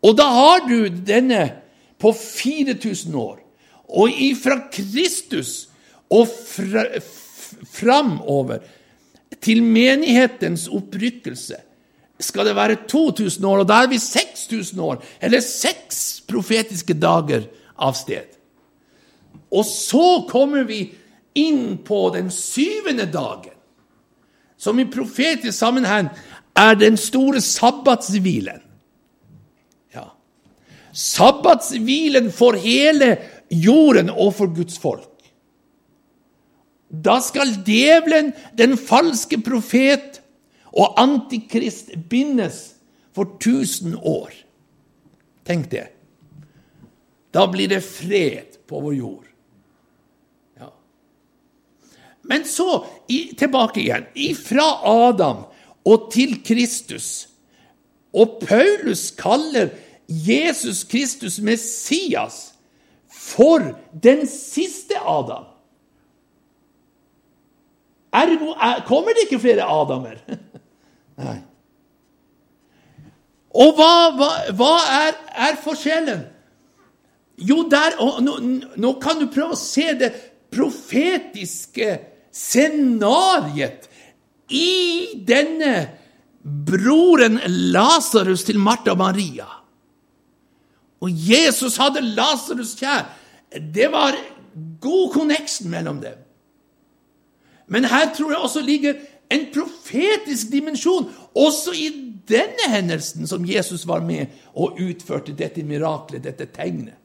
Og 0.00 0.16
da 0.16 0.24
har 0.24 0.64
du 0.64 0.88
denne 0.88 1.42
på 2.00 2.12
4000 2.16 3.14
år. 3.14 3.38
Og 3.92 4.08
ifra 4.08 4.56
Kristus 4.72 5.69
og 6.10 6.28
fra, 6.28 6.84
framover 7.70 8.62
til 9.40 9.62
menighetens 9.62 10.68
opprykkelse 10.68 11.60
skal 12.20 12.50
det 12.50 12.56
være 12.56 12.76
2000 12.88 13.46
år, 13.46 13.62
og 13.62 13.68
da 13.68 13.82
er 13.82 13.88
vi 13.88 13.98
6000 13.98 14.80
år, 14.84 14.98
eller 15.24 15.40
seks 15.40 16.20
profetiske 16.28 16.94
dager 17.00 17.46
av 17.80 17.96
sted. 17.96 18.28
Og 19.50 19.64
så 19.66 20.26
kommer 20.28 20.66
vi 20.68 20.82
inn 21.38 21.78
på 21.84 22.08
den 22.14 22.30
syvende 22.34 23.06
dagen, 23.10 23.56
som 24.60 24.78
i 24.78 24.88
profetisk 24.92 25.56
sammenheng 25.56 26.10
er 26.58 26.76
den 26.76 26.98
store 27.00 27.40
sabbatshvilen. 27.40 28.60
Ja. 29.94 30.10
Sabbatshvilen 30.92 32.28
for 32.34 32.58
hele 32.60 33.14
jorden 33.48 34.12
og 34.12 34.34
for 34.36 34.52
Guds 34.52 34.76
folk. 34.78 35.09
Da 36.90 37.20
skal 37.22 37.54
djevelen, 37.66 38.32
den 38.58 38.74
falske 38.78 39.38
profet 39.38 40.18
og 40.74 40.98
antikrist 40.98 41.94
bindes 42.10 42.74
for 43.14 43.36
1000 43.38 43.96
år. 44.02 44.34
Tenk 45.46 45.70
det. 45.70 45.86
Da 47.30 47.46
blir 47.50 47.70
det 47.70 47.82
fred 47.86 48.58
på 48.66 48.80
vår 48.82 48.94
jord. 48.94 49.26
Ja. 50.58 50.70
Men 52.22 52.44
så 52.46 52.84
i, 53.06 53.30
tilbake 53.38 53.82
igjen. 53.82 54.06
Ifra 54.14 54.66
Adam 54.86 55.44
og 55.86 56.10
til 56.14 56.40
Kristus. 56.46 57.28
Og 58.10 58.40
Paulus 58.42 59.10
kaller 59.14 59.70
Jesus 60.10 60.82
Kristus 60.90 61.38
Messias 61.38 62.48
for 63.06 63.62
den 63.94 64.26
siste 64.26 64.98
Adam. 64.98 65.49
Ergo 68.10 68.54
kommer 68.88 69.14
det 69.14 69.28
ikke 69.28 69.40
flere 69.42 69.66
Adamer. 69.70 70.18
Nei. 71.20 71.38
Og 73.50 73.74
hva, 73.78 73.92
hva, 74.14 74.28
hva 74.54 74.74
er, 75.00 75.16
er, 75.48 75.58
forskjellen? 75.62 76.22
Jo, 77.40 77.64
der, 77.70 77.96
nå, 78.22 78.36
nå, 78.78 78.92
kan 79.02 79.18
du 79.18 79.26
prøve 79.32 79.56
å 79.56 79.58
se 79.58 79.88
det 79.98 80.10
profetiske 80.54 81.96
scenariet 82.34 83.88
i 84.54 85.14
denne 85.26 85.74
broren 86.42 87.40
Lasarus 87.74 88.44
til 88.46 88.60
Martha 88.62 88.94
og 88.94 89.02
Maria. 89.02 89.48
Og 91.00 91.10
Jesus 91.10 91.78
hadde 91.80 92.04
Lasarus 92.04 92.76
kjær. 92.78 93.08
Det 93.50 93.88
var 93.90 94.18
god 94.82 95.14
connection 95.14 95.70
mellom 95.72 96.02
dem. 96.04 96.18
Men 97.70 97.86
her 97.86 98.10
tror 98.14 98.34
jeg 98.34 98.42
også 98.42 98.62
ligger 98.66 98.94
en 99.30 99.46
profetisk 99.54 100.50
dimensjon, 100.52 101.06
også 101.38 101.74
i 101.78 101.90
denne 102.28 102.70
hendelsen 102.72 103.28
som 103.30 103.46
Jesus 103.46 103.86
var 103.86 104.02
med 104.02 104.26
og 104.54 104.80
utførte 104.82 105.34
dette 105.38 105.62
miraklet, 105.66 106.24
dette 106.24 106.48
tegnet. 106.50 106.96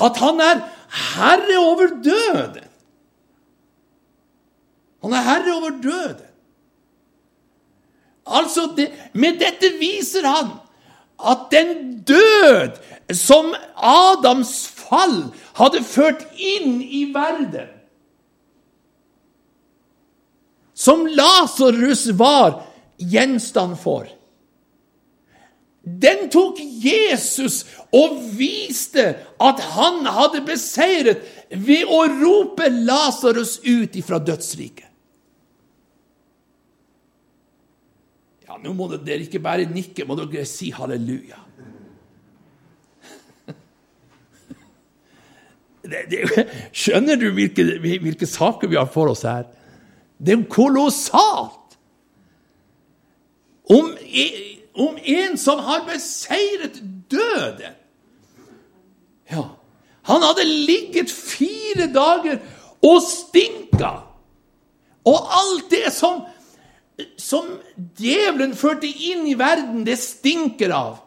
At 0.00 0.18
han 0.18 0.40
er 0.42 0.64
herre 1.14 1.58
over 1.60 1.94
døden. 2.02 2.66
Han 5.04 5.14
er 5.14 5.24
herre 5.26 5.54
over 5.54 5.78
døden. 5.82 6.26
Altså, 8.26 8.72
det, 8.76 8.90
Med 9.12 9.38
dette 9.40 9.72
viser 9.80 10.26
han 10.26 10.52
at 11.20 11.50
den 11.52 12.00
død 12.08 12.78
som 13.14 13.54
Adams 13.76 14.68
fall 14.68 15.30
hadde 15.58 15.82
ført 15.84 16.22
inn 16.36 16.80
i 16.82 17.04
verden, 17.14 17.68
som 20.80 21.04
Lasarus 21.06 22.06
var 22.16 22.62
gjenstand 22.96 23.76
for. 23.80 24.08
Den 25.82 26.28
tok 26.32 26.60
Jesus 26.60 27.64
og 27.92 28.16
viste 28.36 29.04
at 29.40 29.60
han 29.74 30.06
hadde 30.08 30.40
beseiret 30.48 31.24
ved 31.50 31.84
å 31.84 32.00
rope 32.20 32.70
Lasarus 32.72 33.58
ut 33.64 33.98
ifra 34.00 34.20
dødsriket. 34.24 34.86
Ja, 38.48 38.56
nå 38.58 38.72
må 38.74 38.88
dere 38.96 39.22
ikke 39.24 39.40
bare 39.42 39.68
nikke, 39.68 40.08
må 40.08 40.16
dere 40.18 40.48
si 40.48 40.72
halleluja. 40.74 41.38
Det, 45.90 46.02
det, 46.12 46.42
skjønner 46.76 47.16
du 47.16 47.30
hvilke, 47.34 47.64
hvilke 47.80 48.26
saker 48.28 48.68
vi 48.68 48.76
har 48.76 48.90
for 48.92 49.08
oss 49.10 49.22
her? 49.24 49.46
Det 50.20 50.36
er 50.36 50.44
kolossalt! 50.52 51.56
Om, 53.70 53.92
om 54.74 54.96
en 54.98 55.38
som 55.38 55.58
har 55.62 55.84
beseiret 55.86 56.80
døden. 57.10 57.76
Ja, 59.30 59.44
han 60.02 60.22
hadde 60.26 60.44
ligget 60.44 61.10
fire 61.10 61.86
dager 61.94 62.40
og 62.82 63.02
stinka. 63.04 63.92
Og 65.06 65.28
alt 65.40 65.70
det 65.70 65.92
som, 65.94 66.24
som 67.16 67.46
djevelen 67.98 68.56
førte 68.58 68.90
inn 68.90 69.22
i 69.30 69.38
verden, 69.38 69.84
det 69.86 70.00
stinker 70.02 70.74
av. 70.74 70.98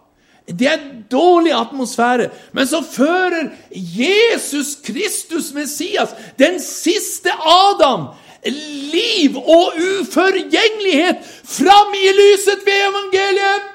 Det 0.47 0.67
er 0.67 0.87
dårlig 1.11 1.53
atmosfære. 1.55 2.29
Men 2.55 2.67
så 2.67 2.81
fører 2.83 3.51
Jesus 3.71 4.75
Kristus 4.83 5.53
Messias, 5.55 6.15
den 6.39 6.59
siste 6.63 7.31
Adam, 7.39 8.09
liv 8.49 9.37
og 9.37 9.77
uforgjengelighet 9.77 11.23
fram 11.27 11.93
i 11.97 12.09
lyset 12.17 12.65
ved 12.65 12.81
evangeliet. 12.89 13.69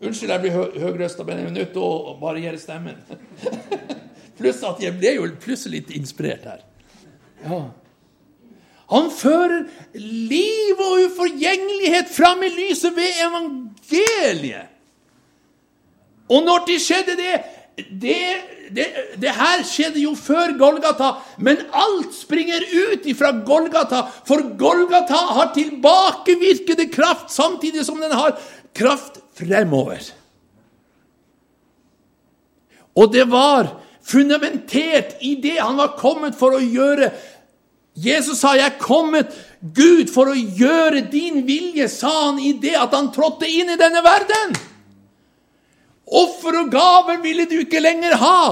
Unnskyld, 0.00 0.30
jeg 0.32 0.40
blir 0.40 0.54
hø 0.56 0.64
høyrøsta, 0.80 1.26
men 1.28 1.38
jeg 1.38 1.50
er 1.50 1.56
nødt 1.58 1.74
til 1.74 1.84
å 1.84 2.16
variere 2.22 2.60
stemmen. 2.60 2.96
Pluss 4.38 4.62
at 4.64 4.80
jeg 4.80 4.96
ble 4.96 5.18
jo 5.18 5.28
plutselig 5.42 5.82
litt 5.82 5.92
inspirert 5.98 6.46
her. 6.48 6.62
Ja. 7.44 7.60
Han 8.90 9.10
fører 9.12 9.66
liv 9.94 10.80
og 10.80 11.04
uforgjengelighet 11.04 12.08
fram 12.10 12.40
i 12.42 12.50
lyset 12.54 12.96
ved 12.96 13.20
evangeliet. 13.26 14.72
Og 16.30 16.46
når 16.46 16.64
det 16.66 16.78
skjedde 16.82 17.16
det, 17.18 17.36
det 18.02 18.24
det, 18.74 18.86
det, 19.20 19.32
her 19.34 19.64
skjedde 19.66 20.02
jo 20.02 20.14
før 20.18 20.54
Golgata, 20.58 21.14
men 21.38 21.60
alt 21.72 22.14
springer 22.16 22.64
ut 22.70 23.06
ifra 23.10 23.32
Golgata, 23.46 24.04
for 24.26 24.44
Golgata 24.60 25.20
har 25.36 25.52
tilbakevirkende 25.56 26.88
kraft 26.92 27.34
samtidig 27.34 27.84
som 27.86 28.00
den 28.02 28.14
har 28.14 28.38
kraft 28.76 29.20
fremover. 29.38 30.02
Og 32.98 33.12
det 33.12 33.26
var 33.30 33.74
fundamentert 34.02 35.18
i 35.22 35.36
det 35.42 35.58
han 35.60 35.78
var 35.78 35.96
kommet 35.98 36.38
for 36.38 36.56
å 36.56 36.62
gjøre. 36.62 37.12
Jesus 37.94 38.40
sa, 38.40 38.54
'Jeg 38.54 38.66
er 38.66 38.80
kommet, 38.80 39.28
Gud, 39.60 40.08
for 40.08 40.30
å 40.30 40.34
gjøre 40.34 41.10
din 41.10 41.46
vilje', 41.46 41.88
sa 41.88 42.30
han 42.30 42.38
i 42.38 42.52
det 42.52 42.76
at 42.76 42.94
han 42.94 43.12
trådte 43.12 43.48
inn 43.48 43.70
i 43.70 43.76
denne 43.76 44.02
verden. 44.02 44.69
Offer 46.10 46.58
og 46.64 46.72
gaver 46.72 47.20
ville 47.22 47.46
du 47.46 47.60
ikke 47.62 47.82
lenger 47.82 48.16
ha. 48.18 48.42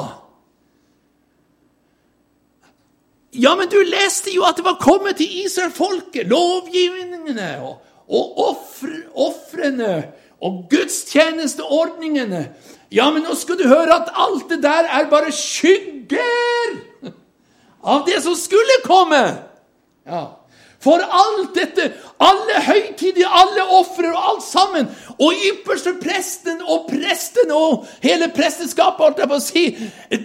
Ja, 3.35 3.55
men 3.59 3.69
du 3.71 3.79
leste 3.85 4.33
jo 4.33 4.47
at 4.49 4.57
det 4.59 4.65
var 4.67 4.79
kommet 4.81 5.19
til 5.19 5.45
Israel-folket, 5.45 6.31
lovgivningene 6.31 7.51
og, 7.63 7.83
og 8.09 8.41
ofrene 9.27 9.93
og 10.41 10.65
gudstjenesteordningene. 10.71 12.47
Ja, 12.95 13.11
men 13.13 13.27
nå 13.27 13.35
skal 13.37 13.59
du 13.61 13.67
høre 13.69 13.99
at 14.01 14.15
alt 14.17 14.49
det 14.49 14.63
der 14.65 14.89
er 14.89 15.11
bare 15.11 15.35
skygger 15.35 16.79
av 17.83 18.07
det 18.07 18.23
som 18.25 18.37
skulle 18.39 18.81
komme. 18.87 19.23
Ja. 20.09 20.25
For 20.79 21.03
alt 21.03 21.57
dette, 21.57 21.89
alle 22.23 22.61
høytider, 22.63 23.27
alle 23.27 23.65
ofre 23.81 24.13
og 24.13 24.27
alt 24.31 24.45
sammen, 24.47 24.87
og 25.19 25.41
ypperste 25.51 25.97
presten 25.99 26.61
og 26.63 26.87
presten 26.87 27.51
og 27.51 27.89
hele 28.05 28.29
presteskapet, 28.35 29.03
holdt 29.03 29.23
jeg 29.25 29.31
på 29.33 29.39
å 29.41 29.43
si, 29.43 29.65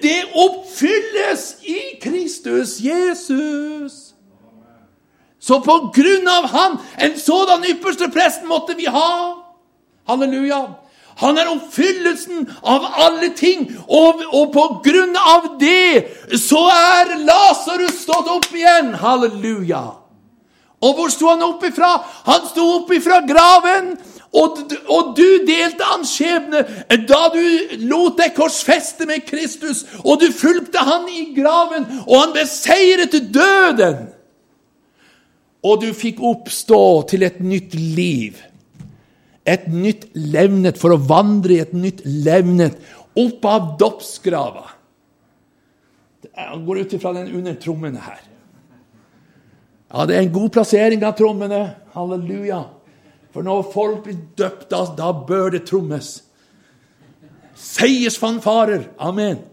det 0.04 0.20
oppfylles 0.44 1.48
i 1.66 1.80
Kristus 2.04 2.76
Jesus. 2.86 4.14
Så 5.42 5.58
på 5.66 5.80
grunn 5.96 6.30
av 6.30 6.46
han, 6.54 6.78
en 7.02 7.18
sådan 7.20 7.66
ypperste 7.74 8.12
presten 8.14 8.48
måtte 8.48 8.78
vi 8.78 8.86
ha. 8.86 9.10
Halleluja. 10.08 10.62
Han 11.22 11.38
er 11.38 11.50
oppfyllelsen 11.50 12.46
av 12.62 12.86
alle 13.08 13.34
ting, 13.38 13.66
og, 13.88 14.22
og 14.30 14.54
på 14.54 14.68
grunn 14.86 15.18
av 15.18 15.52
det 15.62 16.38
så 16.42 16.62
er 16.70 17.18
Lasarus 17.26 18.06
stått 18.06 18.30
opp 18.38 18.50
igjen. 18.54 18.94
Halleluja. 19.02 20.03
Og 20.84 20.98
hvor 20.98 21.12
sto 21.14 21.30
han 21.32 21.46
opp 21.46 21.64
ifra? 21.68 21.96
Han 22.28 22.50
sto 22.50 22.66
opp 22.80 22.92
ifra 22.96 23.22
graven. 23.28 23.94
Og, 24.34 24.64
og, 24.90 25.12
du 25.14 25.46
delte 25.46 25.86
hans 25.86 26.16
skjebne 26.18 26.64
da 27.06 27.20
du 27.34 27.44
lot 27.86 28.18
deg 28.18 28.34
korsfeste 28.34 29.06
med 29.06 29.28
Kristus, 29.28 29.84
og 30.02 30.24
du 30.24 30.32
fulgte 30.34 30.82
han 30.82 31.06
i 31.06 31.28
graven, 31.36 31.86
og 32.08 32.16
han 32.18 32.34
beseiret 32.34 33.14
døden. 33.30 34.08
Og 35.64 35.86
du 35.86 35.92
fikk 35.96 36.24
oppstå 36.26 36.82
til 37.14 37.28
et 37.30 37.38
nytt 37.46 37.78
liv. 37.78 38.42
Et 39.46 39.70
nytt 39.70 40.10
levnet 40.18 40.82
for 40.82 40.96
å 40.96 41.00
vandre 41.00 41.60
i 41.60 41.62
et 41.62 41.78
nytt 41.78 42.02
levnet 42.04 42.80
opp 43.20 43.46
av 43.46 43.74
dåpsgrava. 43.80 44.66
Jeg 46.26 46.62
går 46.66 46.82
ut 46.82 46.94
ifra 46.98 47.14
den 47.20 47.36
under 47.38 47.56
trommene 47.62 48.02
her. 48.02 48.22
Ja, 49.94 50.06
det 50.10 50.16
er 50.16 50.24
en 50.26 50.34
god 50.34 50.50
plassering 50.56 51.04
av 51.06 51.14
trommene. 51.18 51.62
Halleluja. 51.94 52.64
For 53.34 53.46
når 53.46 53.66
folk 53.74 54.06
blir 54.08 54.18
døpt, 54.38 54.68
da, 54.72 54.86
da 54.98 55.12
bør 55.14 55.54
det 55.54 55.68
trommes. 55.70 56.16
Seiersfanfarer. 57.58 58.88
Amen. 58.98 59.44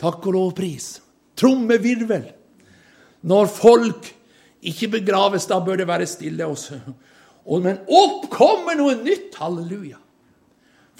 Takk 0.00 0.26
og 0.28 0.36
lovpris. 0.36 0.98
Trommevirvel. 1.40 2.26
Når 3.24 3.48
folk 3.52 4.10
ikke 4.60 4.90
begraves, 4.98 5.48
da 5.48 5.60
bør 5.64 5.80
det 5.80 5.88
være 5.88 6.08
stille 6.08 6.44
også. 6.44 6.76
Men 7.64 7.80
opp 7.88 8.28
kommer 8.32 8.76
noe 8.76 8.98
nytt. 9.00 9.40
Halleluja. 9.40 9.96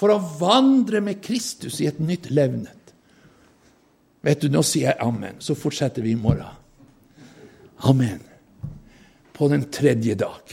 For 0.01 0.13
å 0.15 0.21
vandre 0.41 1.05
med 1.05 1.21
Kristus 1.21 1.83
i 1.85 1.91
et 1.91 2.01
nytt 2.01 2.31
levnet. 2.33 2.95
Vet 4.25 4.41
du, 4.41 4.49
Nå 4.53 4.65
sier 4.65 4.91
jeg 4.91 5.01
amen, 5.05 5.37
så 5.45 5.57
fortsetter 5.57 6.05
vi 6.05 6.17
i 6.17 6.21
morgen. 6.21 6.57
Amen. 7.89 8.30
På 9.41 9.49
den 9.49 9.65
tredje 9.73 10.15
dag. 10.21 10.53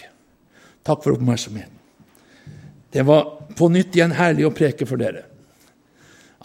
Takk 0.88 1.04
for 1.04 1.18
oppmerksomheten. 1.18 1.76
Det 2.96 3.04
var 3.04 3.26
på 3.58 3.68
nytt 3.70 3.98
igjen 3.98 4.14
herlig 4.16 4.46
å 4.48 4.54
preke 4.56 4.88
for 4.88 5.02
dere. 5.02 5.26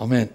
Amen. 0.02 0.26